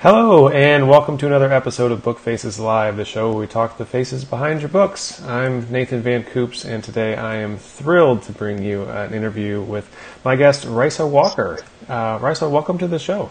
Hello, 0.00 0.48
and 0.48 0.88
welcome 0.88 1.18
to 1.18 1.26
another 1.26 1.52
episode 1.52 1.90
of 1.90 2.04
Book 2.04 2.20
Faces 2.20 2.60
Live, 2.60 2.96
the 2.96 3.04
show 3.04 3.30
where 3.30 3.40
we 3.40 3.46
talk 3.48 3.78
the 3.78 3.84
faces 3.84 4.24
behind 4.24 4.60
your 4.60 4.68
books. 4.68 5.20
I'm 5.24 5.68
Nathan 5.72 6.02
Van 6.02 6.22
Coops, 6.22 6.64
and 6.64 6.84
today 6.84 7.16
I 7.16 7.38
am 7.38 7.58
thrilled 7.58 8.22
to 8.22 8.32
bring 8.32 8.62
you 8.62 8.84
an 8.84 9.12
interview 9.12 9.60
with 9.60 9.92
my 10.24 10.36
guest, 10.36 10.66
Rysa 10.66 11.10
Walker. 11.10 11.58
Uh, 11.88 12.16
Rysa, 12.20 12.48
welcome 12.48 12.78
to 12.78 12.86
the 12.86 13.00
show. 13.00 13.30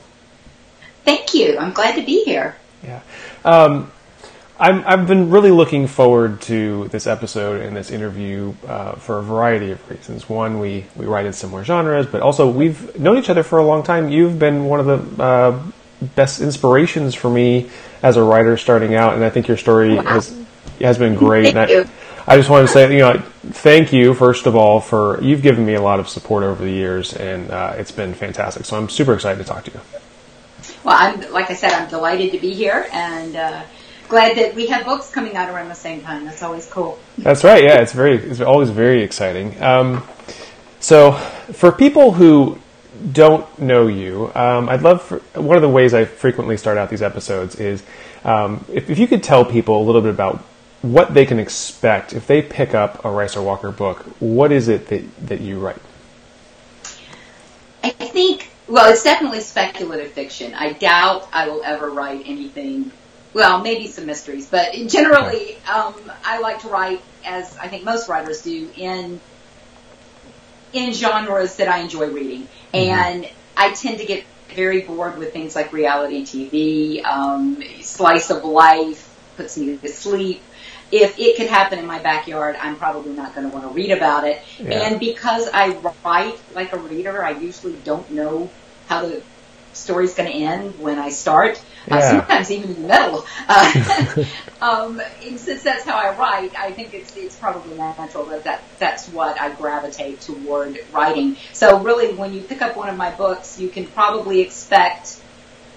Thank 1.06 1.34
you. 1.34 1.58
I'm 1.58 1.72
glad 1.72 1.96
to 1.96 2.02
be 2.06 2.26
here. 2.26 2.58
Yeah. 2.84 3.00
Um, 3.46 3.90
i 4.60 4.74
have 4.74 5.08
been 5.08 5.30
really 5.30 5.52
looking 5.52 5.88
forward 5.88 6.42
to 6.42 6.90
this 6.90 7.08
episode 7.08 7.62
and 7.62 7.78
this 7.78 7.92
interview 7.92 8.54
uh, 8.68 8.96
for 8.96 9.20
a 9.20 9.24
variety 9.24 9.72
of 9.72 9.90
reasons. 9.90 10.28
One, 10.28 10.60
we, 10.60 10.84
we 10.98 11.06
write 11.06 11.26
in 11.26 11.32
similar 11.32 11.64
genres, 11.64 12.08
but 12.08 12.22
also 12.22 12.50
we've 12.50 13.00
known 13.00 13.18
each 13.18 13.30
other 13.30 13.44
for 13.44 13.58
a 13.58 13.66
long 13.66 13.84
time. 13.84 14.10
You've 14.10 14.38
been 14.38 14.66
one 14.66 14.82
of 14.82 14.86
the 14.86 15.24
uh, 15.24 15.64
best 16.02 16.42
inspirations 16.42 17.16
for 17.16 17.30
me 17.30 17.70
as 18.04 18.18
a 18.18 18.24
writer 18.24 18.58
starting 18.58 18.96
out, 18.96 19.16
and 19.16 19.24
I 19.24 19.30
think 19.30 19.48
your 19.48 19.58
story 19.58 19.96
wow. 19.96 20.04
has 20.04 20.36
has 20.82 20.98
been 20.98 21.16
great. 21.16 21.54
Thank 21.54 21.70
you. 21.70 21.90
I, 22.28 22.34
I 22.34 22.38
just 22.38 22.50
wanted 22.50 22.68
to 22.68 22.74
say, 22.74 22.92
you 22.92 23.00
know, 23.00 23.18
thank 23.50 23.94
you 23.94 24.14
first 24.14 24.46
of 24.46 24.56
all 24.56 24.80
for 24.80 25.22
you've 25.24 25.42
given 25.42 25.66
me 25.66 25.74
a 25.76 25.82
lot 25.82 26.00
of 26.00 26.08
support 26.08 26.44
over 26.44 26.64
the 26.64 26.72
years, 26.72 27.14
and 27.14 27.50
uh, 27.52 27.76
it's 27.78 27.92
been 27.92 28.14
fantastic. 28.14 28.66
So 28.66 28.78
I'm 28.78 28.90
super 28.90 29.14
excited 29.14 29.40
to 29.40 29.46
talk 29.46 29.64
to 29.66 29.72
you. 29.72 29.80
Well, 30.84 30.96
I'm 30.98 31.32
like 31.32 31.50
I 31.50 31.56
said, 31.56 31.72
I'm 31.72 31.90
delighted 31.90 32.32
to 32.32 32.40
be 32.40 32.54
here, 32.54 32.88
and 32.92 33.36
uh, 33.36 33.64
glad 34.08 34.38
that 34.38 34.56
we 34.56 34.68
have 34.68 34.86
books 34.86 35.10
coming 35.10 35.36
out 35.36 35.50
around 35.50 35.70
the 35.70 35.76
same 35.76 36.02
time. 36.02 36.26
That's 36.26 36.44
always 36.44 36.66
cool. 36.68 37.00
That's 37.18 37.44
right. 37.44 37.64
Yeah, 37.64 37.82
it's 37.82 37.94
very, 37.94 38.16
it's 38.16 38.42
always 38.42 38.70
very 38.70 39.04
exciting. 39.04 39.62
Um, 39.62 40.04
so, 40.80 41.14
for 41.54 41.72
people 41.72 42.12
who 42.14 42.60
don't 43.12 43.60
know 43.60 43.88
you, 43.88 44.32
um, 44.36 44.70
I'd 44.70 44.82
love 44.82 45.02
for, 45.02 45.20
one 45.34 45.56
of 45.56 45.62
the 45.62 45.70
ways 45.70 45.94
I 45.94 46.06
frequently 46.06 46.58
start 46.58 46.78
out 46.78 46.90
these 46.90 47.02
episodes 47.02 47.56
is 47.56 47.84
um, 48.24 48.66
if, 48.72 48.90
if, 48.90 49.00
you 49.00 49.08
could 49.08 49.24
tell 49.24 49.46
people 49.46 49.82
a 49.82 49.84
little 49.84 50.02
bit 50.02 50.12
about 50.12 50.44
what 50.82 51.14
they 51.14 51.26
can 51.26 51.40
expect 51.40 52.14
if 52.14 52.28
they 52.28 52.42
pick 52.42 52.74
up 52.74 53.00
a 53.06 53.08
Rysa 53.08 53.44
Walker 53.44 53.72
book. 53.72 54.00
What 54.20 54.52
is 54.52 54.68
it 54.68 54.88
that 54.88 55.28
that 55.28 55.42
you 55.42 55.60
write? 55.60 55.82
I 57.84 57.90
think 57.90 58.50
well, 58.68 58.92
it's 58.92 59.04
definitely 59.04 59.40
speculative 59.42 60.12
fiction. 60.12 60.54
I 60.54 60.74
doubt 60.74 61.30
I 61.32 61.48
will 61.48 61.64
ever 61.64 61.90
write 61.90 62.24
anything. 62.26 62.92
Well, 63.34 63.62
maybe 63.62 63.88
some 63.88 64.06
mysteries, 64.06 64.48
but 64.48 64.74
generally, 64.88 65.58
um, 65.72 65.94
I 66.26 66.40
like 66.40 66.62
to 66.62 66.70
write, 66.70 67.02
as 67.24 67.56
I 67.58 67.68
think 67.68 67.84
most 67.84 68.10
writers 68.10 68.42
do, 68.42 68.70
in 68.76 69.20
in 70.74 70.94
genres 70.94 71.56
that 71.58 71.68
I 71.68 71.80
enjoy 71.80 72.08
reading. 72.08 72.48
Mm-hmm. 72.78 73.16
And 73.16 73.30
I 73.56 73.72
tend 73.74 74.00
to 74.00 74.06
get 74.06 74.26
very 74.50 74.82
bored 74.82 75.18
with 75.18 75.34
things 75.34 75.56
like 75.56 75.74
reality 75.74 76.24
TV, 76.24 77.04
um, 77.06 77.64
slice 77.82 78.30
of 78.30 78.44
life, 78.44 79.04
puts 79.36 79.58
me 79.58 79.78
to 79.78 79.88
sleep. 79.88 80.42
If 80.92 81.20
it 81.20 81.38
could 81.38 81.48
happen 81.48 81.80
in 81.80 81.86
my 81.86 82.00
backyard, 82.00 82.56
I'm 82.60 82.78
probably 82.78 83.14
not 83.14 83.36
going 83.36 83.50
to 83.50 83.54
want 83.54 83.68
to 83.68 83.74
read 83.74 83.92
about 83.92 84.26
it. 84.26 84.42
Yeah. 84.58 84.88
And 84.88 85.00
because 85.00 85.50
I 85.54 85.70
write 86.04 86.40
like 86.56 86.74
a 86.74 86.80
reader, 86.80 87.24
I 87.24 87.32
usually 87.32 87.76
don't 87.84 88.10
know 88.12 88.50
how 88.88 89.02
the 89.02 89.22
story's 89.74 90.16
going 90.16 90.32
to 90.32 90.36
end 90.36 90.80
when 90.80 90.98
I 90.98 91.10
start. 91.10 91.62
Uh, 91.90 91.96
yeah. 91.96 92.10
Sometimes 92.10 92.52
even 92.52 92.76
in 92.76 92.82
the 92.82 92.88
middle. 92.88 93.26
Uh, 93.48 94.24
um, 94.62 95.02
and 95.24 95.40
since 95.40 95.64
that's 95.64 95.86
how 95.86 95.96
I 95.96 96.18
write, 96.18 96.58
I 96.58 96.72
think 96.72 96.94
it's 96.94 97.16
it's 97.16 97.36
probably 97.38 97.78
natural 97.78 98.26
that, 98.26 98.44
that 98.44 98.64
that's 98.80 99.08
what 99.10 99.40
I 99.40 99.54
gravitate 99.54 100.22
toward 100.22 100.80
writing. 100.92 101.38
So 101.54 101.80
really, 101.80 102.14
when 102.14 102.34
you 102.34 102.42
pick 102.42 102.62
up 102.62 102.76
one 102.76 102.90
of 102.90 102.98
my 102.98 103.12
books, 103.12 103.60
you 103.60 103.70
can 103.70 103.86
probably 103.86 104.42
expect 104.42 105.22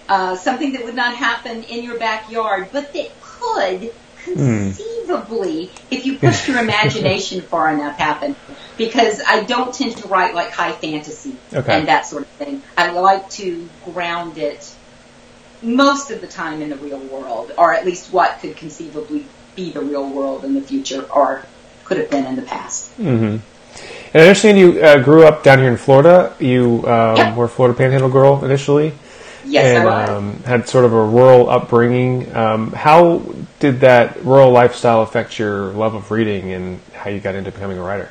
uh, 0.08 0.34
something 0.34 0.72
that 0.72 0.84
would 0.84 0.97
not 0.97 1.14
happen 1.14 1.62
in 1.64 1.84
your 1.84 1.98
backyard, 1.98 2.69
but 2.72 2.92
that 2.92 3.11
could 3.20 3.92
conceivably, 4.25 5.66
mm. 5.66 5.81
if 5.91 6.05
you 6.06 6.19
push 6.19 6.48
your 6.48 6.58
imagination 6.58 7.41
far 7.53 7.72
enough, 7.72 7.97
happen. 7.97 8.37
Because 8.76 9.22
I 9.26 9.44
don't 9.44 9.72
tend 9.72 9.97
to 9.99 10.09
write 10.09 10.34
like 10.34 10.50
high 10.50 10.72
fantasy 10.72 11.37
okay. 11.53 11.78
and 11.78 11.88
that 11.88 12.06
sort 12.06 12.22
of 12.22 12.28
thing. 12.31 12.62
I 12.76 12.91
like 12.91 13.28
to 13.31 13.69
ground 13.84 14.38
it 14.38 14.75
most 15.62 16.10
of 16.10 16.21
the 16.21 16.26
time 16.26 16.62
in 16.62 16.71
the 16.71 16.76
real 16.76 16.98
world, 16.98 17.53
or 17.59 17.75
at 17.75 17.84
least 17.84 18.12
what 18.12 18.38
could 18.41 18.56
conceivably 18.56 19.26
be 19.54 19.71
the 19.71 19.81
real 19.81 20.09
world 20.09 20.44
in 20.44 20.54
the 20.54 20.60
future, 20.60 21.03
or 21.10 21.44
could 21.84 21.98
have 21.98 22.10
been 22.10 22.26
in 22.26 22.37
the 22.37 22.43
past. 22.43 22.91
Mm-hmm. 22.98 23.38
And 24.12 24.22
I 24.22 24.26
understand 24.26 24.59
you 24.59 24.82
uh, 24.82 25.03
grew 25.03 25.26
up 25.26 25.43
down 25.43 25.59
here 25.59 25.70
in 25.70 25.76
Florida. 25.76 26.34
You 26.41 26.84
um, 26.87 27.16
yep. 27.16 27.37
were 27.37 27.44
a 27.44 27.49
Florida 27.49 27.76
Panhandle 27.76 28.10
girl 28.10 28.44
initially. 28.44 28.93
Yes, 29.44 29.76
and, 29.76 29.88
I 29.88 30.00
was. 30.00 30.10
Um, 30.10 30.43
had 30.43 30.69
sort 30.69 30.84
of 30.84 30.93
a 30.93 31.04
rural 31.04 31.49
upbringing. 31.49 32.34
Um, 32.34 32.72
how 32.72 33.22
did 33.59 33.81
that 33.81 34.22
rural 34.25 34.50
lifestyle 34.50 35.03
affect 35.03 35.38
your 35.38 35.72
love 35.72 35.94
of 35.94 36.10
reading 36.10 36.53
and 36.53 36.81
how 36.93 37.10
you 37.10 37.20
got 37.20 37.34
into 37.34 37.50
becoming 37.50 37.78
a 37.78 37.82
writer? 37.82 38.10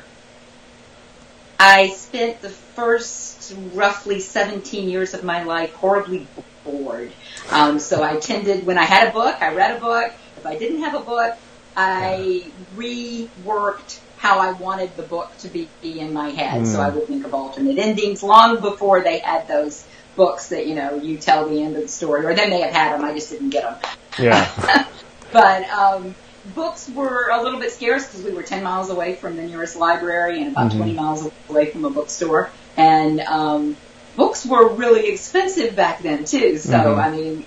I 1.58 1.90
spent 1.90 2.40
the 2.40 2.48
first 2.48 3.54
roughly 3.74 4.20
17 4.20 4.88
years 4.88 5.12
of 5.12 5.24
my 5.24 5.42
life 5.42 5.74
horribly 5.74 6.26
bored. 6.64 7.12
Um, 7.50 7.78
so 7.78 8.02
I 8.02 8.16
tended, 8.18 8.66
when 8.66 8.78
I 8.78 8.84
had 8.84 9.08
a 9.08 9.12
book, 9.12 9.36
I 9.40 9.54
read 9.54 9.76
a 9.76 9.80
book. 9.80 10.12
If 10.36 10.46
I 10.46 10.58
didn't 10.58 10.82
have 10.82 10.94
a 10.94 11.00
book, 11.00 11.36
I 11.76 12.44
reworked 12.76 14.00
how 14.18 14.38
I 14.38 14.52
wanted 14.52 14.94
the 14.96 15.02
book 15.02 15.30
to 15.38 15.48
be 15.48 15.68
in 15.82 16.12
my 16.12 16.28
head. 16.28 16.62
Mm. 16.62 16.66
So 16.66 16.80
I 16.80 16.90
hmm. 16.90 16.98
would 16.98 17.06
think 17.06 17.24
of 17.24 17.32
alternate 17.32 17.78
endings 17.78 18.22
long 18.22 18.60
before 18.60 19.00
they 19.00 19.20
had 19.20 19.48
those 19.48 19.86
books 20.14 20.48
that, 20.48 20.66
you 20.66 20.74
know, 20.74 20.96
you 20.96 21.16
tell 21.16 21.48
the 21.48 21.62
end 21.62 21.74
of 21.76 21.82
the 21.82 21.88
story, 21.88 22.26
or 22.26 22.34
they 22.34 22.50
may 22.50 22.60
have 22.60 22.72
had 22.72 22.92
them, 22.92 23.04
I 23.04 23.14
just 23.14 23.30
didn't 23.30 23.48
get 23.48 23.62
them. 23.62 23.92
Yeah. 24.18 24.86
but, 25.32 25.68
um, 25.70 26.14
books 26.54 26.90
were 26.90 27.30
a 27.30 27.42
little 27.42 27.58
bit 27.58 27.72
scarce 27.72 28.06
because 28.06 28.22
we 28.22 28.32
were 28.32 28.42
10 28.42 28.62
miles 28.62 28.90
away 28.90 29.14
from 29.14 29.36
the 29.36 29.42
nearest 29.42 29.76
library 29.76 30.42
and 30.42 30.52
about 30.52 30.70
mm-hmm. 30.70 30.78
20 30.78 30.92
miles 30.92 31.30
away 31.48 31.70
from 31.70 31.86
a 31.86 31.90
bookstore. 31.90 32.50
And, 32.76 33.20
um, 33.20 33.76
books 34.16 34.44
were 34.46 34.68
really 34.68 35.08
expensive 35.08 35.76
back 35.76 36.02
then 36.02 36.24
too. 36.24 36.58
So, 36.58 36.72
mm-hmm. 36.72 37.00
I 37.00 37.10
mean, 37.10 37.44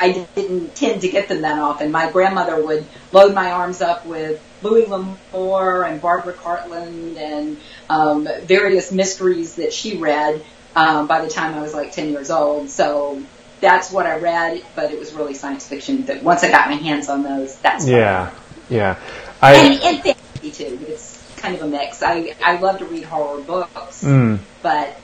I 0.00 0.26
didn't 0.34 0.74
tend 0.74 1.02
to 1.02 1.08
get 1.08 1.28
them 1.28 1.42
that 1.42 1.58
often. 1.58 1.90
My 1.90 2.10
grandmother 2.10 2.64
would 2.64 2.86
load 3.12 3.34
my 3.34 3.50
arms 3.52 3.82
up 3.82 4.06
with 4.06 4.42
Louis 4.62 4.86
L'Amour 4.86 5.84
and 5.84 6.00
Barbara 6.00 6.34
Cartland 6.34 7.16
and 7.16 7.58
um, 7.90 8.28
various 8.42 8.92
mysteries 8.92 9.56
that 9.56 9.72
she 9.72 9.98
read 9.98 10.44
um, 10.74 11.06
by 11.06 11.22
the 11.22 11.30
time 11.30 11.54
I 11.54 11.60
was 11.60 11.74
like 11.74 11.92
10 11.92 12.10
years 12.10 12.30
old. 12.30 12.70
So 12.70 13.22
that's 13.60 13.92
what 13.92 14.06
I 14.06 14.18
read, 14.18 14.64
but 14.74 14.90
it 14.90 14.98
was 14.98 15.12
really 15.12 15.34
science 15.34 15.66
fiction. 15.66 16.06
That 16.06 16.22
once 16.22 16.42
I 16.42 16.50
got 16.50 16.68
my 16.68 16.76
hands 16.76 17.08
on 17.08 17.22
those, 17.22 17.56
that's 17.56 17.86
yeah, 17.86 18.32
yeah. 18.68 18.98
I, 19.40 19.54
and, 19.54 19.82
and 19.82 20.02
fantasy 20.02 20.50
too. 20.50 20.84
It's 20.88 21.22
kind 21.36 21.54
of 21.54 21.62
a 21.62 21.66
mix. 21.68 22.02
I 22.02 22.34
I 22.44 22.58
love 22.58 22.78
to 22.78 22.84
read 22.86 23.04
horror 23.04 23.40
books, 23.40 24.02
mm. 24.02 24.38
but 24.62 24.96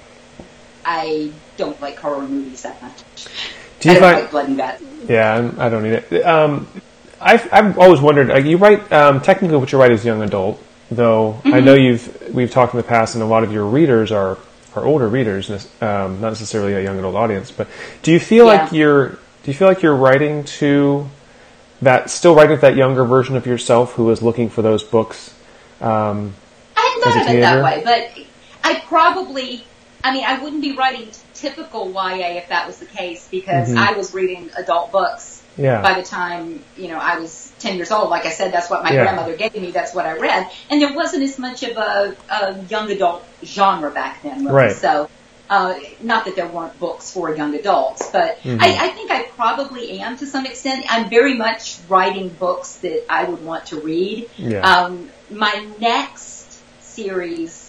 I 0.89 1.31
don't 1.59 1.79
like 1.83 1.99
horror 1.99 2.27
movies 2.27 2.63
that 2.63 2.81
much. 2.81 3.27
Do 3.81 3.91
you 3.91 3.97
I 3.97 4.01
find 4.01 4.21
like 4.21 4.31
blood 4.31 4.49
and 4.49 4.57
guts? 4.57 4.83
Yeah, 5.07 5.53
I 5.59 5.69
don't 5.69 5.83
need 5.83 5.93
it. 5.93 6.25
Um, 6.25 6.67
I've 7.21 7.53
I've 7.53 7.79
always 7.79 8.01
wondered. 8.01 8.29
Like, 8.29 8.47
you 8.47 8.57
write 8.57 8.91
um, 8.91 9.21
technically 9.21 9.59
what 9.59 9.71
you 9.71 9.79
write 9.79 9.93
is 9.93 10.03
young 10.03 10.23
adult, 10.23 10.63
though 10.91 11.35
mm-hmm. 11.45 11.53
I 11.53 11.61
know 11.61 11.75
you've 11.75 12.35
we've 12.35 12.51
talked 12.51 12.73
in 12.73 12.79
the 12.79 12.85
past, 12.85 13.15
and 13.15 13.23
a 13.23 13.27
lot 13.27 13.45
of 13.45 13.53
your 13.53 13.67
readers 13.67 14.11
are 14.11 14.39
are 14.75 14.85
older 14.85 15.09
readers, 15.09 15.51
um, 15.83 16.21
not 16.23 16.31
necessarily 16.31 16.73
a 16.73 16.83
young 16.83 16.99
adult 16.99 17.17
audience. 17.17 17.51
But 17.51 17.69
do 18.03 18.11
you 18.11 18.19
feel 18.19 18.47
yeah. 18.47 18.63
like 18.63 18.73
you're 18.73 19.09
do 19.11 19.19
you 19.45 19.55
feel 19.55 19.69
like 19.69 19.83
you're 19.83 19.97
writing 19.97 20.45
to 20.45 21.07
that 21.83 22.09
still 22.09 22.35
writing 22.35 22.57
to 22.57 22.61
that 22.63 22.77
younger 22.77 23.05
version 23.05 23.37
of 23.37 23.47
yourself 23.47 23.93
who 23.93 24.11
is 24.11 24.23
looking 24.23 24.49
for 24.49 24.63
those 24.63 24.83
books? 24.83 25.35
Um, 25.83 26.35
I 26.77 26.81
hadn't 26.81 27.03
thought 27.03 27.29
of 27.29 27.35
it 27.35 27.41
that 27.41 27.63
way, 27.63 27.83
but 27.85 28.25
I 28.65 28.81
probably 28.87 29.65
I 30.03 30.13
mean, 30.13 30.25
I 30.25 30.43
wouldn't 30.43 30.63
be 30.63 30.77
writing 30.77 31.09
typical 31.35 31.91
YA 31.91 32.37
if 32.37 32.49
that 32.49 32.67
was 32.67 32.79
the 32.79 32.87
case 32.87 33.29
because 33.29 33.69
mm-hmm. 33.69 33.79
I 33.79 33.93
was 33.93 34.15
reading 34.15 34.51
adult 34.57 34.93
books 34.93 35.43
yeah. 35.57 35.83
by 35.83 35.95
the 35.95 36.07
time, 36.07 36.63
you 36.77 36.89
know, 36.89 36.99
I 36.99 37.19
was 37.19 37.53
10 37.59 37.77
years 37.77 37.91
old. 37.91 38.11
Like 38.11 38.25
I 38.25 38.31
said, 38.31 38.53
that's 38.53 38.71
what 38.71 38.83
my 38.83 38.93
yeah. 38.93 39.03
grandmother 39.03 39.37
gave 39.37 39.55
me. 39.55 39.71
That's 39.71 39.95
what 39.95 40.07
I 40.07 40.17
read. 40.17 40.51
And 40.71 40.81
there 40.81 40.95
wasn't 40.95 41.25
as 41.25 41.39
much 41.39 41.63
of 41.63 41.77
a, 41.77 42.17
a 42.31 42.63
young 42.65 42.91
adult 42.91 43.25
genre 43.45 43.91
back 43.91 44.23
then. 44.23 44.45
Really. 44.45 44.55
Right. 44.55 44.77
So, 44.77 45.11
uh, 45.51 45.79
not 46.03 46.27
that 46.27 46.37
there 46.37 46.47
weren't 46.47 46.79
books 46.79 47.11
for 47.11 47.35
young 47.35 47.55
adults, 47.55 48.11
but 48.11 48.39
mm-hmm. 48.41 48.61
I, 48.61 48.77
I 48.81 48.89
think 48.91 49.11
I 49.11 49.23
probably 49.23 49.99
am 50.01 50.19
to 50.19 50.27
some 50.27 50.45
extent. 50.45 50.85
I'm 50.89 51.09
very 51.09 51.35
much 51.35 51.79
writing 51.89 52.29
books 52.29 52.77
that 52.79 53.11
I 53.11 53.25
would 53.25 53.43
want 53.43 53.67
to 53.67 53.81
read. 53.81 54.29
Yeah. 54.37 54.61
Um, 54.61 55.11
my 55.31 55.67
next 55.81 56.61
series 56.83 57.68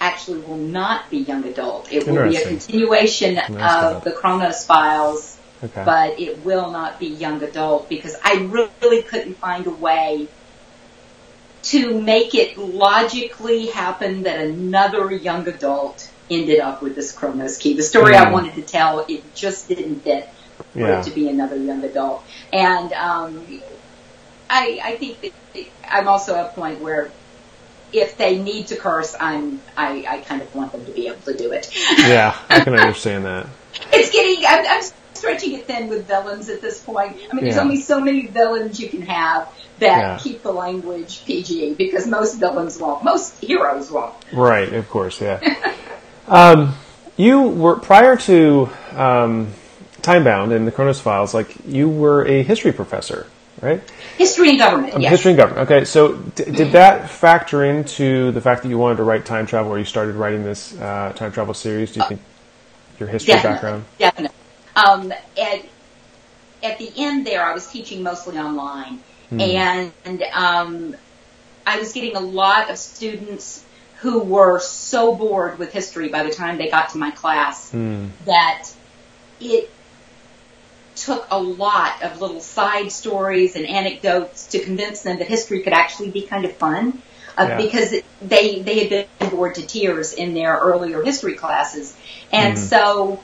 actually 0.00 0.40
will 0.40 0.56
not 0.56 1.10
be 1.10 1.18
young 1.18 1.44
adult. 1.44 1.92
It 1.92 2.06
will 2.06 2.28
be 2.28 2.36
a 2.36 2.46
continuation 2.46 3.38
of 3.38 4.02
the 4.02 4.12
Chronos 4.12 4.64
Files, 4.64 5.38
okay. 5.62 5.82
but 5.84 6.18
it 6.18 6.44
will 6.44 6.70
not 6.70 6.98
be 6.98 7.06
young 7.06 7.42
adult 7.42 7.88
because 7.88 8.16
I 8.24 8.48
really 8.50 9.02
couldn't 9.02 9.34
find 9.34 9.66
a 9.66 9.70
way 9.70 10.28
to 11.62 12.00
make 12.00 12.34
it 12.34 12.56
logically 12.56 13.66
happen 13.66 14.22
that 14.22 14.40
another 14.40 15.12
young 15.12 15.46
adult 15.46 16.10
ended 16.30 16.60
up 16.60 16.80
with 16.82 16.94
this 16.94 17.12
Kronos 17.12 17.58
key. 17.58 17.74
The 17.74 17.82
story 17.82 18.14
mm. 18.14 18.26
I 18.26 18.30
wanted 18.30 18.54
to 18.54 18.62
tell, 18.62 19.00
it 19.00 19.34
just 19.34 19.68
didn't 19.68 20.00
fit 20.00 20.28
for 20.72 20.78
Yeah. 20.78 21.00
it 21.00 21.04
to 21.04 21.10
be 21.10 21.28
another 21.28 21.56
young 21.56 21.84
adult. 21.84 22.24
And 22.52 22.92
um, 22.94 23.44
I, 24.48 24.80
I 24.82 24.96
think 24.96 25.20
that 25.20 25.32
I'm 25.86 26.08
also 26.08 26.34
at 26.36 26.46
a 26.46 26.48
point 26.50 26.80
where 26.80 27.10
if 27.92 28.16
they 28.16 28.38
need 28.38 28.68
to 28.68 28.76
curse, 28.76 29.14
I'm 29.18 29.60
I, 29.76 30.04
I 30.08 30.18
kind 30.18 30.42
of 30.42 30.54
want 30.54 30.72
them 30.72 30.84
to 30.86 30.92
be 30.92 31.06
able 31.08 31.20
to 31.22 31.36
do 31.36 31.52
it. 31.52 31.70
Yeah, 31.98 32.36
I 32.48 32.60
can 32.60 32.74
understand 32.78 33.24
that. 33.24 33.46
it's 33.92 34.10
getting 34.10 34.44
I'm, 34.46 34.64
I'm 34.66 34.82
stretching 35.14 35.52
it 35.52 35.66
thin 35.66 35.88
with 35.88 36.06
villains 36.06 36.48
at 36.48 36.60
this 36.62 36.82
point. 36.82 37.16
I 37.30 37.34
mean, 37.34 37.44
there's 37.44 37.58
only 37.58 37.76
so 37.76 38.00
many 38.00 38.26
villains 38.26 38.80
you 38.80 38.88
can 38.88 39.02
have 39.02 39.52
that 39.78 39.98
Yeah. 39.98 40.18
keep 40.18 40.42
the 40.42 40.52
language 40.52 41.24
PG 41.26 41.74
because 41.74 42.06
most 42.06 42.36
villains 42.36 42.78
won't, 42.78 43.04
most 43.04 43.38
heroes 43.42 43.90
won't. 43.90 44.14
Right, 44.32 44.72
of 44.72 44.88
course, 44.88 45.20
yeah. 45.20 45.40
um, 46.28 46.74
you 47.18 47.40
were 47.42 47.76
prior 47.76 48.16
to 48.16 48.70
um, 48.94 49.52
Time 50.00 50.24
Bound 50.24 50.52
and 50.52 50.66
the 50.66 50.72
Chronos 50.72 51.00
Files, 51.00 51.34
like 51.34 51.54
you 51.66 51.88
were 51.90 52.24
a 52.26 52.42
history 52.42 52.72
professor, 52.72 53.26
right? 53.62 53.80
History 54.18 54.50
and 54.50 54.58
government, 54.58 54.94
Um, 54.94 55.02
yes. 55.02 55.10
History 55.10 55.32
and 55.32 55.38
government. 55.38 55.70
Okay, 55.70 55.84
so 55.84 56.14
d- 56.16 56.44
did 56.44 56.72
that 56.72 57.10
factor 57.10 57.64
into 57.64 58.32
the 58.32 58.40
fact 58.40 58.62
that 58.62 58.68
you 58.68 58.78
wanted 58.78 58.96
to 58.96 59.04
write 59.04 59.24
time 59.24 59.46
travel, 59.46 59.72
or 59.72 59.78
you 59.78 59.84
started 59.84 60.14
writing 60.14 60.44
this 60.44 60.78
uh, 60.78 61.12
time 61.14 61.32
travel 61.32 61.54
series? 61.54 61.92
Do 61.92 62.00
you 62.00 62.06
think 62.06 62.20
your 62.98 63.08
history 63.08 63.34
Definitely, 63.34 63.54
background? 63.54 63.84
definitely. 63.98 64.36
Um, 64.76 65.12
at 65.40 65.62
at 66.62 66.78
the 66.78 66.92
end 66.96 67.26
there, 67.26 67.44
I 67.44 67.52
was 67.54 67.66
teaching 67.68 68.02
mostly 68.02 68.38
online, 68.38 69.00
Hmm. 69.30 69.40
and 69.40 70.22
um, 70.34 70.96
I 71.66 71.78
was 71.78 71.92
getting 71.92 72.16
a 72.16 72.20
lot 72.20 72.70
of 72.70 72.78
students 72.78 73.64
who 74.00 74.20
were 74.20 74.58
so 74.60 75.14
bored 75.14 75.58
with 75.58 75.72
history 75.72 76.08
by 76.08 76.22
the 76.22 76.30
time 76.30 76.56
they 76.58 76.68
got 76.70 76.90
to 76.90 76.98
my 76.98 77.10
class 77.10 77.70
Hmm. 77.70 78.06
that 78.26 78.68
it 79.40 79.70
took 80.96 81.26
a 81.30 81.40
lot 81.40 82.02
of 82.02 82.20
little 82.20 82.40
side 82.40 82.92
stories 82.92 83.56
and 83.56 83.66
anecdotes 83.66 84.46
to 84.48 84.58
convince 84.58 85.02
them 85.02 85.18
that 85.18 85.28
history 85.28 85.60
could 85.62 85.72
actually 85.72 86.10
be 86.10 86.22
kind 86.22 86.44
of 86.44 86.56
fun. 86.56 87.02
Uh, 87.38 87.46
Yeah. 87.48 87.56
Because 87.56 87.94
they 88.20 88.60
they 88.60 88.86
had 88.86 89.08
been 89.18 89.30
bored 89.30 89.54
to 89.54 89.66
tears 89.66 90.12
in 90.12 90.34
their 90.34 90.56
earlier 90.58 91.02
history 91.02 91.34
classes, 91.34 91.96
and 92.32 92.58
so 92.58 93.20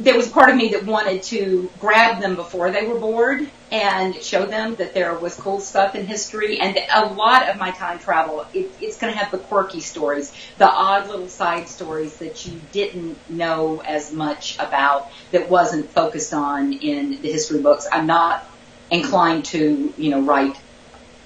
there 0.00 0.16
was 0.16 0.28
part 0.28 0.50
of 0.50 0.56
me 0.56 0.68
that 0.70 0.84
wanted 0.84 1.22
to 1.22 1.70
grab 1.78 2.20
them 2.20 2.34
before 2.34 2.70
they 2.70 2.86
were 2.86 2.98
bored 2.98 3.48
and 3.74 4.14
show 4.22 4.46
them 4.46 4.76
that 4.76 4.94
there 4.94 5.18
was 5.18 5.34
cool 5.34 5.58
stuff 5.58 5.96
in 5.96 6.06
history. 6.06 6.60
And 6.60 6.78
a 6.94 7.06
lot 7.06 7.48
of 7.48 7.56
my 7.56 7.72
time 7.72 7.98
travel, 7.98 8.46
it, 8.54 8.70
it's 8.80 8.98
going 8.98 9.12
to 9.12 9.18
have 9.18 9.32
the 9.32 9.38
quirky 9.38 9.80
stories, 9.80 10.32
the 10.58 10.68
odd 10.68 11.08
little 11.08 11.26
side 11.26 11.68
stories 11.68 12.16
that 12.18 12.46
you 12.46 12.60
didn't 12.70 13.18
know 13.28 13.82
as 13.84 14.12
much 14.12 14.56
about 14.60 15.10
that 15.32 15.50
wasn't 15.50 15.90
focused 15.90 16.32
on 16.32 16.72
in 16.72 17.20
the 17.20 17.32
history 17.32 17.60
books. 17.60 17.88
I'm 17.90 18.06
not 18.06 18.46
inclined 18.92 19.46
to, 19.46 19.92
you 19.98 20.10
know, 20.10 20.20
write 20.20 20.56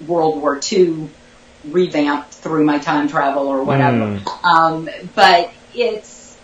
World 0.06 0.40
War 0.40 0.58
II 0.72 1.10
revamped 1.66 2.32
through 2.32 2.64
my 2.64 2.78
time 2.78 3.08
travel 3.08 3.48
or 3.48 3.62
whatever. 3.62 4.22
Um, 4.42 4.88
but 5.14 5.52
it's, 5.74 6.38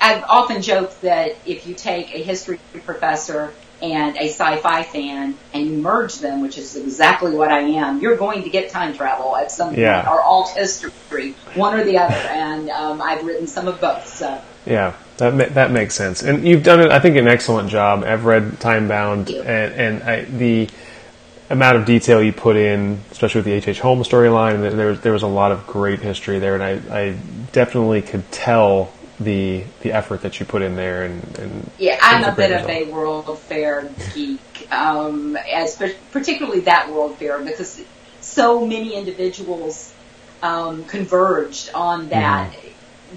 I've 0.00 0.24
often 0.24 0.62
joked 0.62 1.02
that 1.02 1.36
if 1.44 1.66
you 1.66 1.74
take 1.74 2.14
a 2.14 2.22
history 2.22 2.58
professor 2.84 3.52
and 3.82 4.16
a 4.16 4.28
sci-fi 4.28 4.82
fan 4.82 5.34
and 5.54 5.66
you 5.66 5.76
merge 5.78 6.16
them, 6.16 6.40
which 6.42 6.58
is 6.58 6.74
exactly 6.76 7.34
what 7.34 7.50
I 7.52 7.60
am, 7.60 8.00
you're 8.00 8.16
going 8.16 8.42
to 8.42 8.50
get 8.50 8.70
time 8.70 8.92
travel 8.94 9.36
at 9.36 9.50
some 9.52 9.68
point, 9.68 9.78
Yeah. 9.78 10.10
or 10.10 10.20
alt 10.20 10.50
history, 10.50 11.32
one 11.54 11.78
or 11.78 11.84
the 11.84 11.98
other. 11.98 12.14
And 12.14 12.70
um, 12.70 13.00
I've 13.00 13.24
written 13.24 13.46
some 13.46 13.68
of 13.68 13.80
both. 13.80 14.06
So 14.08 14.40
Yeah, 14.66 14.94
that 15.18 15.34
ma- 15.34 15.46
that 15.54 15.70
makes 15.70 15.94
sense, 15.94 16.22
and 16.22 16.46
you've 16.46 16.62
done. 16.64 16.90
I 16.90 16.98
think 16.98 17.16
an 17.16 17.28
excellent 17.28 17.70
job. 17.70 18.04
I've 18.04 18.24
read 18.24 18.58
Time 18.60 18.88
Bound, 18.88 19.30
and 19.30 19.72
and 19.74 20.02
I, 20.02 20.24
the 20.24 20.68
amount 21.50 21.76
of 21.78 21.86
detail 21.86 22.22
you 22.22 22.32
put 22.32 22.56
in, 22.56 23.00
especially 23.10 23.38
with 23.38 23.46
the 23.46 23.52
H.H. 23.52 23.68
H. 23.68 23.80
Holmes 23.80 24.06
storyline, 24.06 24.60
there- 24.60 24.94
there 24.94 25.12
was 25.12 25.22
a 25.22 25.26
lot 25.26 25.50
of 25.50 25.66
great 25.66 26.00
history 26.00 26.38
there, 26.38 26.54
and 26.54 26.62
I, 26.62 26.72
I 26.94 27.16
definitely 27.52 28.02
could 28.02 28.30
tell 28.30 28.92
the 29.20 29.64
the 29.80 29.92
effort 29.92 30.22
that 30.22 30.38
you 30.38 30.46
put 30.46 30.62
in 30.62 30.76
there, 30.76 31.04
and, 31.04 31.38
and 31.38 31.70
Yeah, 31.78 31.98
I'm 32.00 32.24
a 32.24 32.34
bit 32.34 32.52
of 32.52 32.68
a 32.68 32.84
World 32.90 33.38
Fair 33.40 33.90
geek, 34.14 34.68
um, 34.70 35.36
as 35.36 35.80
particularly 36.12 36.60
that 36.60 36.90
World 36.92 37.16
Fair 37.16 37.38
because 37.40 37.82
so 38.20 38.64
many 38.66 38.94
individuals 38.94 39.92
um, 40.42 40.84
converged 40.84 41.70
on 41.74 42.08
that 42.10 42.54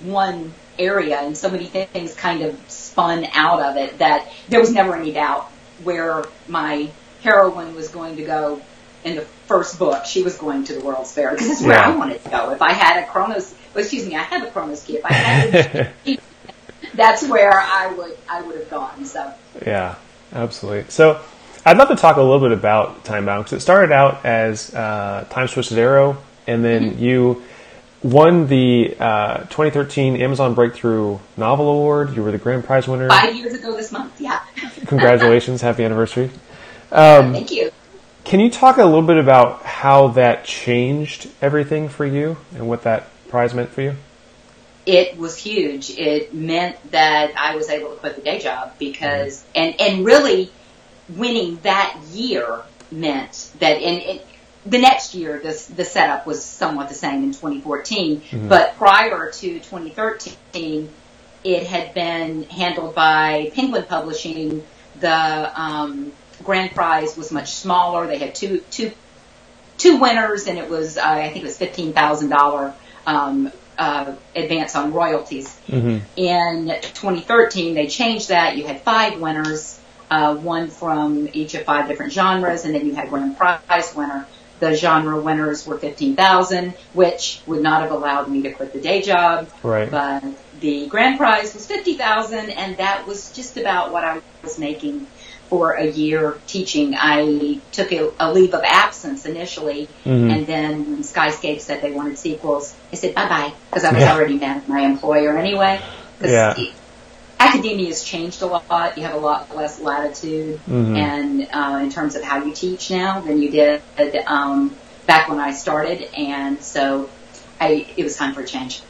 one 0.03 0.53
area, 0.79 1.19
and 1.19 1.37
so 1.37 1.49
many 1.49 1.65
things 1.65 2.15
kind 2.15 2.41
of 2.41 2.59
spun 2.69 3.25
out 3.33 3.61
of 3.61 3.77
it 3.77 3.99
that 3.99 4.31
there 4.49 4.59
was 4.59 4.71
never 4.71 4.95
any 4.95 5.11
doubt 5.11 5.49
where 5.83 6.23
my 6.47 6.89
heroine 7.23 7.75
was 7.75 7.89
going 7.89 8.15
to 8.15 8.23
go 8.23 8.61
in 9.03 9.15
the 9.15 9.21
first 9.47 9.77
book. 9.77 10.05
She 10.05 10.23
was 10.23 10.37
going 10.37 10.63
to 10.65 10.73
the 10.73 10.79
World's 10.79 11.11
Fair 11.11 11.31
because 11.31 11.49
it's 11.49 11.61
where 11.61 11.75
Yeah. 11.75 11.89
I 11.91 11.95
wanted 11.95 12.23
to 12.23 12.29
go. 12.29 12.51
If 12.51 12.61
I 12.61 12.73
had 12.73 13.03
a 13.03 13.07
Chronos, 13.07 13.53
well, 13.73 13.81
excuse 13.83 14.07
me, 14.07 14.15
I 14.15 14.23
have 14.23 14.43
a 14.43 14.51
Chronos 14.51 14.83
key. 14.83 14.97
If 14.97 15.05
I 15.05 15.13
had 15.13 15.93
that's 16.93 17.27
where 17.27 17.53
I 17.53 17.93
would 17.93 18.17
I 18.29 18.41
would 18.41 18.57
have 18.57 18.69
gone. 18.69 19.05
So 19.05 19.33
Yeah, 19.65 19.95
absolutely. 20.33 20.89
So 20.89 21.21
I'd 21.65 21.77
love 21.77 21.89
to 21.89 21.95
talk 21.95 22.17
a 22.17 22.21
little 22.21 22.39
bit 22.39 22.51
about 22.51 23.03
Time 23.05 23.25
Bound 23.25 23.45
because 23.45 23.57
it 23.57 23.61
started 23.61 23.91
out 23.91 24.25
as 24.25 24.73
uh, 24.73 25.25
Time's 25.29 25.51
Twisted 25.51 25.77
Arrow, 25.77 26.17
and 26.47 26.65
then 26.65 26.97
you 26.97 27.43
won 28.03 28.47
the 28.47 28.95
uh, 28.99 29.37
2013 29.41 30.15
Amazon 30.17 30.55
Breakthrough 30.55 31.19
Novel 31.37 31.69
Award. 31.69 32.15
You 32.15 32.23
were 32.23 32.31
the 32.31 32.39
grand 32.39 32.63
prize 32.63 32.87
winner. 32.87 33.07
five 33.09 33.35
years 33.35 33.53
ago 33.53 33.75
this 33.75 33.91
month, 33.91 34.19
yeah. 34.19 34.41
Congratulations, 34.87 35.61
happy 35.61 35.83
anniversary. 35.83 36.31
Um, 36.91 37.33
Thank 37.33 37.51
you. 37.51 37.71
Can 38.23 38.39
you 38.39 38.49
talk 38.49 38.77
a 38.77 38.85
little 38.85 39.01
bit 39.01 39.17
about 39.17 39.63
how 39.63 40.09
that 40.09 40.45
changed 40.45 41.29
everything 41.41 41.89
for 41.89 42.05
you 42.05 42.37
and 42.55 42.67
what 42.67 42.83
that 42.83 43.07
prize 43.31 43.53
meant 43.53 43.69
for 43.69 43.81
you? 43.81 43.95
It 44.85 45.17
was 45.17 45.37
huge. 45.37 45.89
It 45.91 46.33
meant 46.33 46.91
that 46.91 47.33
I 47.37 47.55
was 47.55 47.69
able 47.69 47.91
to 47.91 47.95
quit 47.95 48.15
the 48.15 48.21
day 48.21 48.39
job 48.39 48.73
because, 48.77 49.43
and 49.55 49.79
and 49.79 50.05
really, 50.05 50.51
winning 51.09 51.59
that 51.63 51.97
year 52.11 52.61
meant 52.91 53.51
that 53.59 53.81
in. 53.81 54.19
the 54.65 54.77
next 54.77 55.15
year, 55.15 55.39
this 55.39 55.65
the 55.65 55.85
setup 55.85 56.27
was 56.27 56.43
somewhat 56.43 56.89
the 56.89 56.95
same 56.95 57.23
in 57.23 57.31
2014, 57.31 58.21
but 58.47 58.75
prior 58.77 59.31
to 59.31 59.59
2013, 59.59 60.89
it 61.43 61.67
had 61.67 61.93
been 61.93 62.43
handled 62.43 62.93
by 62.95 63.51
Penguin 63.53 63.85
Publishing. 63.87 64.63
The 64.99 65.61
um, 65.61 66.11
grand 66.43 66.71
prize 66.71 67.17
was 67.17 67.31
much 67.31 67.51
smaller. 67.51 68.07
They 68.07 68.17
had 68.17 68.35
two 68.35 68.63
two 68.71 68.91
two 69.77 69.97
winners, 69.97 70.47
and 70.47 70.57
it 70.57 70.69
was 70.69 70.97
uh, 70.97 71.03
I 71.03 71.29
think 71.29 71.43
it 71.43 71.47
was 71.47 71.57
fifteen 71.57 71.93
thousand 71.93 72.29
dollar 72.29 72.73
um, 73.05 73.51
uh, 73.77 74.15
advance 74.35 74.75
on 74.75 74.93
royalties. 74.93 75.57
Mm-hmm. 75.67 76.05
In 76.15 76.67
2013, 76.67 77.73
they 77.73 77.87
changed 77.87 78.29
that. 78.29 78.57
You 78.57 78.65
had 78.65 78.81
five 78.81 79.19
winners, 79.19 79.79
uh, 80.09 80.35
one 80.35 80.69
from 80.69 81.29
each 81.33 81.55
of 81.55 81.63
five 81.63 81.87
different 81.87 82.13
genres, 82.13 82.65
and 82.65 82.75
then 82.75 82.85
you 82.85 82.93
had 82.93 83.09
grand 83.09 83.37
prize 83.37 83.95
winner. 83.95 84.27
The 84.59 84.75
genre 84.75 85.19
winners 85.19 85.65
were 85.65 85.79
fifteen 85.79 86.15
thousand, 86.15 86.75
which 86.93 87.41
would 87.47 87.63
not 87.63 87.81
have 87.81 87.91
allowed 87.91 88.29
me 88.29 88.43
to 88.43 88.51
quit 88.51 88.73
the 88.73 88.79
day 88.79 89.01
job. 89.01 89.49
Right. 89.63 89.89
But 89.89 90.23
the 90.61 90.87
grand 90.87 91.17
prize 91.17 91.53
was 91.53 91.65
fifty 91.65 91.95
thousand, 91.95 92.49
and 92.51 92.77
that 92.77 93.05
was 93.07 93.31
just 93.33 93.57
about 93.57 93.91
what 93.91 94.03
I 94.05 94.21
was 94.43 94.57
making 94.57 95.07
for 95.49 95.73
a 95.73 95.85
year 95.85 96.37
teaching. 96.47 96.95
I 96.97 97.59
took 97.73 97.91
a, 97.91 98.11
a 98.19 98.31
leave 98.31 98.53
of 98.53 98.61
absence 98.63 99.25
initially, 99.25 99.89
Mhm. 100.05 100.33
and 100.33 100.47
then 100.47 100.85
when 100.91 101.03
Skyscape 101.03 101.59
said 101.59 101.81
they 101.81 101.91
wanted 101.91 102.17
sequels, 102.17 102.73
I 102.93 102.95
said 102.95 103.13
bye 103.15 103.27
bye 103.27 103.53
because 103.69 103.83
I 103.83 103.91
was 103.91 104.01
Yeah. 104.01 104.13
already 104.15 104.37
mad 104.37 104.57
at 104.57 104.69
my 104.69 104.79
employer 104.81 105.37
anyway. 105.37 105.81
Yeah. 106.23 106.53
it- 106.57 106.73
academia 107.39 107.87
has 107.87 108.03
changed 108.03 108.43
a 108.43 108.45
lot. 108.45 108.95
You 108.97 109.03
have 109.03 109.15
a 109.15 109.19
lot 109.19 109.53
less 109.55 109.79
latitude, 109.79 110.59
Mhm. 110.69 110.95
and 110.97 111.47
uh, 111.51 111.79
in 111.83 111.89
terms 111.91 112.15
of 112.15 112.23
how 112.23 112.43
you 112.45 112.53
teach 112.53 112.91
now 112.91 113.19
than 113.19 113.41
you 113.41 113.49
did 113.49 113.81
um, 114.27 114.75
back 115.07 115.27
when 115.27 115.39
I 115.39 115.51
started, 115.51 116.07
and 116.15 116.61
so 116.61 117.09
I, 117.59 117.87
it 117.97 118.03
was 118.03 118.15
time 118.15 118.33
for 118.35 118.41
a 118.41 118.45
change. 118.45 118.81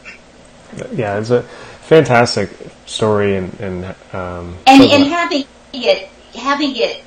Yeah, 0.94 1.20
it's 1.20 1.30
a 1.30 1.44
fantastic 1.44 2.50
story 2.86 3.36
and 3.36 3.54
and 3.60 3.86
um, 4.14 4.58
and 4.68 4.84
and 4.84 5.04
having 5.06 5.46
it 5.74 6.10
having 6.36 6.76
it 6.76 7.04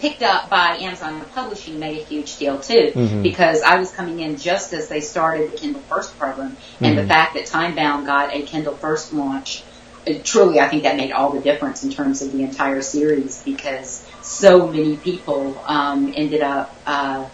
picked 0.00 0.22
up 0.22 0.48
by 0.48 0.76
Amazon 0.76 1.20
Publishing 1.34 1.80
made 1.80 1.98
a 1.98 2.04
huge 2.04 2.36
deal 2.38 2.58
too 2.60 2.92
Mhm. 2.94 3.22
because 3.22 3.62
I 3.62 3.78
was 3.78 3.90
coming 3.90 4.20
in 4.20 4.36
just 4.36 4.72
as 4.72 4.88
they 4.88 5.00
started 5.00 5.52
the 5.52 5.56
Kindle 5.56 5.82
First 5.88 6.16
program 6.18 6.56
and 6.80 6.96
the 6.96 7.02
Mhm. 7.02 7.08
fact 7.08 7.34
that 7.34 7.46
Timebound 7.46 8.06
got 8.06 8.32
a 8.32 8.42
Kindle 8.42 8.74
First 8.74 9.12
launch 9.12 9.64
uh, 10.06 10.12
truly 10.22 10.60
I 10.60 10.68
think 10.68 10.84
that 10.84 10.96
made 10.96 11.10
all 11.10 11.30
the 11.30 11.40
difference 11.40 11.82
in 11.82 11.90
terms 11.90 12.22
of 12.22 12.32
the 12.32 12.42
entire 12.42 12.82
series 12.82 13.42
because 13.44 14.02
so 14.22 14.68
many 14.68 14.96
people 14.96 15.60
um, 15.66 16.12
ended 16.16 16.42
up 16.42 16.74
uh, 16.86 17.24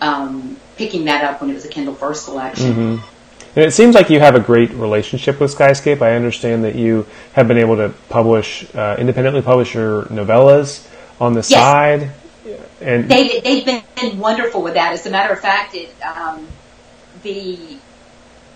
um, 0.00 0.56
picking 0.76 1.04
that 1.04 1.24
up 1.24 1.40
when 1.40 1.50
it 1.50 1.54
was 1.54 1.64
a 1.64 1.68
Kindle 1.68 1.94
First 1.94 2.24
collection. 2.24 2.74
Mhm. 2.74 3.02
And 3.56 3.64
it 3.64 3.72
seems 3.72 3.94
like 3.96 4.10
you 4.10 4.20
have 4.20 4.36
a 4.36 4.40
great 4.40 4.70
relationship 4.70 5.40
with 5.40 5.54
Skyscape. 5.54 6.02
I 6.02 6.14
understand 6.14 6.62
that 6.64 6.76
you 6.76 7.06
have 7.32 7.48
been 7.48 7.58
able 7.58 7.76
to 7.76 7.92
publish 8.08 8.64
uh, 8.74 8.96
independently 8.98 9.42
publish 9.42 9.74
your 9.74 10.04
novellas 10.04 10.86
on 11.20 11.32
the 11.32 11.40
Yes. 11.40 11.48
side. 11.48 12.10
And 12.80 13.08
They, 13.08 13.40
they've 13.40 13.66
been 13.96 14.18
wonderful 14.18 14.62
with 14.62 14.74
that. 14.74 14.92
As 14.92 15.04
a 15.06 15.10
matter 15.10 15.32
of 15.32 15.40
fact, 15.40 15.74
it, 15.74 15.92
um, 16.02 16.46
the 17.22 17.58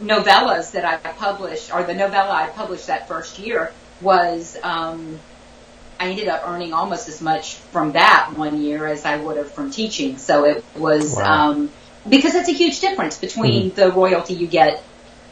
novellas 0.00 0.72
that 0.72 0.84
I 0.84 0.96
published, 0.96 1.74
or 1.74 1.82
the 1.82 1.94
novella 1.94 2.30
I 2.30 2.46
published 2.48 2.86
that 2.86 3.08
first 3.08 3.38
year, 3.38 3.72
was 4.00 4.56
um, 4.62 5.18
I 5.98 6.08
ended 6.08 6.28
up 6.28 6.46
earning 6.46 6.72
almost 6.72 7.08
as 7.08 7.20
much 7.20 7.54
from 7.56 7.92
that 7.92 8.32
one 8.36 8.62
year 8.62 8.86
as 8.86 9.04
I 9.04 9.16
would 9.16 9.36
have 9.36 9.50
from 9.52 9.70
teaching. 9.70 10.18
So 10.18 10.44
it 10.44 10.64
was 10.76 11.16
Wow. 11.16 11.50
um, 11.50 11.70
because 12.08 12.32
that's 12.32 12.48
a 12.48 12.52
huge 12.52 12.80
difference 12.80 13.18
between 13.18 13.74
the 13.74 13.90
royalty 13.92 14.34
you 14.34 14.46
get 14.46 14.82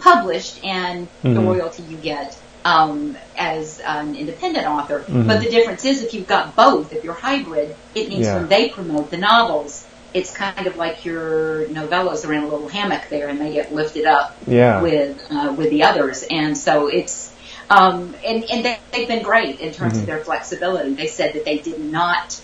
published 0.01 0.65
and 0.65 1.07
the 1.23 1.29
Mhm. 1.29 1.47
royalty 1.47 1.83
you 1.85 1.97
get 1.97 2.37
um, 2.65 3.17
as 3.37 3.81
an 3.81 4.15
independent 4.15 4.67
author. 4.67 5.05
Mhm. 5.09 5.27
But 5.27 5.41
the 5.41 5.51
difference 5.51 5.85
is 5.85 6.03
if 6.03 6.15
you've 6.15 6.29
got 6.29 6.55
both, 6.55 6.93
if 6.93 7.03
you're 7.03 7.15
hybrid, 7.15 7.75
it 7.95 8.09
means 8.09 8.27
Yeah. 8.27 8.37
when 8.37 8.49
they 8.49 8.69
promote 8.69 9.11
the 9.11 9.17
novels, 9.17 9.85
it's 10.15 10.31
kind 10.31 10.67
of 10.67 10.77
like 10.77 11.05
your 11.05 11.65
novellas 11.67 12.25
are 12.27 12.33
in 12.33 12.45
a 12.45 12.49
little 12.49 12.69
hammock 12.69 13.03
there 13.11 13.29
and 13.29 13.41
they 13.41 13.53
get 13.53 13.75
lifted 13.75 14.05
up 14.05 14.37
yeah, 14.47 14.81
with 14.81 15.19
uh, 15.31 15.53
with 15.57 15.71
the 15.71 15.83
others, 15.85 16.23
and 16.31 16.57
so 16.57 16.87
it's 16.87 17.31
um, 17.71 18.15
and 18.25 18.45
and 18.51 18.65
they, 18.65 18.79
they've 18.93 19.09
been 19.09 19.23
great 19.23 19.61
in 19.61 19.73
terms 19.73 19.97
of 19.99 20.07
their 20.07 20.19
flexibility. 20.23 20.95
They 20.95 21.07
said 21.07 21.33
that 21.33 21.45
they 21.45 21.59
did 21.59 21.81
not 21.81 22.39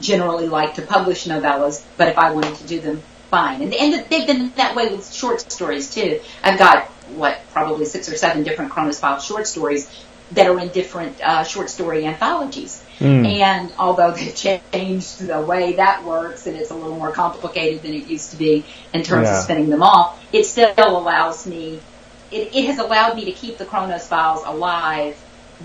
generally 0.00 0.48
like 0.48 0.74
to 0.74 0.82
publish 0.82 1.26
novellas, 1.26 1.80
but 1.96 2.08
if 2.08 2.18
I 2.18 2.30
wanted 2.32 2.54
to 2.56 2.64
do 2.66 2.80
them, 2.80 3.02
fine. 3.30 3.62
And 3.62 3.74
and 3.74 4.04
they've 4.08 4.26
been 4.26 4.50
that 4.56 4.74
way 4.74 4.88
with 4.88 5.12
short 5.12 5.40
stories 5.52 5.92
too. 5.94 6.20
I've 6.42 6.58
got 6.58 6.84
what 7.16 7.38
probably 7.52 7.84
six 7.84 8.08
or 8.08 8.16
seven 8.16 8.42
different 8.42 8.70
Chronos 8.70 8.98
File 8.98 9.20
short 9.20 9.46
stories 9.46 9.90
that 10.32 10.46
are 10.46 10.58
in 10.58 10.68
different 10.68 11.20
uh, 11.20 11.44
short 11.44 11.68
story 11.70 12.06
anthologies. 12.06 12.82
Mm. 12.98 13.26
And 13.40 13.72
although 13.78 14.12
they've 14.12 14.34
changed 14.34 15.26
the 15.26 15.40
way 15.40 15.74
that 15.74 16.04
works 16.04 16.46
and 16.46 16.56
it's 16.56 16.70
a 16.70 16.74
little 16.74 16.96
more 16.96 17.12
complicated 17.12 17.82
than 17.82 17.92
it 17.92 18.06
used 18.06 18.30
to 18.30 18.36
be 18.36 18.64
in 18.92 19.02
terms 19.02 19.26
Yeah. 19.26 19.38
of 19.38 19.44
spinning 19.44 19.68
them 19.68 19.82
off, 19.82 20.18
it 20.32 20.44
still 20.44 20.72
allows 20.78 21.46
me, 21.46 21.78
it, 22.30 22.54
it 22.54 22.64
has 22.66 22.78
allowed 22.78 23.16
me 23.16 23.26
to 23.26 23.32
keep 23.32 23.58
the 23.58 23.64
Chronos 23.64 24.06
files 24.06 24.42
alive 24.46 25.14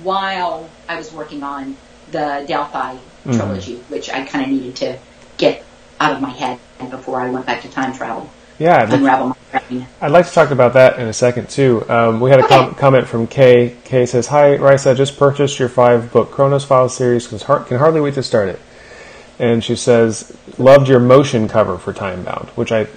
while 0.04 0.70
I 0.88 0.98
was 0.98 1.12
working 1.14 1.42
on 1.42 1.78
the 2.12 2.44
Delphi 2.48 2.96
Mhm. 3.26 3.36
trilogy, 3.38 3.76
which 3.90 4.10
I 4.10 4.26
kind 4.26 4.46
of 4.46 4.52
needed 4.52 4.76
to 4.78 4.98
get 5.38 5.64
out 6.00 6.14
of 6.14 6.22
my 6.22 6.30
head 6.30 6.60
before 6.90 7.20
I 7.22 7.30
went 7.30 7.46
back 7.46 7.62
to 7.64 7.70
time 7.70 7.94
travel, 7.94 8.30
yeah. 8.58 8.82
I'd 8.84 8.90
like, 8.90 9.02
my 9.02 9.36
brain. 9.70 9.88
I'd 10.02 10.12
like 10.12 10.28
to 10.28 10.34
talk 10.34 10.52
about 10.52 10.74
that 10.74 11.00
in 11.00 11.08
a 11.08 11.14
second 11.14 11.50
too. 11.50 11.90
Um, 11.90 12.20
we 12.20 12.30
had 12.30 12.40
a 12.40 12.48
com- 12.48 12.76
comment 12.76 13.08
from 13.08 13.26
Kay. 13.28 13.76
Kay 13.86 14.06
says, 14.06 14.28
"Hi, 14.28 14.56
Rice. 14.58 14.86
I 14.86 14.94
just 14.94 15.18
purchased 15.18 15.60
your 15.60 15.70
five 15.70 16.12
book 16.12 16.32
Chronos 16.32 16.66
Files 16.66 16.96
series. 16.96 17.28
Can, 17.28 17.40
har- 17.40 17.64
can 17.64 17.78
hardly 17.78 18.02
wait 18.02 18.16
to 18.16 18.24
start 18.24 18.50
it." 18.50 18.60
And 19.40 19.64
she 19.64 19.76
says, 19.76 20.36
"Loved 20.58 20.90
your 20.90 21.00
motion 21.00 21.48
cover 21.48 21.78
for 21.78 21.94
Time 21.94 22.24
Bound, 22.24 22.50
which 22.50 22.72
I 22.72 22.88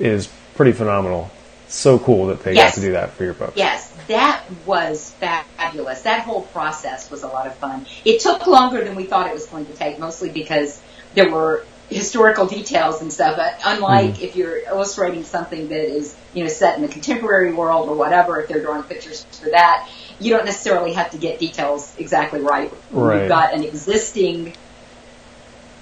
is 0.00 0.28
pretty 0.56 0.72
phenomenal. 0.72 1.30
So 1.68 1.98
cool 1.98 2.26
that 2.26 2.42
they 2.42 2.54
Yes. 2.54 2.74
got 2.74 2.80
to 2.82 2.86
do 2.88 2.92
that 2.92 3.12
for 3.12 3.22
your 3.24 3.34
book." 3.34 3.52
Yes, 3.54 3.92
that 4.08 4.42
was 4.66 5.10
fabulous. 5.20 6.02
That 6.02 6.22
whole 6.22 6.42
process 6.42 7.10
was 7.10 7.22
a 7.22 7.28
lot 7.28 7.46
of 7.46 7.54
fun. 7.54 7.86
It 8.04 8.20
took 8.20 8.46
longer 8.48 8.82
than 8.82 8.96
we 8.96 9.04
thought 9.04 9.28
it 9.28 9.34
was 9.34 9.46
going 9.46 9.66
to 9.66 9.72
take, 9.72 10.00
mostly 10.00 10.30
because 10.30 10.80
there 11.14 11.30
were 11.30 11.64
historical 11.88 12.46
details 12.46 13.02
and 13.02 13.12
stuff. 13.12 13.36
But 13.36 13.54
unlike 13.64 14.14
Mhm. 14.14 14.22
if 14.22 14.36
you're 14.36 14.58
illustrating 14.58 15.24
something 15.24 15.68
that 15.68 15.84
is, 15.84 16.14
you 16.32 16.42
know, 16.42 16.48
set 16.48 16.76
in 16.76 16.82
the 16.82 16.88
contemporary 16.88 17.52
world 17.52 17.88
or 17.88 17.94
whatever, 17.94 18.40
if 18.40 18.48
they're 18.48 18.62
drawing 18.62 18.84
pictures 18.84 19.26
for 19.42 19.50
that, 19.50 19.88
you 20.18 20.30
don't 20.34 20.44
necessarily 20.44 20.92
have 20.94 21.10
to 21.10 21.18
get 21.18 21.38
details 21.38 21.92
exactly 21.98 22.40
right. 22.40 22.72
Right. 22.90 23.20
You've 23.20 23.28
got 23.28 23.52
an 23.52 23.64
existing 23.64 24.54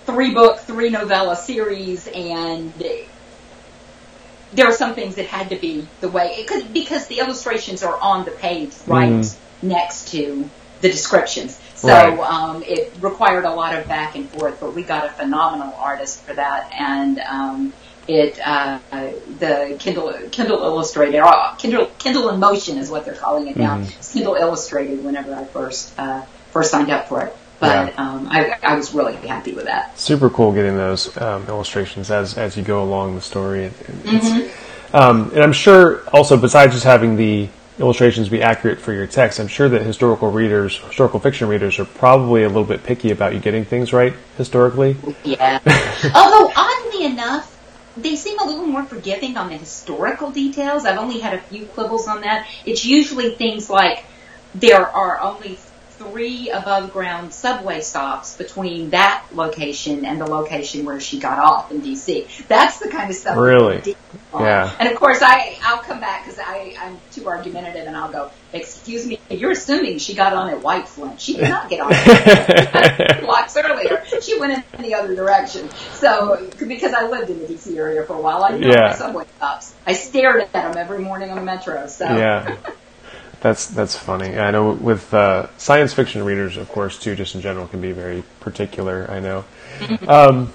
three 0.07 0.35
book, 0.35 0.61
three 0.61 0.91
novella 0.91 1.37
series, 1.37 2.09
and 2.09 2.73
there 4.53 4.67
are 4.67 4.73
some 4.73 4.95
things 4.95 5.15
that 5.17 5.27
had 5.27 5.51
to 5.51 5.57
be 5.57 5.87
the 6.01 6.09
way 6.09 6.35
it 6.39 6.49
could 6.49 6.73
because 6.73 7.07
the 7.07 7.21
illustrations 7.21 7.83
are 7.83 7.97
on 8.01 8.25
the 8.25 8.33
page 8.33 8.73
right 8.87 9.11
Mhm. 9.11 9.35
next 9.63 10.09
to 10.09 10.49
the 10.81 10.91
descriptions. 10.91 11.60
So 11.81 11.89
Right. 11.89 12.19
um, 12.19 12.63
it 12.67 12.93
required 13.01 13.47
a 13.47 13.51
lot 13.55 13.75
of 13.75 13.89
back 13.89 14.15
and 14.15 14.29
forth, 14.31 14.59
but 14.61 14.75
we 14.75 14.83
got 14.83 15.07
a 15.07 15.09
phenomenal 15.11 15.75
artist 15.79 16.21
for 16.25 16.35
that, 16.35 16.71
and 16.79 17.19
um, 17.21 17.73
it 18.07 18.39
uh, 18.45 18.79
the 19.39 19.77
Kindle 19.79 20.13
Kindle 20.31 20.59
Illustrated, 20.63 21.21
or 21.21 21.33
Kindle 21.57 21.87
Kindle 21.99 22.29
in 22.29 22.39
Motion 22.39 22.77
is 22.77 22.91
what 22.91 23.07
they're 23.07 23.15
calling 23.15 23.47
it 23.47 23.57
now. 23.57 23.79
Mhm. 23.79 23.89
It's 23.97 24.13
Kindle 24.13 24.35
Illustrated. 24.35 25.03
Whenever 25.03 25.35
I 25.35 25.45
first 25.45 25.99
uh, 25.99 26.21
first 26.53 26.71
signed 26.71 26.91
up 26.91 27.09
for 27.09 27.23
it, 27.23 27.35
but 27.61 27.99
um, 27.99 28.29
I, 28.31 28.57
I 28.63 28.75
was 28.75 28.93
really 28.93 29.15
happy 29.17 29.53
with 29.55 29.65
that. 29.65 29.99
Super 29.99 30.29
cool 30.29 30.53
getting 30.53 30.77
those 30.77 31.17
um, 31.17 31.47
illustrations 31.49 32.11
as 32.11 32.37
as 32.37 32.59
you 32.59 32.63
go 32.63 32.83
along 32.83 33.15
the 33.15 33.23
story. 33.23 33.65
It- 33.65 33.73
Mm-hmm. 34.05 34.95
um, 34.97 35.31
and 35.35 35.43
I'm 35.43 35.53
sure 35.55 36.03
also 36.13 36.37
besides 36.37 36.73
just 36.75 36.85
having 36.85 37.17
the 37.17 37.49
illustrations 37.81 38.29
be 38.29 38.43
accurate 38.43 38.79
for 38.79 38.93
your 38.93 39.07
text, 39.07 39.41
I'm 39.41 39.49
sure 39.49 39.69
that 39.69 39.83
historical 39.83 40.31
readers, 40.31 40.77
historical 40.79 41.19
fiction 41.19 41.49
readers, 41.49 41.79
are 41.79 41.87
probably 41.87 42.45
a 42.45 42.49
little 42.49 42.65
bit 42.65 42.85
picky 42.85 43.11
about 43.11 43.33
you 43.33 43.41
getting 43.41 43.65
things 43.65 43.93
right 43.93 44.15
historically. 44.37 44.97
Yeah. 45.25 45.59
Although 46.15 46.53
oddly 46.55 47.07
enough, 47.07 47.57
they 47.97 48.17
seem 48.17 48.39
a 48.39 48.45
little 48.45 48.67
more 48.67 48.85
forgiving 48.85 49.37
on 49.37 49.49
the 49.49 49.57
historical 49.57 50.31
details. 50.31 50.85
I've 50.85 50.99
only 50.99 51.21
had 51.21 51.35
a 51.35 51.41
few 51.41 51.67
quibbles 51.67 52.07
on 52.07 52.21
that. 52.21 52.47
It's 52.65 52.85
usually 52.85 53.35
things 53.35 53.69
like 53.69 54.05
there 54.55 54.87
are 54.87 55.21
only 55.21 55.59
three 56.01 56.49
above 56.49 56.95
ground 56.95 57.33
subway 57.35 57.83
stops 57.83 58.35
between 58.37 58.89
that 58.91 59.23
location 59.35 60.07
and 60.07 60.19
the 60.19 60.25
location 60.27 60.87
where 60.87 60.99
she 60.99 61.19
got 61.19 61.39
off 61.39 61.71
in 61.71 61.83
DC. 61.83 62.47
That's 62.49 62.79
the 62.79 62.89
kind 62.89 63.11
of 63.11 63.17
stuff. 63.17 63.37
Really? 63.37 63.77
they 63.77 63.83
did 63.83 63.97
on. 64.33 64.43
Yeah. 64.43 64.75
And 64.81 64.89
of 64.89 64.97
course, 64.99 65.21
I 65.21 65.59
I'll 65.63 65.83
come 65.83 66.01
back 66.01 66.25
because 66.25 66.39
I 66.39 66.75
I'm 66.81 66.99
too 67.13 67.29
argumentative, 67.29 67.87
and 67.87 67.97
I'll 67.97 68.11
go. 68.11 68.31
Excuse 68.53 69.07
me, 69.07 69.21
you're 69.29 69.53
assuming 69.53 69.99
she 69.99 70.15
got 70.15 70.33
on 70.33 70.49
at 70.51 70.61
White 70.63 70.89
Flint. 70.89 71.21
She 71.21 71.35
did 71.37 71.49
not 71.49 71.69
get 71.69 71.81
on. 71.81 73.21
blocks 73.25 73.57
earlier. 73.57 74.03
She 74.23 74.41
went 74.41 74.65
in 74.75 74.83
the 74.83 74.95
other 74.95 75.15
direction. 75.15 75.69
So, 75.93 76.51
because 76.59 76.93
I 76.93 77.07
lived 77.07 77.31
in 77.31 77.39
the 77.39 77.47
DC 77.47 77.77
area 77.77 78.03
for 78.05 78.15
a 78.15 78.21
while, 78.21 78.43
I 78.43 78.57
know 78.59 78.67
Yeah. 78.67 78.89
the 78.89 78.95
subway 78.95 79.25
stops. 79.37 79.73
I 79.87 79.93
stared 79.93 80.41
at 80.41 80.53
them 80.53 80.77
every 80.77 80.99
morning 80.99 81.31
on 81.31 81.37
the 81.37 81.45
metro. 81.45 81.87
So, 81.87 82.07
yeah. 82.07 82.57
That's 83.41 83.67
that's 83.69 83.97
funny. 83.97 84.39
I 84.39 84.51
know 84.51 84.73
with 84.73 85.13
uh, 85.15 85.47
science 85.57 85.95
fiction 85.95 86.23
readers, 86.25 86.57
of 86.59 86.69
course, 86.69 86.99
too, 86.99 87.15
just 87.17 87.35
in 87.35 87.41
general, 87.41 87.67
can 87.67 87.81
be 87.81 87.93
very 87.93 88.23
particular. 88.41 89.07
I 89.11 89.21
know, 89.21 89.45
um, 90.09 90.53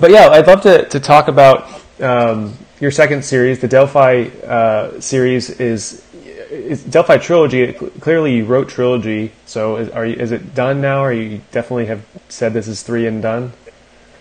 but 0.00 0.10
yeah, 0.10 0.28
I'd 0.28 0.46
love 0.46 0.62
to 0.62 0.86
to 0.88 0.98
talk 1.00 1.28
about 1.28 1.68
um, 2.00 2.56
your 2.80 2.90
second 2.90 3.22
series. 3.24 3.60
The 3.60 3.68
Delphi 3.68 4.28
uh, 4.46 4.98
series 5.00 5.50
is, 5.60 6.04
is 6.50 6.82
Delphi 6.84 7.18
trilogy. 7.18 7.74
Clearly, 7.74 8.34
you 8.36 8.46
wrote 8.46 8.68
trilogy. 8.70 9.32
So, 9.44 9.76
is, 9.76 9.90
are 9.90 10.06
you, 10.06 10.16
is 10.16 10.32
it 10.32 10.54
done 10.54 10.80
now? 10.80 11.04
Or 11.04 11.12
you 11.12 11.42
definitely 11.52 11.86
have 11.86 12.02
said 12.30 12.54
this 12.54 12.66
is 12.68 12.82
three 12.82 13.06
and 13.06 13.20
done? 13.22 13.52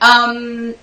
um, 0.02 0.76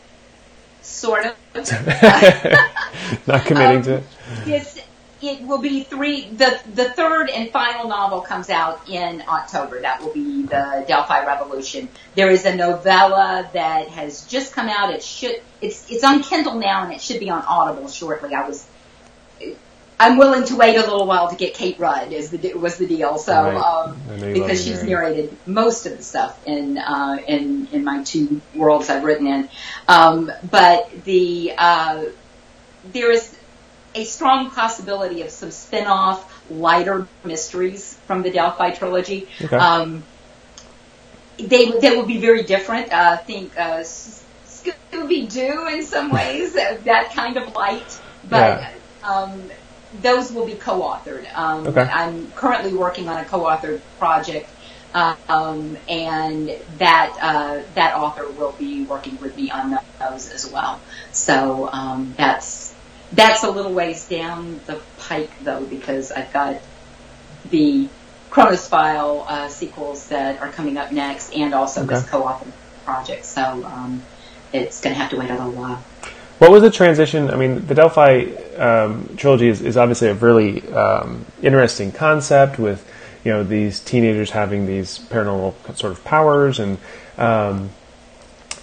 sort 0.80 1.26
of. 1.26 1.36
Not 3.26 3.44
committing 3.44 3.78
Um, 3.78 3.82
to 3.82 3.94
it. 3.96 4.04
It's, 4.46 4.81
it 5.22 5.42
will 5.42 5.58
be 5.58 5.84
three. 5.84 6.28
The 6.28 6.60
the 6.74 6.90
third 6.90 7.30
and 7.30 7.50
final 7.50 7.88
novel 7.88 8.20
comes 8.20 8.50
out 8.50 8.88
in 8.88 9.22
October. 9.28 9.80
That 9.80 10.02
will 10.02 10.12
be 10.12 10.42
the 10.42 10.84
Delphi 10.86 11.24
Revolution. 11.24 11.88
There 12.14 12.30
is 12.30 12.44
a 12.44 12.54
novella 12.54 13.48
that 13.52 13.88
has 13.88 14.26
just 14.26 14.52
come 14.52 14.68
out. 14.68 14.92
It 14.92 15.02
should 15.02 15.40
it's 15.60 15.90
it's 15.90 16.04
on 16.04 16.22
Kindle 16.22 16.56
now 16.56 16.84
and 16.84 16.92
it 16.92 17.00
should 17.00 17.20
be 17.20 17.30
on 17.30 17.42
Audible 17.42 17.88
shortly. 17.88 18.34
I 18.34 18.46
was 18.48 18.66
I'm 20.02 20.18
willing 20.18 20.44
to 20.46 20.56
wait 20.56 20.74
a 20.74 20.80
little 20.80 21.06
while 21.06 21.30
to 21.30 21.36
get 21.36 21.54
Kate 21.54 21.78
Rudd. 21.78 22.12
Is 22.12 22.30
the 22.30 22.54
was 22.54 22.76
the 22.76 22.86
deal? 22.86 23.18
So 23.18 23.32
Right. 23.32 23.56
um, 23.56 23.96
I 24.10 24.16
know 24.16 24.26
you 24.26 24.34
love 24.34 24.48
because 24.48 24.64
she's 24.64 24.82
narrated 24.82 25.36
most 25.46 25.86
of 25.86 25.96
the 25.96 26.02
stuff 26.02 26.44
in 26.44 26.76
uh, 26.76 27.18
in 27.28 27.68
in 27.70 27.84
my 27.84 28.02
two 28.02 28.40
worlds 28.54 28.90
I've 28.90 29.04
written 29.04 29.28
in. 29.28 29.48
Um, 29.86 30.32
but 30.50 30.90
the 31.04 31.52
uh, 31.56 32.04
there 32.92 33.12
is 33.12 33.36
a 33.94 34.04
strong 34.04 34.50
possibility 34.50 35.22
of 35.22 35.30
some 35.30 35.50
spin-off 35.50 36.50
lighter 36.50 37.06
mysteries 37.24 37.94
from 38.06 38.22
the 38.22 38.30
Delphi 38.30 38.70
trilogy. 38.70 39.28
Okay. 39.42 39.56
Um, 39.56 40.02
they 41.38 41.70
they 41.70 41.96
will 41.96 42.06
be 42.06 42.18
very 42.18 42.42
different. 42.42 42.92
Uh, 42.92 43.16
I 43.18 43.22
think 43.22 43.58
uh, 43.58 43.80
Scooby 43.80 45.30
Doo 45.32 45.66
in 45.68 45.82
some 45.82 46.10
ways, 46.18 46.54
uh, 46.56 46.78
that 46.84 47.12
kind 47.14 47.36
of 47.36 47.54
light, 47.54 48.00
but 48.28 48.62
um, 49.02 49.50
those 50.00 50.32
will 50.32 50.46
be 50.46 50.54
co-authored. 50.54 51.26
Um, 51.34 51.66
Okay. 51.66 51.80
I'm 51.80 52.30
currently 52.32 52.74
working 52.74 53.08
on 53.08 53.18
a 53.18 53.24
co-authored 53.24 53.80
project. 53.98 54.48
Um, 54.94 55.78
and 55.88 56.50
that 56.76 57.16
uh, 57.18 57.62
that 57.74 57.96
author 57.96 58.28
will 58.28 58.52
be 58.52 58.84
working 58.84 59.16
with 59.22 59.34
me 59.38 59.50
on 59.50 59.78
those 59.98 60.30
as 60.30 60.46
well. 60.52 60.78
So 61.12 61.70
um, 61.72 62.12
that's 62.18 62.71
that's 63.12 63.44
a 63.44 63.50
little 63.50 63.72
ways 63.72 64.08
down 64.08 64.60
the 64.66 64.80
pike 64.98 65.30
though, 65.42 65.64
because 65.64 66.12
I've 66.12 66.32
got 66.32 66.60
the 67.50 67.88
Chronos 68.30 68.66
File 68.66 69.26
uh, 69.28 69.48
sequels 69.48 70.08
that 70.08 70.40
are 70.40 70.48
coming 70.48 70.76
up 70.78 70.90
next, 70.92 71.34
and 71.34 71.52
also 71.54 71.82
Okay. 71.82 71.94
this 71.94 72.08
co-op 72.08 72.46
project. 72.84 73.24
So 73.24 73.42
um, 73.42 74.02
it's 74.52 74.80
going 74.80 74.94
to 74.94 75.00
have 75.00 75.10
to 75.10 75.18
wait 75.18 75.30
a 75.30 75.34
little 75.34 75.52
while. 75.52 75.84
What 76.38 76.50
was 76.50 76.62
the 76.62 76.70
transition? 76.70 77.30
I 77.30 77.36
mean, 77.36 77.66
the 77.66 77.74
Delphi 77.74 78.24
um, 78.56 79.14
trilogy 79.16 79.48
is, 79.48 79.60
is 79.60 79.76
obviously 79.76 80.08
a 80.08 80.14
really 80.14 80.66
um, 80.72 81.24
interesting 81.42 81.92
concept 81.92 82.58
with 82.58 82.88
you 83.24 83.30
know 83.32 83.44
these 83.44 83.78
teenagers 83.78 84.30
having 84.30 84.66
these 84.66 84.98
paranormal 84.98 85.54
sort 85.76 85.92
of 85.92 86.02
powers. 86.04 86.58
And 86.58 86.78
um, 87.18 87.70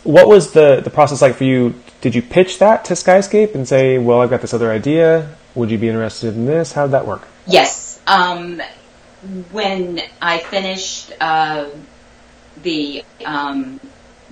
what 0.03 0.27
was 0.27 0.51
the 0.51 0.81
the 0.83 0.89
process 0.89 1.21
like 1.21 1.35
for 1.35 1.45
you? 1.45 1.75
Did 2.01 2.15
you 2.15 2.21
pitch 2.21 2.59
that 2.59 2.85
to 2.85 2.93
Skyscape 2.93 3.55
and 3.55 3.67
say, 3.67 3.97
"Well, 3.97 4.21
I've 4.21 4.29
got 4.29 4.41
this 4.41 4.53
other 4.53 4.71
idea. 4.71 5.29
Would 5.55 5.71
you 5.71 5.77
be 5.77 5.89
interested 5.89 6.35
in 6.35 6.45
this?" 6.45 6.73
How 6.73 6.83
did 6.83 6.91
that 6.93 7.05
work? 7.05 7.27
Yes. 7.45 7.99
Um, 8.07 8.61
when 9.51 10.01
I 10.21 10.37
finished 10.39 11.11
uh, 11.19 11.65
the 12.63 13.03
um, 13.25 13.79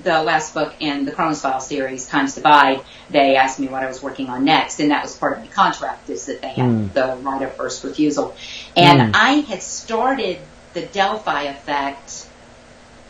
the 0.03 0.21
last 0.23 0.53
book 0.53 0.75
in 0.79 1.05
the 1.05 1.11
Chronos 1.11 1.41
File 1.41 1.59
series, 1.59 2.07
Times 2.07 2.35
Divide, 2.35 2.81
they 3.09 3.35
asked 3.35 3.59
me 3.59 3.67
what 3.67 3.83
I 3.83 3.87
was 3.87 4.01
working 4.01 4.29
on 4.29 4.45
next, 4.45 4.79
and 4.79 4.91
that 4.91 5.03
was 5.03 5.15
part 5.15 5.37
of 5.37 5.43
the 5.43 5.49
contract 5.49 6.09
is 6.09 6.27
that 6.27 6.41
they 6.41 6.49
had 6.49 6.65
Mm. 6.65 6.93
the 6.93 7.17
right 7.21 7.41
of 7.41 7.55
first 7.55 7.83
refusal. 7.83 8.35
And 8.75 9.13
Mm. 9.13 9.15
I 9.15 9.31
had 9.41 9.63
started 9.63 10.37
the 10.73 10.81
Delphi 10.81 11.43
effect 11.43 12.26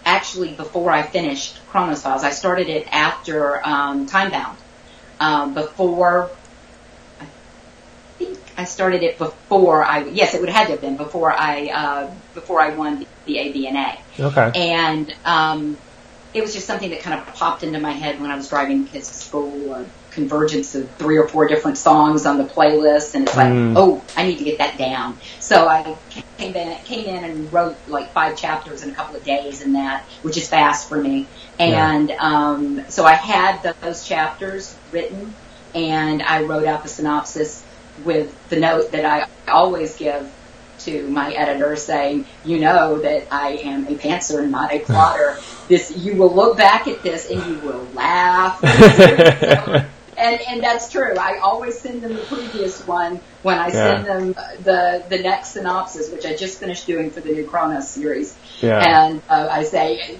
actually 0.07 0.53
before 0.53 0.89
I 0.89 1.03
finished 1.03 1.59
Chronos 1.67 2.01
Files. 2.01 2.23
I 2.23 2.31
started 2.31 2.69
it 2.69 2.87
after 2.91 3.65
um, 3.67 4.07
Time 4.07 4.31
Bound, 4.31 4.57
um, 5.19 5.53
before 5.53 6.31
I 7.19 7.25
think 8.17 8.39
I 8.57 8.63
started 8.63 9.03
it 9.03 9.17
before 9.17 9.83
I 9.83 10.05
yes 10.05 10.33
it 10.33 10.39
would 10.39 10.49
have 10.49 10.57
had 10.57 10.65
to 10.67 10.71
have 10.71 10.81
been 10.81 10.95
before 10.95 11.31
I 11.31 11.67
uh, 11.67 12.11
before 12.33 12.61
I 12.61 12.69
won 12.75 13.05
the 13.25 13.35
ABNA 13.35 13.97
Okay. 14.19 14.51
and 14.55 15.13
um, 15.25 15.77
it 16.33 16.41
was 16.41 16.53
just 16.53 16.65
something 16.65 16.89
that 16.91 17.01
kind 17.01 17.19
of 17.19 17.27
popped 17.35 17.63
into 17.63 17.79
my 17.79 17.91
head 17.91 18.21
when 18.21 18.31
I 18.31 18.35
was 18.35 18.47
driving 18.49 18.85
kids 18.85 19.09
to 19.09 19.13
school 19.15 19.73
a 19.73 19.85
convergence 20.17 20.73
of 20.73 20.89
three 20.95 21.17
or 21.17 21.27
four 21.27 21.47
different 21.47 21.77
songs 21.77 22.25
on 22.25 22.39
the 22.39 22.43
playlist 22.43 23.13
and 23.13 23.27
it's 23.27 23.37
like 23.37 23.53
Mm. 23.53 23.75
oh 23.77 24.03
I 24.15 24.23
need 24.27 24.39
to 24.39 24.43
get 24.43 24.57
that 24.57 24.79
down 24.79 25.15
so 25.39 25.67
I 25.67 25.95
came 26.39 26.55
in 26.55 26.75
came 26.85 27.05
in 27.05 27.23
and 27.23 27.53
wrote 27.53 27.77
like 27.87 28.11
five 28.13 28.35
chapters 28.35 28.81
in 28.81 28.89
a 28.89 28.93
couple 28.95 29.15
of 29.15 29.23
days 29.23 29.61
in 29.61 29.73
that 29.73 30.01
which 30.23 30.35
is 30.35 30.49
fast 30.49 30.89
for 30.89 30.97
me 30.97 31.27
and 31.59 32.09
um, 32.11 32.83
so 32.89 33.05
I 33.05 33.13
had 33.13 33.61
those 33.81 34.07
chapters 34.07 34.75
written 34.91 35.35
and 35.75 36.23
I 36.23 36.43
wrote 36.43 36.65
out 36.65 36.81
the 36.81 36.89
synopsis 36.89 37.63
with 38.03 38.49
the 38.49 38.59
note 38.59 38.91
that 38.93 39.05
I 39.05 39.51
always 39.51 39.97
give 39.97 40.31
to 40.79 41.07
my 41.09 41.33
editor 41.33 41.75
saying, 41.75 42.25
you 42.45 42.59
know 42.59 42.99
that 42.99 43.27
I 43.31 43.53
am 43.63 43.87
a 43.87 43.95
pantser, 43.95 44.41
and 44.41 44.51
not 44.51 44.71
a 44.71 44.79
plotter. 44.79 45.37
this, 45.67 45.95
you 45.95 46.15
will 46.15 46.33
look 46.33 46.57
back 46.57 46.87
at 46.87 47.01
this 47.03 47.29
and 47.29 47.43
you 47.45 47.59
will 47.59 47.85
laugh. 47.93 48.61
And, 50.17 50.41
and 50.41 50.63
that's 50.63 50.91
true. 50.91 51.15
I 51.15 51.37
always 51.37 51.79
send 51.79 52.01
them 52.01 52.15
the 52.15 52.23
previous 52.23 52.85
one 52.87 53.19
when 53.43 53.59
I 53.59 53.69
send 53.71 54.05
Yeah. 54.05 54.13
them 54.13 54.33
the, 54.63 55.03
the 55.07 55.19
next 55.19 55.49
synopsis, 55.49 56.11
which 56.11 56.25
I 56.25 56.35
just 56.35 56.59
finished 56.59 56.87
doing 56.87 57.11
for 57.11 57.19
the 57.21 57.31
new 57.31 57.45
Chronos 57.45 57.87
series. 57.87 58.35
Yeah. 58.59 58.79
And 58.79 59.21
uh, 59.29 59.47
I 59.51 59.63
say, 59.63 60.17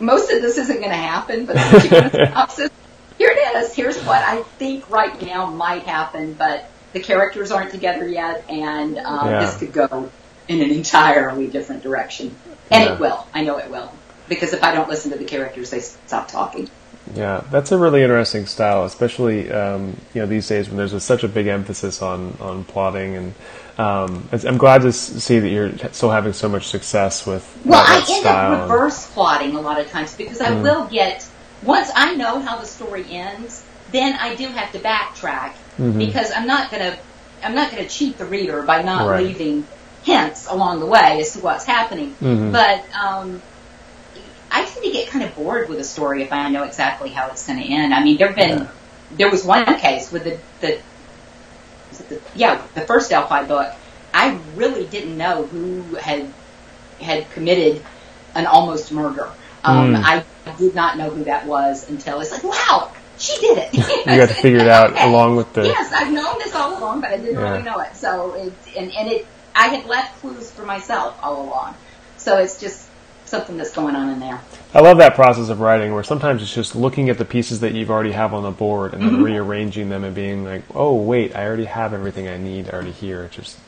most 0.00 0.30
of 0.32 0.40
this 0.40 0.56
isn't 0.56 0.76
going 0.78 0.88
to 0.90 0.96
happen, 0.96 1.44
but 1.44 1.58
since 1.58 1.84
you 1.84 1.90
got 1.90 2.06
a 2.06 2.10
synopsis, 2.10 2.70
here 3.18 3.30
it 3.30 3.56
is. 3.58 3.74
Here's 3.74 3.98
what 4.04 4.22
I 4.22 4.42
think 4.58 4.88
right 4.90 5.20
now 5.22 5.46
might 5.50 5.82
happen, 5.82 6.32
but 6.32 6.68
the 6.94 7.00
characters 7.00 7.50
aren't 7.50 7.70
together 7.70 8.08
yet, 8.08 8.44
and 8.48 8.98
um, 8.98 9.28
Yeah. 9.30 9.40
this 9.40 9.58
could 9.58 9.72
go 9.72 10.10
in 10.48 10.62
an 10.62 10.70
entirely 10.70 11.48
different 11.48 11.82
direction. 11.82 12.34
And 12.70 12.84
Yeah. 12.84 12.94
it 12.94 13.00
will. 13.00 13.26
I 13.34 13.42
know 13.44 13.58
it 13.58 13.70
will. 13.70 13.92
Because 14.26 14.54
if 14.54 14.64
I 14.64 14.72
don't 14.74 14.88
listen 14.88 15.10
to 15.10 15.18
the 15.18 15.24
characters, 15.26 15.68
they 15.68 15.80
stop 15.80 16.28
talking. 16.28 16.70
Yeah, 17.14 17.42
that's 17.50 17.70
a 17.70 17.76
really 17.78 18.02
interesting 18.02 18.46
style, 18.46 18.84
especially 18.84 19.50
um, 19.52 19.96
you 20.14 20.22
know 20.22 20.26
these 20.26 20.48
days 20.48 20.68
when 20.68 20.78
there's 20.78 20.94
a, 20.94 21.00
such 21.00 21.22
a 21.22 21.28
big 21.28 21.46
emphasis 21.46 22.00
on 22.00 22.36
on 22.40 22.64
plotting, 22.64 23.14
and 23.16 23.34
um, 23.76 24.26
I'm 24.32 24.56
glad 24.56 24.82
to 24.82 24.92
see 24.92 25.38
that 25.38 25.48
you're 25.50 25.76
still 25.92 26.10
having 26.10 26.32
so 26.32 26.48
much 26.48 26.66
success 26.68 27.26
with 27.26 27.44
Well, 27.64 27.84
I 27.86 27.96
end 27.96 28.06
style. 28.06 28.52
up 28.54 28.62
reverse 28.70 29.06
plotting 29.12 29.54
a 29.54 29.60
lot 29.60 29.78
of 29.78 29.90
times 29.90 30.14
because 30.16 30.40
I 30.40 30.52
will 30.62 30.86
get 30.86 31.26
once 31.62 31.90
I 31.94 32.14
know 32.14 32.40
how 32.40 32.56
the 32.56 32.66
story 32.66 33.04
ends, 33.10 33.64
then 33.92 34.14
I 34.18 34.34
do 34.34 34.46
have 34.48 34.72
to 34.72 34.78
backtrack 34.78 35.52
Mhm. 35.78 35.98
because 35.98 36.30
I'm 36.34 36.46
not 36.46 36.70
gonna 36.70 36.96
I'm 37.42 37.54
not 37.54 37.70
gonna 37.70 37.88
cheat 37.88 38.16
the 38.16 38.24
reader 38.24 38.62
by 38.62 38.80
not 38.82 39.06
Right. 39.08 39.26
leaving 39.26 39.66
hints 40.04 40.46
along 40.48 40.80
the 40.80 40.86
way 40.86 41.20
as 41.20 41.32
to 41.34 41.40
what's 41.40 41.64
happening. 41.66 42.14
Mhm. 42.22 42.52
But 42.52 42.82
um, 42.98 43.42
to 44.84 44.92
get 44.92 45.08
kind 45.08 45.24
of 45.24 45.34
bored 45.34 45.68
with 45.68 45.78
a 45.78 45.84
story 45.84 46.22
if 46.22 46.32
I 46.32 46.48
know 46.50 46.64
exactly 46.64 47.10
how 47.10 47.28
it's 47.28 47.46
going 47.46 47.60
to 47.62 47.64
end. 47.68 47.92
I 47.94 48.02
mean, 48.02 48.16
there've 48.18 48.34
been 48.36 48.58
Yeah. 48.60 48.68
there 49.12 49.30
was 49.30 49.44
one 49.44 49.64
case 49.78 50.10
with 50.12 50.24
the 50.24 50.38
the, 50.60 50.80
the 52.08 52.20
yeah 52.34 52.60
the 52.74 52.82
first 52.82 53.10
Delphi 53.10 53.44
book. 53.44 53.72
I 54.12 54.38
really 54.54 54.86
didn't 54.86 55.16
know 55.16 55.44
who 55.44 55.82
had 55.96 56.32
had 57.00 57.30
committed 57.32 57.84
an 58.34 58.46
almost 58.46 58.92
murder. 58.92 59.30
Um, 59.64 59.94
Mm. 59.94 60.02
I 60.04 60.52
did 60.58 60.74
not 60.74 60.98
know 60.98 61.10
who 61.10 61.24
that 61.24 61.46
was 61.46 61.88
until 61.88 62.20
it's 62.20 62.30
like, 62.30 62.44
wow, 62.44 62.92
she 63.18 63.38
did 63.40 63.58
it. 63.58 63.74
You 63.74 64.16
got 64.16 64.28
to 64.28 64.34
figure 64.42 64.60
it 64.60 64.68
out 64.68 64.92
Okay. 64.92 65.08
along 65.08 65.36
with 65.36 65.52
the. 65.54 65.64
Yes, 65.64 65.92
I've 65.92 66.12
known 66.12 66.38
this 66.38 66.54
all 66.54 66.78
along, 66.78 67.00
but 67.00 67.10
I 67.10 67.16
didn't 67.16 67.34
Yeah. 67.36 67.50
really 67.50 67.62
know 67.62 67.80
it. 67.80 67.96
So 67.96 68.34
it 68.34 68.52
and 68.76 68.92
and 68.92 69.08
it 69.10 69.26
I 69.54 69.68
had 69.68 69.86
left 69.86 70.20
clues 70.20 70.50
for 70.50 70.64
myself 70.64 71.16
all 71.22 71.42
along. 71.46 71.74
So 72.18 72.38
it's 72.38 72.60
just 72.60 72.86
something 73.34 73.56
that's 73.56 73.72
going 73.72 73.96
on 73.96 74.10
in 74.10 74.20
there. 74.20 74.40
I 74.74 74.80
love 74.80 74.98
that 74.98 75.14
process 75.16 75.48
of 75.50 75.60
writing 75.60 75.92
where 75.94 76.04
sometimes 76.04 76.42
it's 76.42 76.54
just 76.54 76.76
looking 76.76 77.10
at 77.10 77.18
the 77.18 77.24
pieces 77.24 77.60
that 77.60 77.74
you've 77.74 77.90
already 77.90 78.12
have 78.12 78.34
on 78.34 78.44
the 78.44 78.52
board 78.52 78.94
and 78.94 79.04
then 79.04 79.16
Mm-hmm. 79.16 79.20
rearranging 79.20 79.88
them 79.90 80.04
and 80.04 80.14
being 80.14 80.44
like, 80.44 80.62
oh 80.74 80.94
wait, 80.94 81.34
I 81.36 81.46
already 81.46 81.64
have 81.66 81.92
everything 81.94 82.28
I 82.28 82.38
need 82.38 82.70
already 82.70 82.92
here. 82.92 83.28
Just 83.32 83.58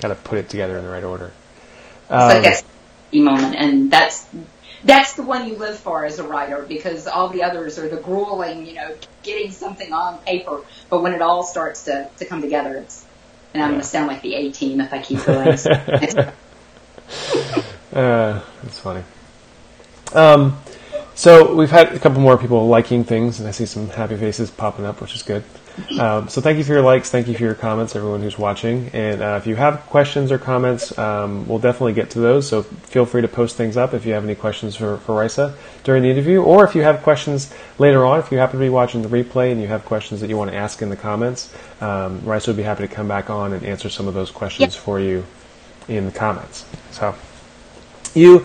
got 0.00 0.08
to 0.08 0.16
put 0.16 0.38
it 0.38 0.48
together 0.48 0.76
in 0.78 0.84
the 0.84 0.90
right 0.90 1.04
order. 1.04 1.32
It's 2.16 2.28
like 2.28 2.42
Um, 2.42 2.42
that's 2.42 2.62
the 3.12 3.20
moment, 3.22 3.56
and 3.56 3.90
that's 3.90 4.28
that's 4.84 5.14
the 5.14 5.24
one 5.24 5.48
you 5.48 5.56
live 5.58 5.78
for 5.80 6.04
as 6.06 6.18
a 6.18 6.28
writer 6.28 6.66
because 6.68 7.06
all 7.06 7.30
the 7.30 7.44
others 7.44 7.78
are 7.78 7.88
the 7.88 8.00
grueling, 8.00 8.66
you 8.66 8.74
know, 8.74 8.96
getting 9.22 9.52
something 9.52 9.92
on 9.92 10.20
paper. 10.22 10.64
But 10.90 11.02
when 11.02 11.14
it 11.14 11.22
all 11.22 11.44
starts 11.44 11.84
to 11.84 12.10
to 12.18 12.26
come 12.26 12.42
together, 12.42 12.76
it's 12.78 13.08
and 13.54 13.62
I'm 13.62 13.70
Yeah. 13.70 13.72
going 13.72 13.82
to 13.82 13.86
sound 13.88 14.08
like 14.08 14.22
the 14.22 14.34
A 14.34 14.52
team 14.52 14.80
if 14.80 14.92
I 14.92 15.02
keep 15.02 15.26
going. 15.26 15.56
It's- 17.92 17.96
Uh, 17.96 18.40
that's 18.62 18.78
funny. 18.78 19.02
Um, 20.14 20.58
so 21.14 21.54
we've 21.54 21.70
had 21.70 21.92
a 21.94 21.98
couple 21.98 22.20
more 22.20 22.36
people 22.38 22.66
liking 22.68 23.04
things, 23.04 23.38
and 23.38 23.48
I 23.48 23.52
see 23.52 23.66
some 23.66 23.88
happy 23.90 24.16
faces 24.16 24.50
popping 24.50 24.84
up, 24.86 25.00
which 25.00 25.14
is 25.14 25.22
good. 25.22 25.44
Um, 25.98 26.28
so 26.28 26.42
thank 26.42 26.58
you 26.58 26.64
for 26.64 26.72
your 26.74 26.82
likes, 26.82 27.10
thank 27.10 27.28
you 27.28 27.34
for 27.34 27.44
your 27.44 27.54
comments, 27.54 27.96
everyone 27.96 28.20
who's 28.20 28.38
watching. 28.38 28.90
And 28.92 29.22
uh, 29.22 29.36
if 29.40 29.46
you 29.46 29.56
have 29.56 29.80
questions 29.86 30.30
or 30.30 30.36
comments, 30.36 30.96
um, 30.98 31.48
we'll 31.48 31.60
definitely 31.60 31.94
get 31.94 32.10
to 32.10 32.18
those. 32.18 32.46
So 32.46 32.62
feel 32.62 33.06
free 33.06 33.22
to 33.22 33.28
post 33.28 33.56
things 33.56 33.78
up 33.78 33.94
if 33.94 34.04
you 34.04 34.12
have 34.12 34.22
any 34.24 34.34
questions 34.34 34.76
for, 34.76 34.98
for 34.98 35.14
Rysa 35.22 35.54
during 35.82 36.02
the 36.02 36.10
interview, 36.10 36.42
or 36.42 36.64
if 36.64 36.74
you 36.74 36.82
have 36.82 37.02
questions 37.02 37.50
later 37.78 38.04
on. 38.04 38.18
If 38.18 38.30
you 38.30 38.36
happen 38.36 38.58
to 38.58 38.64
be 38.64 38.68
watching 38.68 39.00
the 39.00 39.08
replay 39.08 39.50
and 39.50 39.62
you 39.62 39.68
have 39.68 39.86
questions 39.86 40.20
that 40.20 40.28
you 40.28 40.36
want 40.36 40.50
to 40.50 40.56
ask 40.56 40.82
in 40.82 40.90
the 40.90 40.96
comments, 40.96 41.50
um, 41.80 42.20
Rysa 42.20 42.48
would 42.48 42.56
be 42.56 42.62
happy 42.64 42.86
to 42.86 42.94
come 42.94 43.08
back 43.08 43.30
on 43.30 43.54
and 43.54 43.64
answer 43.64 43.88
some 43.88 44.08
of 44.08 44.12
those 44.14 44.30
questions 44.30 44.74
for 44.74 45.00
you 45.00 45.24
in 45.88 46.04
the 46.06 46.12
comments. 46.12 46.66
So. 46.90 47.14
You, 48.14 48.44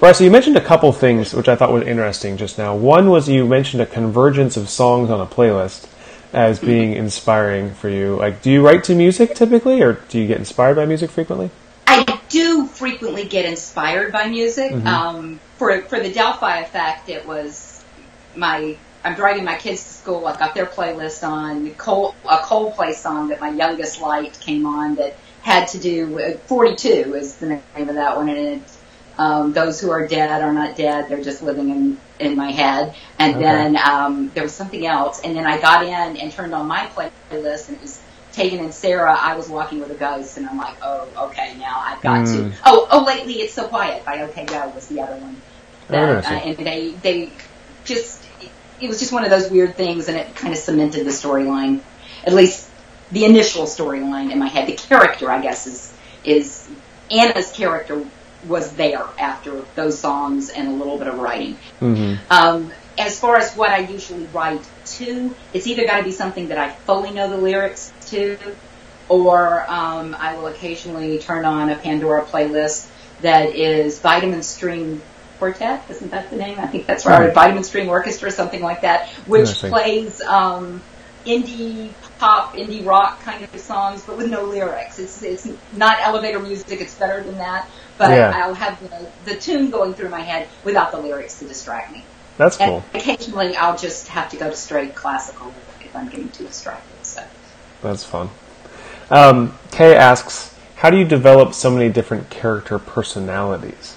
so 0.00 0.24
you 0.24 0.30
mentioned 0.30 0.56
a 0.56 0.60
couple 0.60 0.92
things 0.92 1.34
which 1.34 1.48
I 1.48 1.56
thought 1.56 1.72
was 1.72 1.86
interesting 1.86 2.36
just 2.36 2.58
now. 2.58 2.74
One 2.76 3.10
was 3.10 3.28
you 3.28 3.46
mentioned 3.46 3.82
a 3.82 3.86
convergence 3.86 4.56
of 4.56 4.68
songs 4.68 5.10
on 5.10 5.20
a 5.20 5.26
playlist 5.26 5.86
as 6.32 6.58
being 6.58 6.92
inspiring 6.92 7.74
for 7.74 7.88
you. 7.88 8.16
Like, 8.16 8.42
do 8.42 8.50
you 8.50 8.64
write 8.64 8.84
to 8.84 8.94
music 8.94 9.34
typically, 9.34 9.82
or 9.82 9.94
do 10.08 10.18
you 10.20 10.26
get 10.26 10.38
inspired 10.38 10.76
by 10.76 10.86
music 10.86 11.10
frequently? 11.10 11.50
I 11.86 12.20
do 12.28 12.66
frequently 12.66 13.24
get 13.24 13.44
inspired 13.44 14.12
by 14.12 14.28
music. 14.28 14.70
Mhm. 14.72 14.86
Um, 14.86 15.40
for 15.58 15.80
for 15.82 15.98
the 15.98 16.10
Delphi 16.10 16.60
effect, 16.60 17.08
it 17.08 17.26
was 17.26 17.82
my. 18.36 18.76
I'm 19.02 19.14
driving 19.14 19.44
my 19.44 19.56
kids 19.56 19.82
to 19.82 19.88
school. 19.94 20.26
I've 20.26 20.38
got 20.38 20.54
their 20.54 20.66
playlist 20.66 21.26
on. 21.26 21.70
Cole, 21.70 22.14
a 22.28 22.36
Coldplay 22.38 22.94
song 22.94 23.28
that 23.28 23.40
my 23.40 23.48
youngest 23.48 24.00
liked 24.00 24.40
came 24.40 24.66
on 24.66 24.96
that 24.96 25.16
had 25.40 25.68
to 25.68 25.78
do 25.78 26.06
with 26.06 26.42
42 26.42 27.14
is 27.14 27.36
the 27.36 27.46
name 27.46 27.88
of 27.88 27.94
that 27.94 28.16
one, 28.16 28.28
and 28.28 28.60
it's 28.62 28.76
um, 29.18 29.52
those 29.52 29.80
who 29.80 29.90
are 29.90 30.06
dead 30.06 30.42
are 30.42 30.52
not 30.52 30.76
dead; 30.76 31.06
they're 31.08 31.22
just 31.22 31.42
living 31.42 31.70
in 31.70 31.98
in 32.18 32.36
my 32.36 32.50
head. 32.52 32.94
And 33.18 33.34
Okay. 33.36 33.44
then 33.44 33.76
um, 33.76 34.30
there 34.34 34.42
was 34.42 34.54
something 34.54 34.86
else, 34.86 35.20
and 35.24 35.36
then 35.36 35.46
I 35.46 35.60
got 35.60 35.84
in 35.84 36.16
and 36.16 36.32
turned 36.32 36.54
on 36.54 36.66
my 36.66 36.86
playlist, 36.94 37.68
and 37.68 37.76
it 37.76 37.82
was 37.82 38.02
Tegan 38.32 38.60
and 38.60 38.74
Sara. 38.74 39.16
I 39.18 39.36
was 39.36 39.48
walking 39.48 39.80
with 39.80 39.90
a 39.90 39.94
ghost, 39.96 40.36
and 40.36 40.46
I'm 40.48 40.56
like, 40.58 40.76
oh, 40.82 41.28
okay, 41.28 41.56
now 41.58 41.82
I've 41.84 42.02
got 42.02 42.26
Mm. 42.26 42.52
to. 42.52 42.58
Oh, 42.64 42.86
oh, 42.90 43.04
lately 43.04 43.34
it's 43.34 43.54
so 43.54 43.68
quiet 43.68 44.04
by 44.04 44.22
OK 44.22 44.46
Go 44.46 44.68
was 44.68 44.88
the 44.88 45.00
other 45.00 45.16
one. 45.16 45.42
That, 45.88 46.24
uh, 46.24 46.28
and 46.28 46.56
they 46.66 46.94
they 47.02 47.32
just 47.84 48.24
it 48.78 48.88
was 48.88 48.98
just 49.00 49.12
one 49.12 49.24
of 49.24 49.30
those 49.30 49.50
weird 49.50 49.76
things, 49.76 50.08
and 50.08 50.16
it 50.16 50.34
kind 50.36 50.52
of 50.54 50.58
cemented 50.58 51.04
the 51.06 51.10
storyline. 51.10 51.82
At 52.24 52.32
least 52.32 52.68
the 53.10 53.24
initial 53.24 53.64
storyline 53.64 54.30
in 54.30 54.38
my 54.38 54.48
head. 54.48 54.68
The 54.68 54.76
character, 54.76 55.30
I 55.30 55.40
guess, 55.42 55.66
is 55.66 55.92
is 56.24 56.70
Anna's 57.10 57.50
character 57.52 58.04
was 58.46 58.72
there 58.72 59.04
after 59.18 59.62
those 59.74 59.98
songs 59.98 60.50
and 60.50 60.68
a 60.68 60.72
little 60.72 60.98
bit 60.98 61.08
of 61.08 61.18
writing. 61.18 61.58
Mm-hmm. 61.80 62.32
Um, 62.32 62.72
as 62.98 63.18
far 63.18 63.36
as 63.36 63.54
what 63.54 63.70
I 63.70 63.78
usually 63.78 64.24
write 64.26 64.66
to, 64.86 65.34
it's 65.52 65.66
either 65.66 65.86
got 65.86 65.98
to 65.98 66.04
be 66.04 66.12
something 66.12 66.48
that 66.48 66.58
I 66.58 66.70
fully 66.70 67.10
know 67.10 67.28
the 67.28 67.36
lyrics 67.36 67.92
to, 68.06 68.38
or 69.08 69.64
um, 69.70 70.14
I 70.18 70.36
will 70.36 70.46
occasionally 70.46 71.18
turn 71.18 71.44
on 71.44 71.70
a 71.70 71.76
Pandora 71.76 72.24
playlist 72.24 72.88
that 73.22 73.54
is 73.54 73.98
Vitamin 74.00 74.42
String 74.42 75.00
Quartet. 75.38 75.82
Isn't 75.88 76.10
that 76.10 76.30
the 76.30 76.36
name? 76.36 76.58
I 76.58 76.66
think 76.66 76.86
that's 76.86 77.06
right. 77.06 77.20
Right. 77.20 77.34
Vitamin 77.34 77.64
String 77.64 77.88
Orchestra, 77.88 78.30
something 78.30 78.62
like 78.62 78.82
that, 78.82 79.08
which 79.26 79.54
plays 79.54 80.20
um, 80.22 80.82
indie 81.26 81.92
pop, 82.18 82.54
indie 82.54 82.84
rock 82.84 83.20
kind 83.22 83.42
of 83.44 83.60
songs, 83.60 84.02
but 84.04 84.16
with 84.16 84.30
no 84.30 84.42
lyrics. 84.44 84.98
It's 84.98 85.22
it's 85.22 85.48
not 85.74 85.98
elevator 86.00 86.38
music. 86.40 86.80
It's 86.80 86.94
better 86.94 87.22
than 87.22 87.36
that. 87.38 87.68
But 87.98 88.10
Yeah. 88.10 88.32
I'll 88.34 88.54
have 88.54 88.80
the, 88.80 89.10
the 89.32 89.38
tune 89.38 89.70
going 89.70 89.94
through 89.94 90.08
my 90.08 90.20
head 90.20 90.48
without 90.64 90.90
the 90.92 90.98
lyrics 90.98 91.38
to 91.40 91.46
distract 91.46 91.92
me. 91.92 92.04
That's 92.38 92.58
And 92.58 92.70
cool. 92.70 92.84
occasionally 92.94 93.56
I'll 93.56 93.76
just 93.76 94.08
have 94.08 94.30
to 94.30 94.36
go 94.36 94.48
to 94.48 94.56
straight 94.56 94.94
classical 94.94 95.52
if 95.80 95.94
I'm 95.94 96.08
getting 96.08 96.30
too 96.30 96.46
distracted. 96.46 97.04
So 97.04 97.22
That's 97.82 98.04
fun. 98.04 98.30
Um, 99.10 99.58
Kay 99.72 99.94
asks, 99.96 100.54
how 100.76 100.88
do 100.88 100.96
you 100.96 101.04
develop 101.04 101.52
so 101.52 101.70
many 101.70 101.90
different 101.90 102.30
character 102.30 102.78
personalities? 102.78 103.96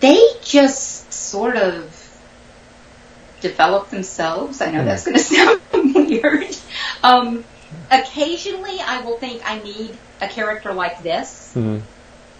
they 0.00 0.20
just 0.42 1.12
sort 1.12 1.56
of 1.56 1.94
develop 3.40 3.90
themselves. 3.90 4.60
I 4.60 4.70
know 4.70 4.84
that's 4.84 5.04
going 5.04 5.16
to 5.18 5.22
sound 5.22 5.60
weird. 5.94 6.56
Um, 7.02 7.44
occasionally 7.90 8.78
I 8.80 9.00
will 9.02 9.18
think 9.18 9.42
I 9.44 9.58
need 9.60 9.96
a 10.20 10.28
character 10.28 10.72
like 10.72 11.02
this. 11.02 11.52
Mhm. 11.54 11.82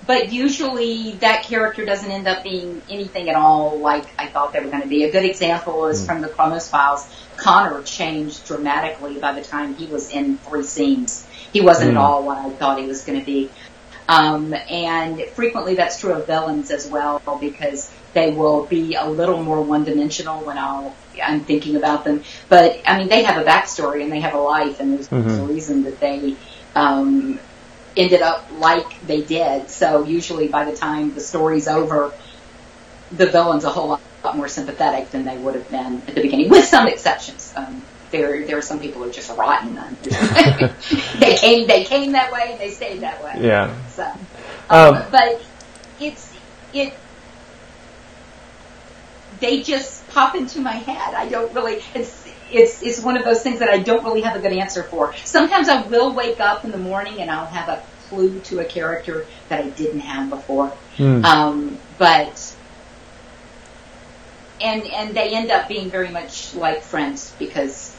But 0.07 0.33
usually 0.33 1.13
that 1.15 1.43
character 1.43 1.85
doesn't 1.85 2.09
end 2.11 2.29
up 2.29 2.45
being 2.45 2.81
anything 2.89 3.29
at 3.29 3.35
all 3.35 3.79
like 3.81 4.05
I 4.17 4.29
thought 4.29 4.53
they 4.53 4.61
were 4.61 4.71
going 4.71 4.83
to 4.83 4.89
be. 4.89 5.03
A 5.03 5.11
good 5.11 5.25
example 5.25 5.87
is 5.87 6.07
from 6.07 6.21
the 6.21 6.29
Chronos 6.29 6.69
Files. 6.69 7.05
Connor 7.37 7.83
changed 7.83 8.47
dramatically 8.47 9.19
by 9.19 9.33
the 9.33 9.43
time 9.43 9.75
he 9.75 9.87
was 9.87 10.11
in 10.11 10.39
three 10.39 10.63
scenes. 10.63 11.27
He 11.53 11.61
wasn't 11.61 11.89
Mm. 11.91 11.95
at 11.95 11.97
all 11.99 12.23
what 12.23 12.39
I 12.39 12.51
thought 12.51 12.79
he 12.79 12.87
was 12.87 13.03
going 13.05 13.19
to 13.19 13.27
be. 13.27 13.51
Um, 14.09 14.55
and 14.55 15.21
frequently 15.35 15.75
that's 15.75 15.99
true 15.99 16.13
of 16.13 16.27
villains 16.27 16.71
as 16.71 16.87
well 16.87 17.21
because 17.41 17.91
they 18.15 18.31
will 18.31 18.65
be 18.67 18.95
a 18.95 19.05
little 19.05 19.43
more 19.43 19.61
one-dimensional 19.61 20.45
when 20.45 20.57
I'll, 20.59 20.95
I'm 21.23 21.41
thinking 21.41 21.77
about 21.77 22.05
them. 22.05 22.23
But 22.49 22.81
I 22.87 22.99
mean, 22.99 23.09
they 23.09 23.25
have 23.25 23.41
a 23.41 23.45
backstory 23.45 24.03
and 24.03 24.13
they 24.13 24.21
have 24.21 24.35
a 24.35 24.39
life, 24.39 24.81
and 24.81 24.95
there's 24.95 25.09
Mhm. 25.09 25.41
a 25.41 25.45
reason 25.45 25.83
that 25.85 26.01
they 26.01 26.37
um, 26.75 27.39
ended 27.97 28.23
up 28.23 28.47
like 28.59 29.07
they 29.07 29.23
did. 29.23 29.71
So 29.71 30.05
usually 30.05 30.49
by 30.49 30.65
the 30.71 30.77
time 30.77 31.15
the 31.15 31.21
story's 31.21 31.67
over, 31.69 32.13
the 33.13 33.27
villain's 33.27 33.65
a 33.65 33.71
whole 33.71 33.89
lot, 33.89 34.01
lot 34.25 34.37
more 34.37 34.49
sympathetic 34.49 35.11
than 35.11 35.25
they 35.25 35.37
would 35.37 35.55
have 35.55 35.71
been 35.71 36.03
at 36.07 36.15
the 36.15 36.23
beginning, 36.23 36.49
with 36.49 36.65
some 36.65 36.87
exceptions. 36.87 37.53
Um, 37.57 37.83
there, 38.11 38.47
there 38.47 38.59
are 38.59 38.63
some 38.63 38.81
people 38.81 39.03
who 39.03 39.09
are 39.09 39.13
just 39.13 39.31
rotten. 39.37 39.75
they 41.19 41.37
came, 41.37 41.67
they 41.67 41.85
came 41.85 42.13
that 42.13 42.33
way 42.33 42.49
and 42.53 42.61
they 42.61 42.71
stayed 42.71 43.01
that 43.01 43.23
way. 43.23 43.35
Yeah. 43.41 43.75
So, 43.91 44.05
Um, 44.71 44.95
um, 44.97 45.05
but 45.11 45.43
it's 46.01 46.35
it. 46.73 46.95
They 49.41 49.63
just 49.63 50.07
pop 50.09 50.35
into 50.35 50.61
my 50.61 50.73
head. 50.73 51.15
I 51.15 51.29
don't 51.29 51.53
really. 51.55 51.83
It's 51.95 52.27
it's 52.51 52.83
it's 52.83 53.01
one 53.01 53.17
of 53.17 53.25
those 53.25 53.43
things 53.43 53.59
that 53.59 53.69
I 53.69 53.79
don't 53.79 54.05
really 54.05 54.23
have 54.23 54.37
a 54.37 54.41
good 54.41 54.53
answer 54.53 54.83
for. 54.83 55.15
Sometimes 55.25 55.69
I 55.69 55.83
will 55.83 56.13
wake 56.13 56.41
up 56.41 56.65
in 56.65 56.71
the 56.71 56.79
morning 56.79 57.21
and 57.21 57.31
I'll 57.31 57.47
have 57.47 57.69
a 57.69 57.83
clue 58.09 58.41
to 58.41 58.61
a 58.61 58.65
character 58.65 59.27
that 59.49 59.65
I 59.65 59.69
didn't 59.71 60.01
have 60.01 60.31
before. 60.31 60.69
Hmm. 60.97 61.25
Um, 61.25 61.79
but 61.99 62.57
and 64.61 64.83
and 64.85 65.15
they 65.15 65.35
end 65.35 65.51
up 65.51 65.69
being 65.69 65.91
very 65.91 66.09
much 66.09 66.55
like 66.55 66.83
friends 66.83 67.35
because 67.39 67.96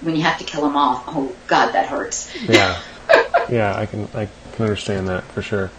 when 0.00 0.16
you 0.16 0.22
have 0.22 0.38
to 0.38 0.44
kill 0.44 0.62
them 0.62 0.76
off, 0.76 1.04
oh 1.08 1.34
God, 1.46 1.72
that 1.72 1.86
hurts. 1.86 2.34
Yeah. 2.42 2.80
yeah, 3.50 3.76
I 3.76 3.86
can 3.86 4.08
I 4.14 4.28
can 4.52 4.64
understand 4.64 5.08
that 5.08 5.24
for 5.24 5.42
sure. 5.42 5.70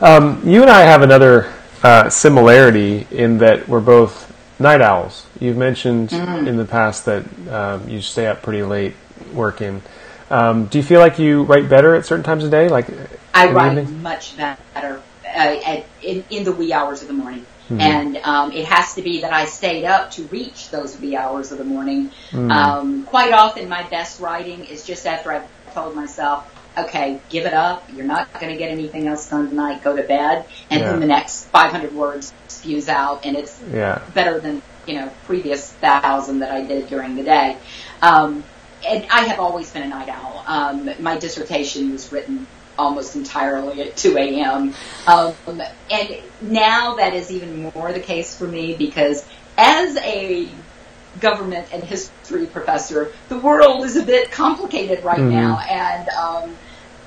Um, 0.00 0.42
you 0.46 0.62
and 0.62 0.70
I 0.70 0.82
have 0.82 1.02
another 1.02 1.52
uh, 1.82 2.08
similarity 2.08 3.06
in 3.10 3.38
that 3.38 3.68
we're 3.68 3.80
both 3.80 4.28
night 4.60 4.80
owls. 4.80 5.26
You've 5.40 5.56
mentioned 5.56 6.12
in 6.12 6.56
the 6.56 6.64
past 6.64 7.04
that 7.06 7.24
um, 7.48 7.88
you 7.88 8.00
stay 8.00 8.26
up 8.26 8.42
pretty 8.42 8.62
late 8.62 8.94
working. 9.32 9.82
Um, 10.30 10.66
do 10.66 10.78
you 10.78 10.84
feel 10.84 11.00
like 11.00 11.18
you 11.18 11.44
write 11.44 11.68
better 11.68 11.94
at 11.94 12.04
certain 12.04 12.24
times 12.24 12.44
of 12.44 12.50
day, 12.50 12.68
like 12.68 12.88
I 13.32 13.50
write 13.50 13.78
evening? 13.78 14.02
much 14.02 14.36
better 14.36 15.02
uh, 15.24 15.28
at, 15.28 15.86
in, 16.02 16.24
in 16.30 16.44
the 16.44 16.52
wee 16.52 16.72
hours 16.72 17.02
of 17.02 17.08
the 17.08 17.14
morning. 17.14 17.46
Mm-hmm. 17.68 17.80
And 17.80 18.16
um, 18.18 18.52
it 18.52 18.64
has 18.64 18.94
to 18.94 19.02
be 19.02 19.20
that 19.20 19.32
I 19.32 19.44
stayed 19.44 19.84
up 19.84 20.10
to 20.12 20.22
reach 20.24 20.70
those 20.70 20.98
wee 20.98 21.16
hours 21.16 21.52
of 21.52 21.58
the 21.58 21.64
morning. 21.64 22.10
Mm. 22.30 22.50
Um, 22.50 23.04
quite 23.04 23.32
often, 23.32 23.68
my 23.68 23.82
best 23.88 24.20
writing 24.20 24.64
is 24.64 24.86
just 24.86 25.06
after 25.06 25.32
I've 25.32 25.74
told 25.74 25.94
myself, 25.94 26.50
okay, 26.78 27.20
give 27.28 27.44
it 27.44 27.52
up. 27.52 27.86
You're 27.94 28.06
not 28.06 28.32
going 28.40 28.52
to 28.52 28.58
get 28.58 28.70
anything 28.70 29.06
else 29.06 29.28
done 29.28 29.50
tonight. 29.50 29.84
Go 29.84 29.94
to 29.94 30.02
bed. 30.02 30.46
And 30.70 30.80
Yeah. 30.80 30.90
then 30.90 31.00
the 31.00 31.06
next 31.06 31.44
500 31.46 31.94
words 31.94 32.32
spews 32.48 32.88
out, 32.88 33.26
and 33.26 33.36
it's 33.36 33.60
Yeah. 33.70 34.00
better 34.14 34.40
than 34.40 34.62
you 34.86 34.94
know 34.94 35.10
previous 35.26 35.70
thousand 35.70 36.38
that 36.38 36.50
I 36.50 36.62
did 36.62 36.88
during 36.88 37.16
the 37.16 37.22
day. 37.22 37.58
Um, 38.00 38.44
and 38.86 39.06
I 39.10 39.24
have 39.24 39.40
always 39.40 39.70
been 39.70 39.82
a 39.82 39.88
night 39.88 40.08
owl. 40.08 40.44
Um, 40.46 40.90
my 41.00 41.18
dissertation 41.18 41.92
was 41.92 42.10
written 42.12 42.46
almost 42.78 43.16
entirely 43.16 43.82
at 43.82 43.96
2 43.96 44.16
a.m. 44.16 44.74
Um, 45.06 45.34
and 45.90 46.16
now 46.40 46.96
that 46.96 47.14
is 47.14 47.30
even 47.30 47.70
more 47.74 47.92
the 47.92 48.00
case 48.00 48.36
for 48.36 48.46
me 48.46 48.74
because 48.74 49.26
as 49.56 49.96
a 49.98 50.48
government 51.20 51.66
and 51.72 51.82
history 51.82 52.46
professor, 52.46 53.12
the 53.28 53.38
world 53.38 53.84
is 53.84 53.96
a 53.96 54.04
bit 54.04 54.30
complicated 54.30 55.04
right 55.04 55.18
Mhm. 55.18 55.30
now, 55.30 55.58
and 55.58 56.08
um, 56.10 56.56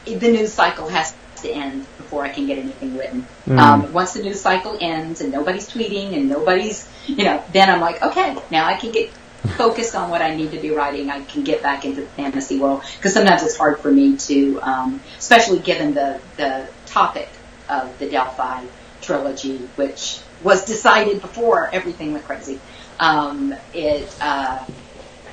the 0.05 0.31
news 0.31 0.51
cycle 0.51 0.89
has 0.89 1.13
to 1.37 1.49
end 1.49 1.85
before 1.97 2.23
I 2.23 2.29
can 2.29 2.45
get 2.45 2.57
anything 2.59 2.97
written. 2.97 3.25
Mm. 3.47 3.59
Um, 3.59 3.93
once 3.93 4.13
the 4.13 4.21
news 4.21 4.41
cycle 4.41 4.77
ends 4.79 5.21
and 5.21 5.31
nobody's 5.31 5.67
tweeting 5.67 6.13
and 6.13 6.29
nobody's, 6.29 6.87
you 7.07 7.23
know, 7.23 7.41
then 7.51 7.69
I'm 7.69 7.79
like, 7.81 8.01
okay, 8.01 8.35
now 8.51 8.65
I 8.65 8.75
can 8.75 8.91
get 8.91 9.11
focused 9.57 9.95
on 9.95 10.09
what 10.09 10.21
I 10.21 10.35
need 10.35 10.51
to 10.51 10.59
be 10.59 10.71
writing. 10.71 11.09
I 11.09 11.21
can 11.21 11.43
get 11.43 11.61
back 11.61 11.85
into 11.85 12.01
the 12.01 12.07
fantasy 12.07 12.59
world 12.59 12.83
because 12.97 13.13
sometimes 13.13 13.43
it's 13.43 13.57
hard 13.57 13.79
for 13.79 13.91
me 13.91 14.17
to, 14.17 14.59
um, 14.61 15.01
especially 15.17 15.59
given 15.59 15.93
the 15.93 16.19
the 16.37 16.67
topic 16.85 17.29
of 17.69 17.97
the 17.99 18.09
Delphi 18.09 18.65
trilogy, 19.01 19.57
which 19.75 20.19
was 20.43 20.65
decided 20.65 21.21
before 21.21 21.69
everything 21.71 22.13
went 22.13 22.25
crazy. 22.25 22.59
Um, 22.99 23.55
it 23.73 24.13
uh, 24.21 24.63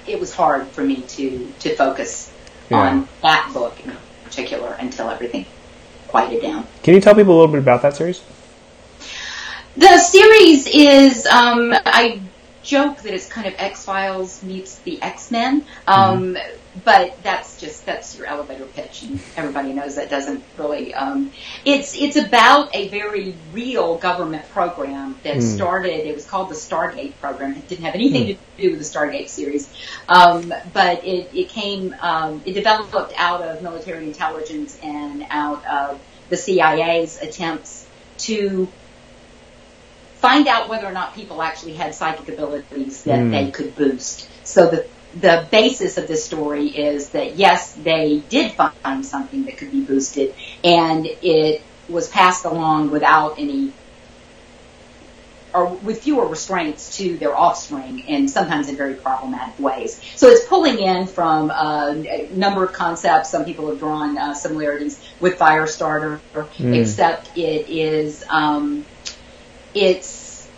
it 0.06 0.18
was 0.18 0.34
hard 0.34 0.66
for 0.68 0.82
me 0.82 1.02
to 1.02 1.52
to 1.60 1.74
focus 1.76 2.32
Yeah. 2.70 2.78
on 2.80 3.08
that 3.22 3.50
book 3.54 3.74
in 3.84 3.96
particular 4.24 4.74
until 4.78 5.08
everything 5.10 5.46
quieted 6.08 6.42
down. 6.42 6.66
Can 6.82 6.94
you 6.94 7.00
tell 7.00 7.14
people 7.14 7.32
a 7.32 7.38
little 7.38 7.52
bit 7.52 7.60
about 7.60 7.82
that 7.82 7.96
series? 7.96 8.22
The 9.76 9.98
series 9.98 10.66
is, 10.66 11.24
um, 11.26 11.72
I 11.86 12.20
joke 12.68 12.98
that 13.00 13.14
it's 13.14 13.26
kind 13.26 13.46
of 13.46 13.54
X 13.58 13.84
Files 13.84 14.42
meets 14.42 14.78
the 14.80 15.00
X 15.00 15.30
Men, 15.30 15.64
um, 15.86 16.36
but 16.84 17.20
that's 17.22 17.58
just 17.58 17.86
that's 17.86 18.16
your 18.16 18.26
elevator 18.26 18.66
pitch, 18.66 19.02
and 19.04 19.18
everybody 19.36 19.72
knows 19.72 19.96
that 19.96 20.10
doesn't 20.10 20.44
really. 20.58 20.92
Um, 20.94 21.32
it's 21.64 21.96
it's 21.96 22.16
about 22.16 22.74
a 22.74 22.88
very 22.88 23.34
real 23.52 23.96
government 23.96 24.48
program 24.50 25.18
that 25.22 25.36
Hmm. 25.36 25.40
started. 25.40 26.06
It 26.06 26.14
was 26.14 26.26
called 26.26 26.50
the 26.50 26.54
Stargate 26.54 27.14
program. 27.20 27.52
It 27.52 27.66
didn't 27.68 27.86
have 27.86 27.94
anything 27.94 28.26
to 28.26 28.36
do 28.62 28.70
with 28.70 28.78
the 28.78 28.98
Stargate 28.98 29.28
series, 29.30 29.72
um, 30.08 30.52
but 30.74 31.04
it 31.04 31.30
it 31.34 31.48
came 31.48 31.96
um, 32.00 32.42
it 32.44 32.52
developed 32.52 33.14
out 33.16 33.40
of 33.40 33.62
military 33.62 34.04
intelligence 34.04 34.78
and 34.82 35.26
out 35.30 35.64
of 35.66 35.98
the 36.28 36.36
CIA's 36.36 37.18
attempts 37.22 37.86
to 38.18 38.68
find 40.20 40.48
out 40.48 40.68
whether 40.68 40.86
or 40.86 40.92
not 40.92 41.14
people 41.14 41.42
actually 41.42 41.74
had 41.74 41.94
psychic 41.94 42.28
abilities 42.28 43.04
that 43.04 43.18
Mm. 43.20 43.30
they 43.30 43.50
could 43.50 43.74
boost. 43.76 44.28
So 44.44 44.66
the 44.66 44.86
the 45.14 45.46
basis 45.50 45.96
of 45.96 46.06
this 46.06 46.22
story 46.24 46.66
is 46.68 47.10
that 47.10 47.36
yes, 47.36 47.72
they 47.72 48.22
did 48.28 48.52
find 48.52 49.04
something 49.04 49.44
that 49.46 49.56
could 49.56 49.72
be 49.72 49.80
boosted, 49.80 50.34
and 50.62 51.06
it 51.22 51.62
was 51.88 52.08
passed 52.08 52.44
along 52.44 52.90
without 52.90 53.38
any 53.38 53.72
or 55.54 55.64
with 55.82 56.02
fewer 56.02 56.26
restraints 56.26 56.98
to 56.98 57.16
their 57.16 57.34
offspring, 57.34 58.04
and 58.06 58.30
sometimes 58.30 58.68
in 58.68 58.76
very 58.76 58.94
problematic 58.94 59.58
ways. 59.58 59.98
So 60.14 60.28
it's 60.28 60.44
pulling 60.46 60.78
in 60.78 61.06
from 61.06 61.50
uh, 61.50 61.94
a 61.94 62.28
number 62.32 62.62
of 62.64 62.74
concepts. 62.74 63.30
Some 63.30 63.46
people 63.46 63.68
have 63.70 63.78
drawn 63.78 64.18
uh, 64.18 64.34
similarities 64.34 65.02
with 65.20 65.38
Firestarter, 65.38 66.20
Mm. 66.34 66.78
except 66.78 67.36
it 67.36 67.70
is 67.70 68.24
um, 68.28 68.84
it's 69.82 70.48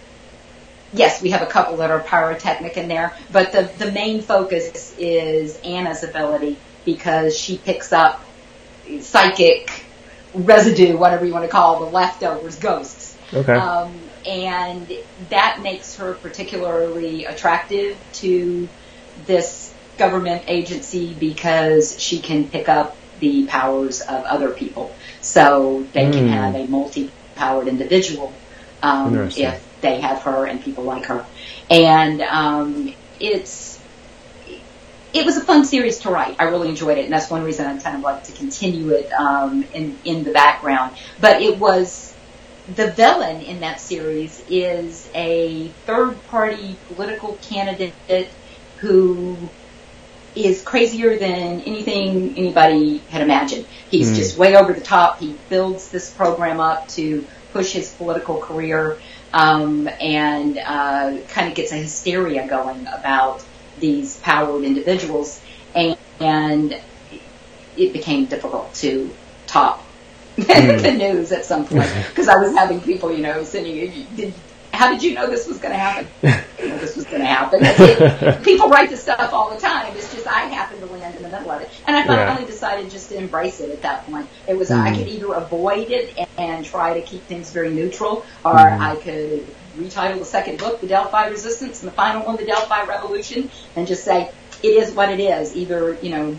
yes, 0.92 1.22
we 1.22 1.30
have 1.30 1.42
a 1.42 1.46
couple 1.46 1.76
that 1.78 1.90
are 1.90 2.00
pyrotechnic 2.00 2.76
in 2.76 2.88
there, 2.88 3.14
but 3.32 3.52
the, 3.52 3.70
the 3.78 3.92
main 3.92 4.22
focus 4.22 4.94
is 4.98 5.60
Anna's 5.60 6.02
ability 6.02 6.56
because 6.84 7.36
she 7.36 7.58
picks 7.58 7.92
up 7.92 8.24
psychic 9.00 9.84
residue, 10.34 10.96
whatever 10.96 11.24
you 11.24 11.32
want 11.32 11.44
to 11.44 11.50
call 11.50 11.80
the 11.80 11.90
leftovers, 11.90 12.58
ghosts. 12.58 13.16
Okay. 13.32 13.52
Um, 13.52 13.92
and 14.26 14.90
that 15.28 15.60
makes 15.62 15.96
her 15.96 16.14
particularly 16.14 17.24
attractive 17.24 17.96
to 18.14 18.68
this 19.26 19.72
government 19.98 20.42
agency 20.48 21.14
because 21.14 22.00
she 22.00 22.18
can 22.18 22.48
pick 22.48 22.68
up 22.68 22.96
the 23.20 23.46
powers 23.46 24.00
of 24.00 24.24
other 24.24 24.50
people. 24.50 24.94
So 25.20 25.86
they 25.92 26.10
can 26.10 26.26
Hmm. 26.26 26.32
have 26.32 26.54
a 26.54 26.66
multi-powered 26.66 27.68
individual 27.68 28.32
um, 28.82 29.28
if 29.36 29.66
they 29.80 30.00
have 30.00 30.22
her 30.22 30.46
and 30.46 30.62
people 30.62 30.84
like 30.84 31.06
her. 31.06 31.30
And 31.70 32.20
um, 32.22 32.88
it's 33.18 33.84
it 35.12 35.26
was 35.26 35.36
a 35.36 35.44
fun 35.44 35.64
series 35.64 36.00
to 36.00 36.10
write. 36.10 36.36
I 36.38 36.44
really 36.44 36.68
enjoyed 36.68 36.98
it, 36.98 37.04
and 37.04 37.12
that's 37.12 37.30
one 37.30 37.42
reason 37.42 37.66
I 37.66 37.78
kind 37.78 37.96
of 37.96 38.02
like 38.02 38.24
to 38.24 38.32
continue 38.32 38.90
it 38.90 39.08
um, 39.18 39.64
in 39.72 40.00
in 40.04 40.24
the 40.24 40.32
background. 40.32 40.96
But 41.18 41.42
it 41.42 41.58
was 41.58 42.16
the 42.66 42.92
villain 42.92 43.40
in 43.40 43.60
that 43.60 43.80
series 43.80 44.40
is 44.46 45.08
a 45.14 45.76
third 45.86 46.24
party 46.24 46.80
political 46.86 47.38
candidate 47.38 48.36
who 48.80 49.52
is 50.34 50.62
crazier 50.62 51.18
than 51.18 51.60
anything 51.62 52.36
anybody 52.38 53.04
had 53.10 53.22
imagined. 53.22 53.66
He's 53.88 54.10
Hmm. 54.10 54.14
just 54.16 54.38
way 54.38 54.56
over 54.56 54.72
the 54.72 54.80
top. 54.80 55.18
He 55.18 55.42
builds 55.48 55.90
this 55.90 56.12
program 56.12 56.60
up 56.60 56.86
to 56.90 57.26
push 57.52 57.72
his 57.72 57.92
political 57.94 58.38
career 58.38 58.98
um, 59.32 59.88
and 60.00 60.58
uh, 60.58 61.16
kind 61.28 61.48
of 61.48 61.54
gets 61.54 61.72
a 61.72 61.76
hysteria 61.76 62.46
going 62.48 62.86
about 62.86 63.44
these 63.78 64.18
powered 64.18 64.64
individuals, 64.64 65.40
and, 65.74 65.96
and 66.20 66.80
it 67.76 67.92
became 67.92 68.26
difficult 68.26 68.72
to 68.74 69.14
top 69.46 69.84
the 70.36 70.94
news 70.96 71.32
at 71.32 71.44
some 71.44 71.66
point 71.66 71.90
because 72.08 72.28
I 72.28 72.36
was 72.36 72.54
having 72.56 72.80
people, 72.80 73.12
you 73.12 73.22
know, 73.22 73.42
sending, 73.44 74.06
did, 74.16 74.34
"How 74.72 74.90
did 74.90 75.02
you 75.02 75.14
know 75.14 75.28
this 75.28 75.46
was 75.46 75.58
going 75.58 75.72
to 75.72 75.78
happen? 75.78 76.08
going 77.20 77.28
to 77.28 77.34
happen." 77.34 77.60
It- 77.62 78.42
people 78.50 78.68
write 78.68 78.90
this 78.90 79.02
stuff 79.02 79.32
all 79.32 79.50
the 79.54 79.60
time. 79.60 79.94
It's 79.96 80.12
just 80.14 80.26
I 80.26 80.40
happened 80.46 80.80
to 80.80 80.86
land 80.86 81.14
in 81.16 81.22
the 81.22 81.28
middle 81.28 81.50
of 81.50 81.60
it, 81.62 81.70
and 81.86 81.96
I 81.96 82.00
Yeah. 82.00 82.26
finally 82.26 82.46
decided 82.46 82.90
just 82.90 83.08
to 83.10 83.16
embrace 83.16 83.60
it 83.60 83.70
at 83.70 83.82
that 83.82 84.06
point. 84.10 84.26
It 84.46 84.56
was 84.56 84.70
I 84.70 84.94
could 84.96 85.08
either 85.08 85.32
avoid 85.34 85.90
it 85.90 86.14
and, 86.18 86.28
and 86.38 86.64
try 86.64 86.94
to 86.94 87.02
keep 87.02 87.22
things 87.24 87.50
very 87.50 87.70
neutral, 87.70 88.24
or 88.44 88.56
I 88.56 88.96
could 88.96 89.46
retitle 89.78 90.18
the 90.18 90.24
second 90.24 90.58
book, 90.58 90.80
The 90.80 90.86
Delphi 90.88 91.28
Resistance, 91.28 91.82
and 91.82 91.90
the 91.90 91.94
final 91.94 92.22
one, 92.26 92.36
The 92.36 92.44
Delphi 92.46 92.84
Revolution, 92.86 93.50
and 93.76 93.86
just 93.86 94.04
say 94.04 94.30
it 94.62 94.66
is 94.68 94.92
what 94.92 95.08
it 95.10 95.20
is. 95.20 95.56
Either 95.56 95.96
you 96.02 96.10
know, 96.10 96.36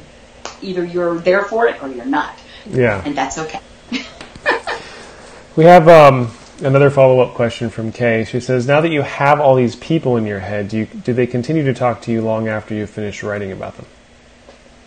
either 0.62 0.84
you're 0.84 1.18
there 1.20 1.44
for 1.44 1.68
it 1.68 1.82
or 1.82 1.88
you're 1.90 2.06
not, 2.06 2.38
Yeah. 2.66 3.02
and 3.06 3.16
that's 3.16 3.38
okay. 3.38 3.60
We 5.58 5.66
have 5.66 5.90
um, 5.90 6.32
another 6.62 6.90
follow-up 6.90 7.34
question 7.34 7.70
from 7.70 7.92
Kay. 7.92 8.26
She 8.26 8.40
says, 8.40 8.68
"Now 8.68 8.82
that 8.82 8.90
you 8.90 9.02
have 9.02 9.40
all 9.40 9.56
these 9.56 9.76
people 9.76 10.18
in 10.18 10.26
your 10.26 10.40
head, 10.40 10.70
do 10.70 10.80
you, 10.80 10.86
do 10.86 11.14
they 11.14 11.28
continue 11.28 11.64
to 11.64 11.74
talk 11.74 12.02
to 12.04 12.12
you 12.12 12.22
long 12.22 12.48
after 12.48 12.74
you 12.74 12.88
finish 12.88 13.24
writing 13.24 13.52
about 13.52 13.78
them?" 13.78 13.86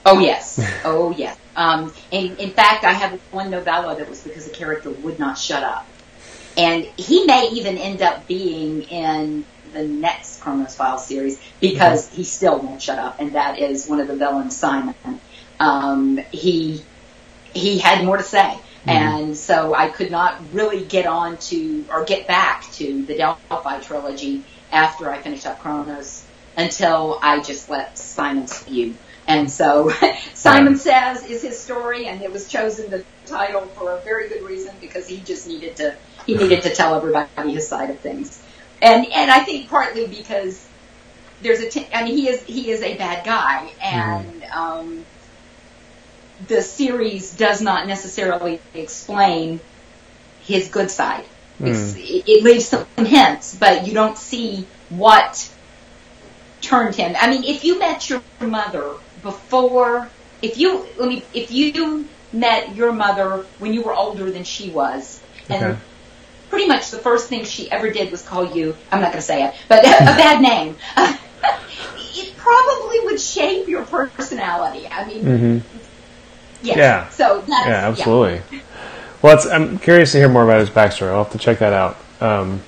Oh 0.07 0.21
yes, 0.21 0.61
oh 0.85 1.11
yes. 1.11 1.39
Um, 1.57 1.93
in, 2.11 2.37
in 2.37 2.51
fact, 2.51 2.85
I 2.85 2.93
have 2.93 3.21
one 3.31 3.51
novella 3.51 3.97
that 3.97 4.09
was 4.09 4.23
because 4.23 4.47
the 4.47 4.55
character 4.55 4.91
would 4.91 5.19
not 5.19 5.39
shut 5.39 5.63
up, 5.63 5.87
and 6.57 6.85
he 6.97 7.25
may 7.25 7.51
even 7.53 7.79
end 7.79 8.03
up 8.03 8.27
being 8.27 8.83
in 8.83 9.45
the 9.73 9.85
next 9.85 10.41
Chronos 10.41 10.75
Files 10.75 11.07
series 11.07 11.41
because 11.61 12.09
he 12.11 12.25
still 12.25 12.59
won't 12.59 12.81
shut 12.81 12.99
up, 12.99 13.21
and 13.21 13.33
that 13.33 13.59
is 13.59 13.87
one 13.87 14.01
of 14.01 14.09
the 14.09 14.17
villains, 14.17 14.57
Simon. 14.57 14.95
Um, 15.61 16.19
he 16.31 16.83
he 17.53 17.79
had 17.79 18.05
more 18.05 18.17
to 18.17 18.23
say. 18.23 18.59
Mm-hmm. 18.87 18.91
And 18.91 19.37
so 19.37 19.75
I 19.75 19.89
could 19.89 20.11
not 20.11 20.39
really 20.53 20.85
get 20.85 21.07
on 21.07 21.39
to, 21.39 21.85
or 21.91 22.05
get 22.05 22.27
back 22.27 22.71
to 22.73 23.05
the 23.07 23.17
Delphi 23.17 23.81
trilogy 23.81 24.45
after 24.71 25.11
I 25.11 25.19
finished 25.19 25.47
up 25.47 25.61
Chronos 25.61 26.25
until 26.57 27.19
I 27.23 27.41
just 27.41 27.71
let 27.71 27.97
Simon 27.97 28.47
spew. 28.47 28.95
And 29.27 29.51
so 29.51 29.91
Simon 30.35 30.77
Says 30.77 31.25
is 31.25 31.43
his 31.43 31.59
story 31.59 32.07
and 32.07 32.21
it 32.21 32.31
was 32.31 32.47
chosen 32.49 32.91
the 32.91 33.05
title 33.25 33.63
for 33.63 33.93
a 33.93 34.01
very 34.01 34.29
good 34.29 34.43
reason 34.43 34.75
because 34.81 35.09
he 35.09 35.21
just 35.21 35.49
needed 35.49 35.77
to, 35.77 35.97
he 36.27 36.35
mm-hmm. 36.35 36.43
needed 36.43 36.63
to 36.65 36.75
tell 36.75 36.95
everybody 36.95 37.53
his 37.53 37.67
side 37.67 37.89
of 37.89 37.99
things. 38.01 38.43
And, 38.83 39.07
and 39.07 39.31
I 39.31 39.41
think 39.41 39.71
partly 39.71 40.07
because 40.07 40.69
there's 41.41 41.61
a, 41.61 41.71
t- 41.71 41.89
I 41.95 42.05
mean, 42.05 42.19
he 42.19 42.29
is, 42.29 42.43
he 42.43 42.71
is 42.71 42.83
a 42.83 42.99
bad 42.99 43.25
guy 43.25 43.73
mm-hmm. 43.81 43.83
and, 43.83 44.45
um, 44.53 45.07
the 46.49 46.63
series 46.63 47.35
does 47.37 47.61
not 47.61 47.87
necessarily 47.87 48.61
explain 48.75 49.61
his 50.43 50.69
good 50.69 50.91
side. 50.91 51.25
It's, 51.61 51.95
it, 51.97 52.25
it 52.29 52.43
leaves 52.45 52.67
some 52.67 52.87
hints, 52.97 53.55
but 53.55 53.87
you 53.87 53.95
don't 53.95 54.19
see 54.19 54.67
what 54.91 55.49
turned 56.61 56.95
him. 56.95 57.15
I 57.19 57.31
mean, 57.31 57.45
if 57.45 57.65
you 57.65 57.79
met 57.79 58.11
your 58.11 58.23
mother 58.41 58.95
before, 59.23 60.09
if 60.43 60.59
you 60.59 60.85
let 60.99 61.09
me, 61.09 61.23
if 61.33 61.51
you 61.53 62.07
met 62.33 62.75
your 62.75 62.93
mother 62.93 63.45
when 63.61 63.73
you 63.73 63.83
were 63.83 63.95
older 63.95 64.31
than 64.31 64.45
she 64.45 64.71
was, 64.71 65.21
and 65.49 65.65
Okay. 65.65 65.79
pretty 66.51 66.67
much 66.67 66.91
the 66.91 66.99
first 66.99 67.29
thing 67.29 67.45
she 67.45 67.71
ever 67.71 67.91
did 67.91 68.11
was 68.11 68.23
call 68.23 68.45
you, 68.57 68.77
I'm 68.91 69.01
not 69.01 69.13
going 69.13 69.21
to 69.21 69.27
say 69.27 69.45
it, 69.45 69.55
but 69.69 69.79
a 69.85 69.89
bad 69.89 70.43
name. 70.43 70.77
it 72.17 72.37
probably 72.37 73.01
would 73.01 73.21
shape 73.21 73.69
your 73.69 73.85
personality. 73.85 74.87
I 74.89 75.07
mean, 75.07 75.25
Mm-hmm. 75.25 75.79
Yeah. 76.65 76.77
Yeah. 76.77 77.09
So 77.11 77.39
that's, 77.47 77.67
Yeah, 77.67 77.89
absolutely. 77.89 78.61
Well, 79.23 79.37
it's, 79.37 79.47
I'm 79.47 79.79
curious 79.79 80.13
to 80.13 80.19
hear 80.19 80.29
more 80.29 80.45
about 80.45 80.61
his 80.61 80.71
backstory. 80.71 81.09
I'll 81.09 81.25
have 81.25 81.33
to 81.33 81.39
check 81.39 81.59
that 81.61 81.73
out. 81.73 81.97
Um, 82.21 82.61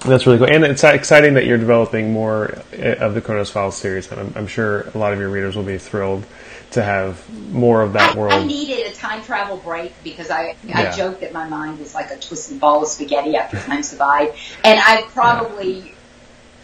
that's 0.00 0.26
really 0.26 0.38
cool, 0.38 0.46
and 0.46 0.64
it's 0.64 0.84
exciting 0.84 1.34
that 1.34 1.46
you're 1.46 1.58
developing 1.58 2.12
more 2.12 2.62
uh, 2.78 2.96
of 2.96 3.14
the 3.14 3.20
Chronos 3.20 3.50
Files 3.50 3.76
series. 3.76 4.10
And 4.12 4.20
I'm, 4.20 4.32
I'm 4.36 4.46
sure 4.46 4.88
a 4.94 4.98
lot 4.98 5.12
of 5.12 5.18
your 5.18 5.30
readers 5.30 5.56
will 5.56 5.64
be 5.64 5.78
thrilled 5.78 6.24
to 6.72 6.82
have 6.82 7.28
more 7.52 7.82
of 7.82 7.94
that 7.94 8.14
I, 8.14 8.18
world. 8.18 8.32
I 8.34 8.44
needed 8.44 8.86
a 8.86 8.94
time 8.94 9.22
travel 9.22 9.56
break 9.56 9.92
because 10.04 10.30
I, 10.30 10.54
Yeah. 10.64 10.80
I 10.92 10.96
joked 10.96 11.20
that 11.22 11.32
my 11.32 11.48
mind 11.48 11.78
was 11.78 11.94
like 11.94 12.10
a 12.10 12.18
twisted 12.18 12.60
ball 12.60 12.82
of 12.82 12.88
spaghetti 12.88 13.36
after 13.36 13.58
Times 13.58 13.90
Divide. 13.90 14.34
And 14.64 14.80
I 14.84 15.02
probably, 15.08 15.94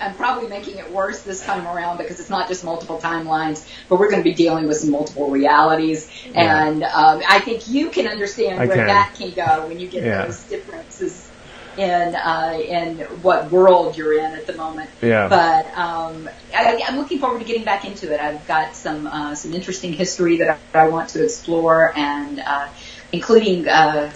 I'm 0.01 0.15
probably 0.15 0.49
making 0.49 0.79
it 0.79 0.91
worse 0.91 1.23
this 1.23 1.45
time 1.45 1.67
around 1.67 1.99
because 1.99 2.19
it's 2.19 2.31
not 2.31 2.49
just 2.49 2.65
multiple 2.65 2.99
timelines, 2.99 3.69
but 3.89 3.99
we're 3.99 4.11
going 4.11 4.23
to 4.23 4.29
be 4.29 4.35
dealing 4.35 4.67
with 4.67 4.79
some 4.79 4.91
multiple 4.91 5.31
realities. 5.31 6.11
Yeah. 6.27 6.67
And 6.67 6.83
um, 6.83 7.23
I 7.29 7.39
think 7.41 7.69
you 7.69 7.89
can 7.91 8.07
understand 8.09 8.61
I 8.61 8.67
where 8.67 8.77
can. 8.77 8.87
that 8.87 9.15
can 9.17 9.31
go 9.31 9.69
when 9.69 9.79
you 9.79 9.89
get 9.89 10.03
Yeah. 10.05 10.25
those 10.27 10.43
differences 10.45 11.29
in 11.77 12.15
uh, 12.15 12.59
in 12.63 12.99
what 13.23 13.51
world 13.51 13.97
you're 13.97 14.13
in 14.19 14.33
at 14.33 14.47
the 14.47 14.55
moment. 14.55 14.91
Yeah. 15.01 15.29
But 15.29 15.67
um, 15.79 16.29
I, 16.55 16.83
I'm 16.87 16.99
looking 16.99 17.19
forward 17.19 17.39
to 17.39 17.45
getting 17.45 17.65
back 17.65 17.85
into 17.85 18.13
it. 18.13 18.21
I've 18.21 18.47
got 18.47 18.75
some 18.75 19.07
uh, 19.07 19.35
some 19.35 19.55
interesting 19.55 19.93
history 19.93 20.39
that 20.39 20.59
I, 20.75 20.81
I 20.81 20.89
want 20.89 21.11
to 21.11 21.25
explore, 21.25 21.93
and 21.97 22.41
uh, 22.41 22.69
including 23.13 23.69
uh, 23.69 24.11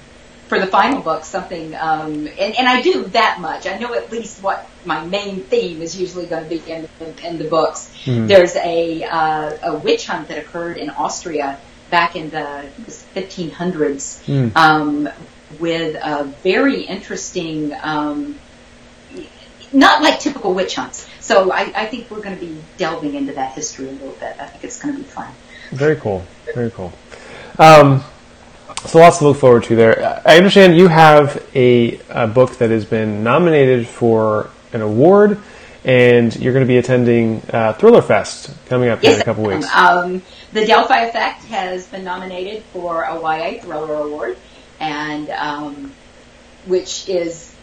for 0.49 0.59
the 0.61 0.67
final 0.67 1.03
book 1.03 1.25
something. 1.25 1.75
Um, 1.75 2.27
and, 2.27 2.57
and 2.57 2.69
I 2.69 2.81
do 2.83 3.05
that 3.07 3.41
much. 3.41 3.67
I 3.67 3.79
know 3.79 3.95
at 3.95 4.11
least 4.13 4.43
what 4.43 4.69
my 4.85 5.05
main 5.05 5.43
theme 5.43 5.83
is 5.83 5.99
usually 5.99 6.27
going 6.27 6.45
to 6.45 6.49
be 6.49 6.71
in, 6.71 6.89
in, 7.01 7.19
in 7.25 7.39
the 7.39 7.49
books. 7.49 7.93
There's 8.27 8.57
a 8.57 9.05
uh, 9.05 9.59
a 9.63 9.79
witch 9.79 10.07
hunt 10.07 10.29
that 10.29 10.39
occurred 10.39 10.79
in 10.79 10.91
Austria 10.91 11.59
back 11.91 12.17
in 12.17 12.31
the 12.31 12.49
I 12.49 12.69
think 12.69 12.79
it 12.81 12.87
was 12.87 13.07
1500s. 13.15 14.29
Um, 14.57 15.09
with 15.61 15.95
a 15.95 16.25
very 16.43 16.83
interesting, 16.83 17.73
um, 17.83 18.39
not 19.73 20.03
like 20.03 20.19
typical 20.19 20.55
witch 20.55 20.75
hunts. 20.75 21.09
So 21.21 21.53
I, 21.53 21.73
I 21.75 21.87
think 21.87 22.11
we're 22.11 22.21
going 22.21 22.39
to 22.39 22.45
be 22.45 22.57
delving 22.77 23.15
into 23.15 23.33
that 23.35 23.55
history 23.55 23.89
a 23.89 23.93
little 23.93 24.11
bit. 24.11 24.37
I 24.39 24.47
think 24.47 24.65
it's 24.65 24.81
going 24.81 24.95
to 24.97 25.03
be 25.03 25.09
fun. 25.09 25.33
Very 25.71 25.97
cool. 25.97 26.25
Very 26.55 26.71
cool. 26.71 26.93
Um, 27.59 28.05
so 28.85 28.99
lots 28.99 29.19
to 29.19 29.25
look 29.25 29.37
forward 29.39 29.65
to 29.65 29.77
there. 29.77 30.23
I 30.25 30.37
understand 30.37 30.77
you 30.77 30.89
have 30.89 31.45
a, 31.55 31.99
a 32.11 32.27
book 32.27 32.59
that 32.59 32.71
has 32.71 32.85
been 32.85 33.25
nominated 33.25 33.87
for 33.87 34.51
an 34.73 34.83
award, 34.83 35.41
and 35.85 36.35
you're 36.37 36.53
going 36.53 36.65
to 36.65 36.69
be 36.69 36.79
attending 36.79 37.43
uh, 37.53 37.73
Thriller 37.75 38.03
Fest 38.03 38.51
coming 38.67 38.89
up 38.89 39.03
in 39.03 39.21
a 39.21 39.25
couple 39.25 39.45
weeks. 39.45 39.67
Um, 39.75 40.23
the 40.53 40.65
Delphi 40.67 41.01
Effect 41.03 41.45
has 41.45 41.87
been 41.87 42.05
nominated 42.05 42.63
for 42.65 43.03
a 43.03 43.15
YA 43.21 43.61
Thriller 43.63 43.95
Award, 43.95 44.37
and 44.81 45.31
um, 45.31 45.93
which 46.67 47.09
is 47.09 47.55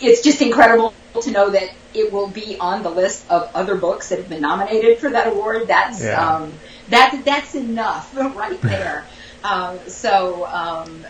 it's 0.00 0.22
just 0.22 0.40
incredible 0.40 0.94
to 1.20 1.30
know 1.30 1.50
that 1.50 1.70
it 1.92 2.12
will 2.12 2.28
be 2.28 2.56
on 2.58 2.82
the 2.82 2.90
list 2.90 3.28
of 3.30 3.50
other 3.54 3.74
books 3.76 4.08
that 4.08 4.18
have 4.18 4.28
been 4.28 4.40
nominated 4.40 4.98
for 4.98 5.10
that 5.10 5.28
award. 5.28 5.66
That's 5.68 6.02
Yeah. 6.02 6.36
um, 6.36 6.52
that 6.88 7.22
that's 7.24 7.54
enough 7.54 8.14
right 8.36 8.60
there. 8.62 9.04
Um, 9.44 9.78
so 9.86 10.46
um, 10.46 11.04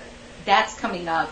that's 0.44 0.78
coming 0.78 1.08
up 1.08 1.30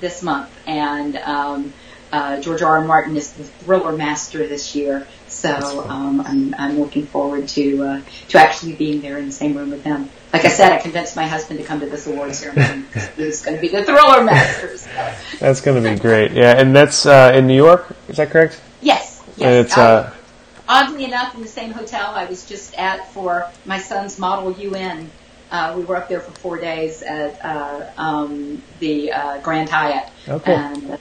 this 0.00 0.22
month, 0.22 0.50
and 0.66 1.16
um, 1.16 1.72
uh, 2.12 2.40
George 2.40 2.62
R. 2.62 2.78
R. 2.78 2.84
Martin 2.84 3.16
is 3.16 3.32
the 3.32 3.44
thriller 3.44 3.96
master 3.96 4.46
this 4.46 4.74
year. 4.76 5.06
So 5.26 5.84
um, 5.88 6.20
I'm, 6.20 6.54
I'm 6.56 6.78
looking 6.78 7.06
forward 7.06 7.48
to 7.48 7.82
uh, 7.82 8.00
to 8.28 8.38
actually 8.38 8.74
being 8.74 9.00
there 9.00 9.18
in 9.18 9.26
the 9.26 9.32
same 9.32 9.56
room 9.56 9.70
with 9.70 9.82
him. 9.82 10.08
Like 10.32 10.44
I 10.44 10.48
said, 10.48 10.72
I 10.72 10.78
convinced 10.78 11.16
my 11.16 11.26
husband 11.26 11.58
to 11.58 11.66
come 11.66 11.80
to 11.80 11.86
this 11.86 12.06
award 12.06 12.34
ceremony. 12.34 12.84
He's 13.16 13.44
going 13.44 13.56
to 13.56 13.60
be 13.60 13.68
the 13.68 13.82
thriller 13.84 14.22
master. 14.22 14.76
So. 14.76 14.90
That's 15.40 15.60
going 15.60 15.82
to 15.82 15.90
be 15.90 15.98
great. 15.98 16.32
Yeah, 16.32 16.58
and 16.58 16.74
that's 16.74 17.04
uh, 17.04 17.32
in 17.34 17.46
New 17.48 17.56
York. 17.56 17.96
Is 18.08 18.18
that 18.18 18.30
correct? 18.30 18.60
Yes. 18.80 19.22
Yes. 19.36 19.40
And 19.40 19.66
it's 19.66 19.76
uh, 19.76 20.14
oddly 20.68 21.04
enough 21.04 21.34
in 21.34 21.42
the 21.42 21.48
same 21.48 21.72
hotel 21.72 22.12
I 22.14 22.26
was 22.26 22.46
just 22.46 22.74
at 22.74 23.12
for 23.12 23.50
my 23.64 23.78
son's 23.78 24.18
Model 24.18 24.52
UN. 24.52 25.10
Uh, 25.54 25.72
we 25.76 25.84
were 25.84 25.94
up 25.94 26.08
there 26.08 26.18
for 26.18 26.32
four 26.40 26.58
days 26.58 27.00
at 27.02 27.38
uh, 27.44 27.88
um, 27.96 28.60
the 28.80 29.12
uh, 29.12 29.38
Grand 29.40 29.68
Hyatt. 29.68 30.10
Oh, 30.26 30.40
cool. 30.40 30.52
And 30.52 30.90
uh, 30.90 30.96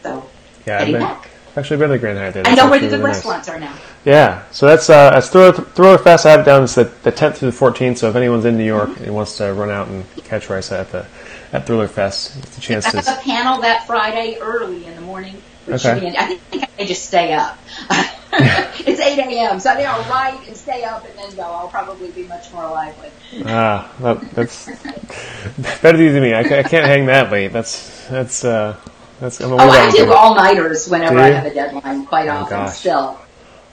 so 0.00 0.30
yeah, 0.64 0.78
I've 0.78 0.86
been, 0.86 1.00
back. 1.00 1.28
actually 1.56 1.78
been 1.78 1.88
to 1.88 1.94
the 1.94 1.98
Grand 1.98 2.16
Hyatt. 2.18 2.34
there. 2.34 2.46
I 2.46 2.54
know 2.54 2.70
where 2.70 2.78
the 2.78 2.86
good 2.86 2.92
really 3.00 3.06
nice. 3.06 3.16
restaurants 3.16 3.48
are 3.48 3.58
now. 3.58 3.74
Yeah, 4.04 4.44
so 4.52 4.66
that's 4.66 4.88
uh, 4.88 5.10
that's 5.10 5.28
Thriller, 5.28 5.52
Thriller 5.52 5.98
Fest. 5.98 6.24
I 6.24 6.30
have 6.30 6.40
it 6.40 6.44
down. 6.44 6.62
It's 6.62 6.76
the, 6.76 6.84
the 6.84 7.10
10th 7.10 7.38
through 7.38 7.50
the 7.50 7.56
14th. 7.56 7.98
So 7.98 8.08
if 8.08 8.14
anyone's 8.14 8.44
in 8.44 8.56
New 8.56 8.64
York 8.64 8.90
Mm-hmm. 8.90 9.04
and 9.04 9.14
wants 9.16 9.38
to 9.38 9.52
run 9.52 9.70
out 9.70 9.88
and 9.88 10.04
catch 10.22 10.46
Rysa 10.46 10.78
at 10.82 10.92
the 10.92 11.06
at 11.52 11.66
Thriller 11.66 11.88
Fest, 11.88 12.36
it's 12.44 12.56
a 12.56 12.60
chance 12.60 12.86
I 12.86 12.90
to. 12.92 12.96
have 12.98 13.18
a 13.18 13.22
panel 13.22 13.60
that 13.62 13.88
Friday 13.88 14.38
early 14.40 14.84
in 14.86 14.94
the 14.94 15.00
morning. 15.00 15.42
Which 15.66 15.84
Okay. 15.84 16.10
be, 16.10 16.16
I 16.16 16.36
think 16.36 16.64
I 16.78 16.84
just 16.84 17.06
stay 17.06 17.32
up. 17.32 17.58
it's 18.86 19.00
8 19.00 19.18
a.m. 19.18 19.60
So 19.60 19.70
I 19.70 19.74
think 19.76 19.88
I'll 19.88 20.10
write 20.10 20.46
and 20.48 20.56
stay 20.56 20.84
up 20.84 21.04
and 21.08 21.18
then 21.18 21.34
go. 21.36 21.42
I'll 21.42 21.68
probably 21.68 22.10
be 22.10 22.24
much 22.24 22.52
more 22.52 22.64
lively. 22.68 23.10
Ah, 23.46 23.92
that, 24.00 24.20
that's 24.32 24.66
better 25.82 25.96
than 26.12 26.22
me. 26.22 26.32
I, 26.34 26.40
I 26.40 26.62
can't 26.62 26.84
hang 26.86 27.06
that 27.06 27.30
late. 27.30 27.52
That's 27.52 28.06
that's 28.08 28.44
uh, 28.44 28.76
that's. 29.20 29.40
I'm 29.40 29.52
Oh, 29.52 29.58
I 29.58 29.90
do 29.90 30.12
all 30.12 30.34
nighters 30.34 30.88
whenever 30.88 31.18
I 31.18 31.28
have 31.30 31.46
a 31.46 31.54
deadline, 31.54 32.06
quite 32.06 32.28
Oh, 32.28 32.32
often 32.38 32.58
gosh. 32.58 32.76
still. 32.76 33.18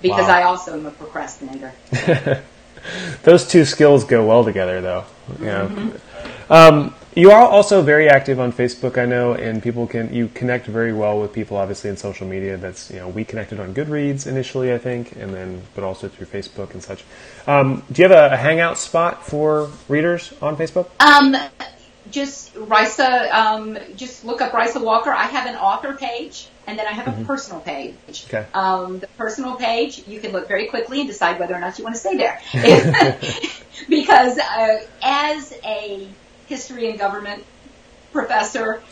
Because 0.02 0.28
Wow. 0.28 0.38
I 0.40 0.44
also 0.44 0.74
am 0.74 0.86
a 0.86 0.92
procrastinator. 0.92 1.74
Those 3.24 3.48
two 3.48 3.66
skills 3.66 4.04
go 4.04 4.26
well 4.26 4.44
together, 4.44 4.82
though. 4.82 5.06
You 5.40 5.46
know. 5.46 5.68
Mm-hmm. 5.68 6.54
Um, 6.54 6.96
you 7.16 7.32
are 7.32 7.42
also 7.42 7.82
very 7.82 8.10
active 8.10 8.40
on 8.40 8.52
Facebook, 8.54 8.98
I 8.98 9.06
know, 9.06 9.34
and 9.34 9.62
people 9.62 9.88
can 9.88 10.14
you 10.14 10.30
connect 10.30 10.68
very 10.68 10.94
well 10.94 11.20
with 11.20 11.34
people, 11.34 11.58
obviously, 11.58 11.90
in 11.90 11.98
social 11.98 12.28
media. 12.28 12.58
That's 12.58 12.90
you 12.90 12.98
know 12.98 13.10
we 13.10 13.26
connected 13.26 13.60
on 13.60 13.74
Goodreads 13.74 14.28
initially, 14.28 14.74
I 14.74 14.78
think, 14.78 15.14
and 15.14 15.34
then 15.34 15.62
but 15.76 15.84
also 15.84 16.08
through 16.08 16.28
Facebook 16.28 16.74
and 16.74 16.84
such. 16.84 17.04
Um, 17.48 17.84
do 17.92 18.02
you 18.02 18.10
have 18.10 18.18
a, 18.18 18.34
a 18.36 18.38
hangout 18.38 18.78
spot 18.78 19.26
for 19.26 19.70
readers 19.88 20.34
on 20.42 20.56
Facebook? 20.56 20.90
Um, 21.00 21.36
just 22.12 22.54
Rysa, 22.56 23.32
um, 23.32 23.78
just 23.96 24.26
look 24.26 24.42
up 24.42 24.52
Rysa 24.52 24.82
Walker. 24.82 25.12
I 25.12 25.26
have 25.26 25.48
an 25.48 25.56
author 25.56 25.94
page 25.94 26.48
and 26.68 26.78
then 26.78 26.86
I 26.86 26.92
have 26.92 27.08
a 27.08 27.24
personal 27.26 27.62
page. 27.62 28.26
Okay. 28.28 28.46
Um, 28.54 29.00
the 29.00 29.08
personal 29.18 29.56
page, 29.56 30.08
you 30.08 30.20
can 30.20 30.32
look 30.32 30.48
very 30.48 30.68
quickly 30.68 31.00
and 31.00 31.10
decide 31.10 31.40
whether 31.40 31.56
or 31.56 31.60
not 31.60 31.78
you 31.78 31.84
want 31.84 31.96
to 31.96 32.00
stay 32.00 32.18
there. 32.18 32.40
because 33.90 34.38
uh, 34.38 34.86
as 35.02 35.54
a 35.64 36.08
history 36.52 36.90
and 36.90 37.00
government 37.00 37.44
professor, 38.12 38.84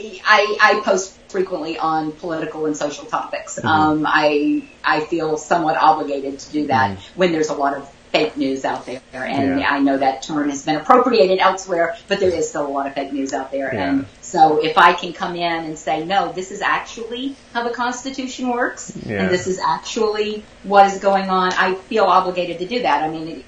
I, 0.00 0.56
I 0.60 0.80
post 0.82 1.12
frequently 1.28 1.76
on 1.78 2.12
political 2.12 2.66
and 2.66 2.76
social 2.76 3.04
topics. 3.04 3.62
Um, 3.62 4.04
I 4.08 4.64
I 4.82 5.00
feel 5.00 5.36
somewhat 5.36 5.76
obligated 5.76 6.38
to 6.40 6.52
do 6.52 6.66
that 6.68 6.98
when 7.14 7.30
there's 7.32 7.50
a 7.50 7.54
lot 7.54 7.76
of 7.76 7.88
fake 8.10 8.36
news 8.36 8.64
out 8.64 8.86
there, 8.86 9.02
and 9.12 9.60
Yeah. 9.60 9.68
I 9.76 9.80
know 9.80 9.98
that 9.98 10.22
term 10.22 10.48
has 10.48 10.64
been 10.64 10.76
appropriated 10.76 11.40
elsewhere, 11.40 11.96
but 12.08 12.20
there 12.20 12.30
is 12.30 12.48
still 12.48 12.66
a 12.66 12.72
lot 12.78 12.86
of 12.86 12.94
fake 12.94 13.12
news 13.12 13.32
out 13.32 13.50
there. 13.50 13.70
Yeah. 13.74 13.88
And 13.88 14.06
so, 14.20 14.64
if 14.64 14.78
I 14.78 14.92
can 14.94 15.12
come 15.12 15.34
in 15.34 15.64
and 15.64 15.76
say, 15.76 16.04
no, 16.04 16.32
this 16.32 16.52
is 16.52 16.60
actually 16.62 17.34
how 17.52 17.64
the 17.68 17.74
Constitution 17.74 18.48
works, 18.50 18.92
Yeah. 19.04 19.20
and 19.20 19.30
this 19.30 19.46
is 19.46 19.58
actually 19.58 20.44
what 20.62 20.86
is 20.92 20.98
going 21.00 21.28
on, 21.28 21.52
I 21.54 21.74
feel 21.74 22.04
obligated 22.04 22.58
to 22.60 22.66
do 22.66 22.82
that. 22.82 23.02
I 23.02 23.08
mean. 23.10 23.44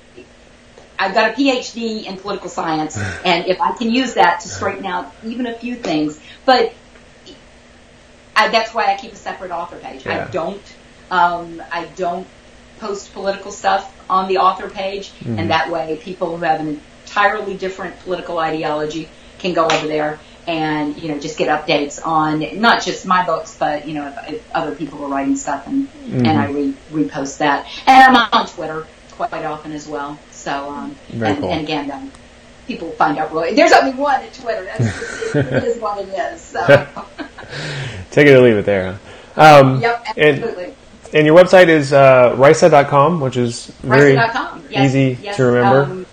I've 0.99 1.15
got 1.15 1.31
a 1.31 1.35
PhD 1.35 2.05
in 2.05 2.17
political 2.17 2.49
science, 2.49 2.97
and 3.25 3.47
if 3.47 3.61
I 3.61 3.73
can 3.73 3.91
use 3.91 4.15
that 4.15 4.41
to 4.41 4.49
straighten 4.49 4.87
out 4.87 5.13
even 5.25 5.47
a 5.47 5.55
few 5.55 5.75
things, 5.77 6.21
but 6.45 6.73
I, 8.35 8.49
that's 8.49 8.75
why 8.75 8.93
I 8.93 8.97
keep 8.97 9.13
a 9.13 9.17
separate 9.17 9.51
author 9.51 9.79
page. 9.79 10.05
Yeah. 10.05 10.27
I 10.27 10.31
don't, 10.31 10.63
um, 11.11 11.63
I 11.73 11.87
don't 11.97 12.27
post 12.79 13.13
political 13.15 13.51
stuff 13.51 13.93
on 14.11 14.29
the 14.29 14.39
author 14.39 14.69
page, 14.69 15.11
Mm-hmm. 15.13 15.39
and 15.39 15.51
that 15.51 15.71
way 15.71 15.99
people 16.03 16.37
who 16.37 16.45
have 16.45 16.61
an 16.61 16.81
entirely 17.05 17.57
different 17.57 17.99
political 18.01 18.39
ideology 18.39 19.09
can 19.39 19.53
go 19.55 19.67
over 19.67 19.87
there 19.87 20.19
and 20.47 20.97
you 21.03 21.09
know 21.09 21.19
just 21.19 21.37
get 21.39 21.49
updates 21.49 22.05
on 22.07 22.61
not 22.61 22.83
just 22.83 23.05
my 23.07 23.25
books, 23.27 23.57
but 23.59 23.89
you 23.89 23.95
know 23.95 24.07
if, 24.09 24.35
if 24.35 24.55
other 24.55 24.75
people 24.75 25.03
are 25.05 25.09
writing 25.09 25.37
stuff, 25.37 25.67
and 25.67 25.89
and 26.05 26.29
I 26.39 26.51
re- 26.51 26.75
repost 26.93 27.39
that. 27.39 27.67
And 27.87 28.17
I'm 28.17 28.29
on 28.33 28.47
Twitter 28.47 28.87
quite 29.13 29.45
often 29.45 29.73
as 29.73 29.89
well. 29.89 30.19
So 30.47 30.71
um, 30.71 30.95
and, 31.13 31.41
cool. 31.41 31.51
and 31.51 31.61
again, 31.65 31.91
um, 31.91 32.13
people 32.69 32.93
find 32.93 33.19
out 33.19 33.33
really 33.33 33.53
there's 33.55 33.73
only 33.73 33.95
one 33.95 34.23
at 34.23 34.33
Twitter. 34.33 34.65
That's 34.65 35.35
it, 35.35 35.45
it 35.45 35.65
is 35.65 35.81
what 35.81 35.99
it 35.99 36.09
is. 36.09 36.41
So. 36.41 36.65
Take 38.13 38.29
it 38.29 38.35
or 38.35 38.43
leave 38.43 38.57
it 38.57 38.65
there. 38.65 39.01
Huh? 39.35 39.63
Um, 39.65 39.81
Yep, 39.81 40.07
and, 40.17 40.39
absolutely. 40.39 40.75
and 41.13 41.27
your 41.27 41.37
website 41.37 41.67
is 41.67 41.93
uh, 41.93 42.37
rysa.com, 42.37 43.19
which 43.21 43.37
is 43.37 43.67
very 43.83 44.15
Yes, 44.15 44.71
easy 44.71 45.19
yes, 45.21 45.37
to 45.37 45.47
remember. 45.47 45.83
Um, 45.83 46.07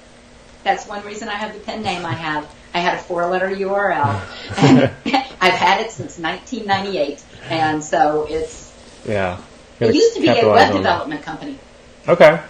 that's 0.64 0.88
one 0.88 1.06
reason 1.06 1.30
I 1.30 1.36
have 1.36 1.54
the 1.54 1.60
pen 1.60 1.84
name 1.84 2.04
I 2.04 2.14
have. 2.14 2.52
I 2.74 2.80
had 2.80 2.96
a 2.96 3.04
four-letter 3.04 3.50
URL. 3.50 4.20
I've 5.42 5.54
had 5.54 5.80
it 5.82 5.92
since 5.92 6.18
1998, 6.18 7.24
and 7.52 7.84
so 7.84 8.26
it's. 8.28 8.74
yeah. 9.08 9.40
It 9.80 9.94
used 9.94 10.16
to 10.16 10.22
be 10.22 10.30
a 10.30 10.34
web 10.34 10.46
on 10.48 10.56
that. 10.56 10.74
development 10.74 11.22
company. 11.22 11.60
Okay. 12.08 12.42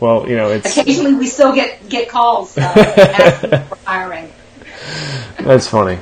Well, 0.00 0.28
you 0.28 0.36
know, 0.36 0.50
it's 0.50 0.76
Occasionally, 0.76 1.14
we 1.14 1.26
still 1.26 1.54
get 1.54 1.88
get 1.88 2.08
calls 2.08 2.56
uh, 2.56 2.62
asking 2.62 3.50
for 3.50 3.76
hiring. 3.84 4.32
that's 5.38 5.66
funny. 5.68 5.98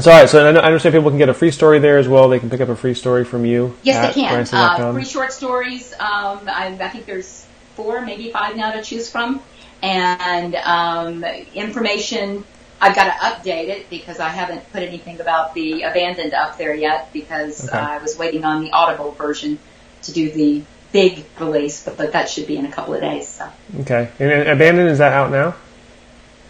So, 0.00 0.10
all 0.10 0.18
right. 0.20 0.28
So, 0.28 0.44
I 0.44 0.64
understand 0.64 0.94
people 0.94 1.10
can 1.10 1.18
get 1.18 1.28
a 1.28 1.34
free 1.34 1.50
story 1.50 1.78
there 1.78 1.98
as 1.98 2.08
well. 2.08 2.28
They 2.28 2.38
can 2.38 2.50
pick 2.50 2.60
up 2.60 2.68
a 2.68 2.76
free 2.76 2.94
story 2.94 3.24
from 3.24 3.44
you. 3.44 3.76
Yes, 3.82 4.14
they 4.14 4.22
can. 4.22 4.46
Uh, 4.52 4.92
free 4.92 5.04
short 5.04 5.32
stories. 5.32 5.92
Um, 5.94 6.48
I, 6.48 6.76
I 6.80 6.88
think 6.88 7.06
there's 7.06 7.46
four, 7.74 8.00
maybe 8.00 8.30
five 8.30 8.56
now 8.56 8.72
to 8.72 8.82
choose 8.82 9.10
from, 9.10 9.40
and 9.82 10.54
um, 10.56 11.24
information. 11.54 12.44
I've 12.80 12.94
got 12.94 13.06
to 13.06 13.10
update 13.24 13.68
it 13.68 13.90
because 13.90 14.20
I 14.20 14.28
haven't 14.28 14.70
put 14.72 14.84
anything 14.84 15.20
about 15.20 15.52
the 15.54 15.82
abandoned 15.82 16.32
up 16.32 16.58
there 16.58 16.74
yet 16.74 17.12
because 17.12 17.68
Okay. 17.68 17.76
I 17.76 17.98
was 17.98 18.16
waiting 18.16 18.44
on 18.44 18.62
the 18.62 18.70
Audible 18.70 19.10
version 19.12 19.58
to 20.02 20.12
do 20.12 20.30
the 20.30 20.62
big 20.92 21.24
release, 21.38 21.84
but, 21.84 21.96
but 21.96 22.12
that 22.12 22.28
should 22.30 22.46
be 22.46 22.56
in 22.56 22.64
a 22.66 22.70
couple 22.72 22.94
of 22.94 23.00
days. 23.00 23.28
So. 23.28 23.48
Okay. 23.80 24.10
And, 24.18 24.30
and 24.30 24.48
Abandoned 24.48 24.90
is 24.90 24.98
that 24.98 25.12
out 25.12 25.30
now? 25.30 25.54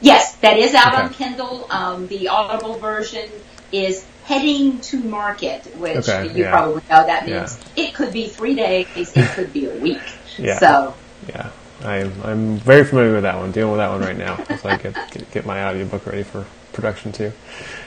Yes, 0.01 0.37
that 0.37 0.57
is 0.59 0.75
out 0.75 0.95
Okay. 0.95 1.03
on 1.03 1.11
Kindle. 1.11 1.67
Um, 1.71 2.07
the 2.07 2.29
Audible 2.29 2.79
version 2.79 3.29
is 3.73 4.07
heading 4.25 4.79
to 4.81 4.99
market, 5.03 5.65
which 5.77 6.09
Okay, 6.09 6.29
you 6.33 6.45
yeah. 6.45 6.51
probably 6.51 6.83
know. 6.91 7.07
That 7.07 7.27
Yeah. 7.27 7.41
means 7.41 7.59
it 7.77 7.95
could 7.95 8.13
be 8.13 8.29
three 8.29 8.55
days, 8.55 8.87
it 8.97 9.29
could 9.31 9.53
be 9.53 9.67
a 9.67 9.75
week. 9.75 10.01
Yeah. 10.39 10.57
So, 10.61 10.95
Yeah. 11.29 11.49
I'm 11.85 12.13
I'm 12.25 12.57
very 12.59 12.85
familiar 12.85 13.15
with 13.15 13.23
that 13.25 13.37
one. 13.39 13.51
Dealing 13.53 13.73
with 13.73 13.79
that 13.79 13.91
one 13.91 14.01
right 14.01 14.17
now 14.17 14.37
as 14.49 14.65
I 14.65 14.77
get, 14.77 14.95
get 15.11 15.31
get 15.33 15.47
my 15.47 15.65
audiobook 15.65 16.07
ready 16.07 16.23
for 16.23 16.45
production 16.73 17.11
too. 17.13 17.33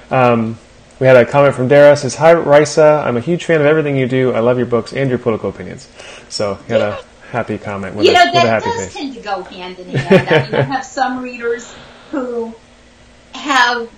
Um, 0.10 0.58
we 1.00 1.08
had 1.08 1.16
a 1.18 1.26
comment 1.26 1.56
from 1.56 1.68
Dara 1.68 1.96
says, 1.98 2.16
"Hi 2.16 2.34
Rysa, 2.34 3.06
I'm 3.06 3.18
a 3.18 3.22
huge 3.22 3.44
fan 3.46 3.60
of 3.60 3.66
everything 3.68 3.96
you 3.98 4.08
do. 4.08 4.34
I 4.34 4.40
love 4.40 4.58
your 4.58 4.66
books 4.68 4.94
and 4.94 5.10
your 5.10 5.20
political 5.20 5.50
opinions." 5.50 5.88
So 6.32 6.56
he 6.66 6.74
had 6.74 6.82
a 6.82 7.04
happy 7.32 7.58
comment 7.58 7.96
with, 7.96 8.06
you 8.06 8.12
a, 8.12 8.14
know, 8.16 8.26
with 8.26 8.44
a 8.44 8.48
that 8.48 8.64
happy 8.64 8.66
does 8.66 8.86
face. 8.86 8.94
tend 8.94 9.14
to 9.16 9.22
go 9.22 9.44
hand 9.44 9.78
in 9.80 9.90
hand. 9.90 10.30
I 10.30 10.50
mean, 10.58 10.72
have 10.72 10.86
some 10.86 11.22
readers 11.22 11.74
who 12.12 12.54
have 13.36 13.90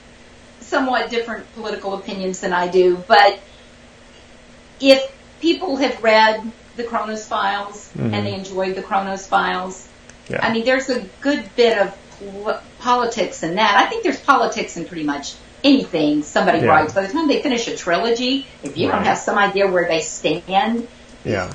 somewhat 0.59 1.09
different 1.09 1.51
political 1.55 1.93
opinions 1.95 2.39
than 2.41 2.51
I 2.53 2.67
do, 2.67 2.97
but 3.07 3.39
if 4.79 5.15
people 5.39 5.77
have 5.77 6.01
read 6.03 6.51
the 6.75 6.83
Chronos 6.83 7.27
Files 7.27 7.89
Mhm. 7.97 8.13
and 8.13 8.25
they 8.25 8.33
enjoyed 8.33 8.75
the 8.75 8.81
Chronos 8.81 9.27
Files, 9.27 9.87
Yeah. 10.29 10.39
I 10.41 10.51
mean, 10.53 10.63
there's 10.65 10.89
a 10.89 11.01
good 11.21 11.43
bit 11.55 11.77
of 11.77 11.93
pol- 12.19 12.59
politics 12.79 13.43
in 13.43 13.55
that. 13.55 13.75
I 13.77 13.87
think 13.89 14.03
there's 14.03 14.19
politics 14.19 14.77
in 14.77 14.85
pretty 14.85 15.03
much 15.03 15.33
anything 15.63 16.23
somebody 16.23 16.59
Yeah. 16.59 16.67
writes. 16.67 16.93
By 16.93 17.01
the 17.05 17.11
time 17.13 17.27
they 17.27 17.41
finish 17.41 17.67
a 17.67 17.75
trilogy, 17.75 18.47
if 18.63 18.77
you 18.77 18.89
Right. 18.89 18.95
don't 18.95 19.05
have 19.05 19.17
some 19.17 19.37
idea 19.37 19.67
where 19.67 19.87
they 19.87 20.01
stand, 20.01 20.87
yeah. 21.25 21.51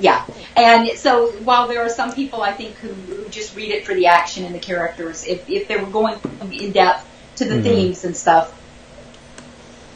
Yeah. 0.00 0.24
And 0.56 0.88
so 0.98 1.30
while 1.44 1.68
there 1.68 1.82
are 1.82 1.88
some 1.88 2.12
people 2.12 2.42
I 2.42 2.52
think 2.52 2.74
who, 2.76 3.28
just 3.28 3.54
read 3.56 3.70
it 3.70 3.86
for 3.86 3.94
the 3.94 4.06
action 4.06 4.44
and 4.44 4.54
the 4.54 4.58
characters, 4.58 5.24
if, 5.26 5.48
if 5.48 5.68
they 5.68 5.76
were 5.76 5.86
going 5.90 6.18
in 6.52 6.72
depth 6.72 7.06
to 7.36 7.44
the 7.44 7.56
Mhm. 7.56 7.62
themes 7.62 8.04
and 8.04 8.16
stuff, 8.16 8.52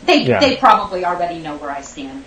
they 0.06 0.22
Yeah. 0.22 0.40
they 0.40 0.56
probably 0.56 1.04
already 1.04 1.38
know 1.40 1.56
where 1.56 1.70
I 1.70 1.80
stand. 1.80 2.24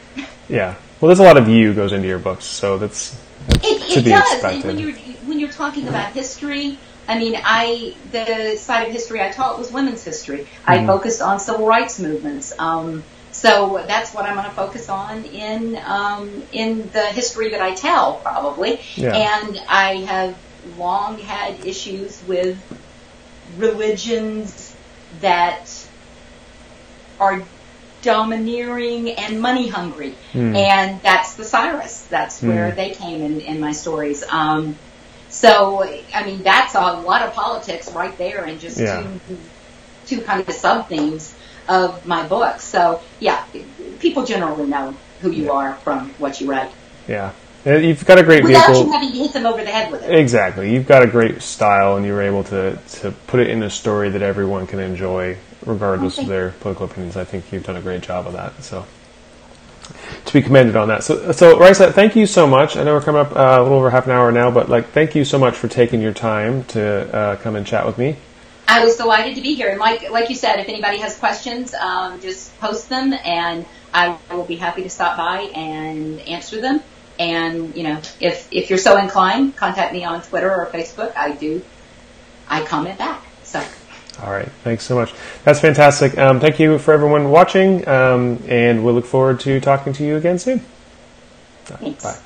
Yeah. 0.49 0.75
Well, 0.99 1.07
there's 1.07 1.19
a 1.19 1.23
lot 1.23 1.37
of 1.37 1.47
you 1.47 1.73
goes 1.73 1.93
into 1.93 2.07
your 2.07 2.19
books, 2.19 2.45
so 2.45 2.77
that's, 2.77 3.15
that's 3.47 3.67
It, 3.67 3.81
to 3.93 3.99
it 3.99 4.03
be 4.05 4.09
does. 4.11 4.23
And 4.27 4.33
expected. 4.33 4.65
when 4.65 4.79
you're 4.79 4.93
when 5.27 5.39
you're 5.39 5.49
talking 5.51 5.87
about 5.87 6.13
history 6.13 6.77
I 7.07 7.17
mean, 7.17 7.39
I 7.41 7.93
the 8.11 8.57
side 8.57 8.87
of 8.87 8.91
history 8.93 9.21
I 9.21 9.31
taught 9.31 9.57
was 9.57 9.71
women's 9.71 10.03
history. 10.03 10.39
Mm-hmm. 10.39 10.71
I 10.71 10.85
focused 10.85 11.21
on 11.21 11.39
civil 11.39 11.65
rights 11.65 11.99
movements. 11.99 12.53
Um, 12.59 13.03
so 13.37 13.83
that's 13.87 14.15
what 14.15 14.25
I'm 14.25 14.33
going 14.33 14.49
to 14.49 14.55
focus 14.55 14.89
on 14.89 15.23
in 15.25 15.79
um, 15.85 16.41
in 16.51 16.89
the 16.89 17.05
history 17.05 17.49
that 17.49 17.61
I 17.61 17.75
tell, 17.75 18.15
probably. 18.15 18.81
Yeah. 18.95 19.13
And 19.13 19.61
I 19.69 19.97
have 19.97 20.35
long 20.75 21.19
had 21.19 21.63
issues 21.63 22.23
with 22.27 22.57
religions 23.57 24.75
that 25.21 25.69
are 27.19 27.43
domineering 28.01 29.11
and 29.11 29.39
money 29.39 29.67
hungry. 29.67 30.15
Mm. 30.33 30.55
And 30.55 31.01
that's 31.03 31.35
the 31.35 31.43
Cyrists. 31.43 32.09
That's 32.09 32.41
mm. 32.41 32.47
where 32.47 32.71
they 32.71 32.89
came 32.89 33.21
in, 33.21 33.41
in 33.41 33.59
my 33.59 33.71
stories. 33.71 34.23
Um, 34.23 34.75
so, 35.29 35.83
I 36.11 36.25
mean, 36.25 36.41
that's 36.41 36.73
a 36.73 36.79
lot 36.79 37.21
of 37.21 37.33
politics 37.35 37.91
right 37.91 38.17
there 38.17 38.45
and 38.45 38.59
just 38.59 38.79
yeah. 38.79 39.03
two, 39.27 39.37
two 40.07 40.21
kind 40.21 40.41
of 40.41 40.55
sub 40.55 40.89
themes 40.89 41.35
of 41.67 42.05
my 42.05 42.27
book. 42.27 42.59
So, 42.61 43.01
yeah, 43.19 43.45
people 43.99 44.25
generally 44.25 44.67
know 44.67 44.95
who 45.21 45.31
you 45.31 45.45
yeah. 45.45 45.51
are 45.51 45.73
from 45.75 46.09
what 46.15 46.39
you 46.39 46.49
write. 46.49 46.71
Yeah. 47.07 47.33
You've 47.65 48.05
got 48.05 48.17
a 48.17 48.23
great 48.23 48.43
Without 48.43 48.67
vehicle. 48.67 48.85
you 48.85 48.91
having 48.93 49.11
to 49.11 49.17
hit 49.17 49.33
them 49.33 49.45
over 49.45 49.61
the 49.61 49.69
head 49.69 49.91
with 49.91 50.03
it. 50.03 50.17
Exactly. 50.17 50.73
You've 50.73 50.87
got 50.87 51.03
a 51.03 51.07
great 51.07 51.41
style, 51.41 51.97
and 51.97 52.05
you 52.05 52.13
were 52.13 52.21
able 52.21 52.45
to, 52.45 52.77
to 52.77 53.11
put 53.27 53.41
it 53.41 53.49
in 53.49 53.61
a 53.63 53.69
story 53.69 54.09
that 54.09 54.21
everyone 54.21 54.67
can 54.67 54.79
enjoy, 54.79 55.37
regardless 55.65 56.17
of 56.17 56.27
their 56.27 56.51
political 56.51 56.85
opinions. 56.85 57.17
I 57.17 57.25
think 57.25 57.51
you've 57.51 57.65
done 57.65 57.75
a 57.75 57.81
great 57.81 58.03
job 58.03 58.25
of 58.25 58.33
that. 58.33 58.63
So, 58.63 58.85
to 60.25 60.33
be 60.33 60.41
commended 60.41 60.77
on 60.77 60.87
that. 60.89 61.03
So, 61.03 61.31
so 61.33 61.57
Rysa, 61.57 61.91
thank 61.93 62.15
you 62.15 62.25
so 62.25 62.47
much. 62.47 62.77
I 62.77 62.83
know 62.83 62.93
we're 62.93 63.01
coming 63.01 63.21
up 63.21 63.35
uh, 63.35 63.57
a 63.59 63.63
little 63.63 63.79
over 63.79 63.89
half 63.89 64.05
an 64.05 64.11
hour 64.11 64.31
now, 64.31 64.49
but 64.49 64.69
like, 64.69 64.89
thank 64.89 65.15
you 65.15 65.25
so 65.25 65.37
much 65.37 65.55
for 65.55 65.67
taking 65.67 66.01
your 66.01 66.13
time 66.13 66.63
to 66.65 67.13
uh, 67.13 67.35
come 67.37 67.55
and 67.55 67.65
chat 67.65 67.85
with 67.85 67.97
me. 67.97 68.15
I 68.67 68.83
was 68.83 68.97
delighted 68.97 69.35
to 69.35 69.41
be 69.41 69.55
here, 69.55 69.69
and 69.69 69.79
like 69.79 70.09
like 70.11 70.29
you 70.29 70.35
said, 70.35 70.59
if 70.59 70.67
anybody 70.67 70.97
has 70.97 71.17
questions, 71.17 71.73
um, 71.73 72.19
just 72.19 72.57
post 72.59 72.89
them, 72.89 73.13
and 73.13 73.65
I 73.93 74.17
will 74.29 74.45
be 74.45 74.57
happy 74.57 74.83
to 74.83 74.89
stop 74.89 75.17
by 75.17 75.41
and 75.55 76.19
answer 76.21 76.61
them. 76.61 76.81
And, 77.19 77.75
you 77.75 77.83
know, 77.83 77.99
if, 78.19 78.47
if 78.51 78.69
you're 78.69 78.77
so 78.77 78.97
inclined, 78.97 79.55
contact 79.55 79.93
me 79.93 80.03
on 80.03 80.21
Twitter 80.21 80.53
or 80.53 80.67
Facebook. 80.67 81.15
I 81.15 81.31
do, 81.31 81.63
I 82.47 82.63
comment 82.63 82.97
back. 82.99 83.23
So. 83.43 83.63
All 84.21 84.31
right. 84.31 84.49
Thanks 84.63 84.83
so 84.83 84.95
much. 84.95 85.13
That's 85.43 85.59
fantastic. 85.59 86.17
Um, 86.17 86.39
thank 86.39 86.59
you 86.59 86.77
for 86.79 86.93
everyone 86.93 87.29
watching, 87.29 87.87
um, 87.87 88.43
and 88.47 88.83
we'll 88.83 88.93
look 88.93 89.05
forward 89.05 89.39
to 89.41 89.59
talking 89.59 89.93
to 89.93 90.03
you 90.05 90.15
again 90.15 90.39
soon. 90.39 90.61
Thanks. 91.65 92.03
Bye. 92.03 92.17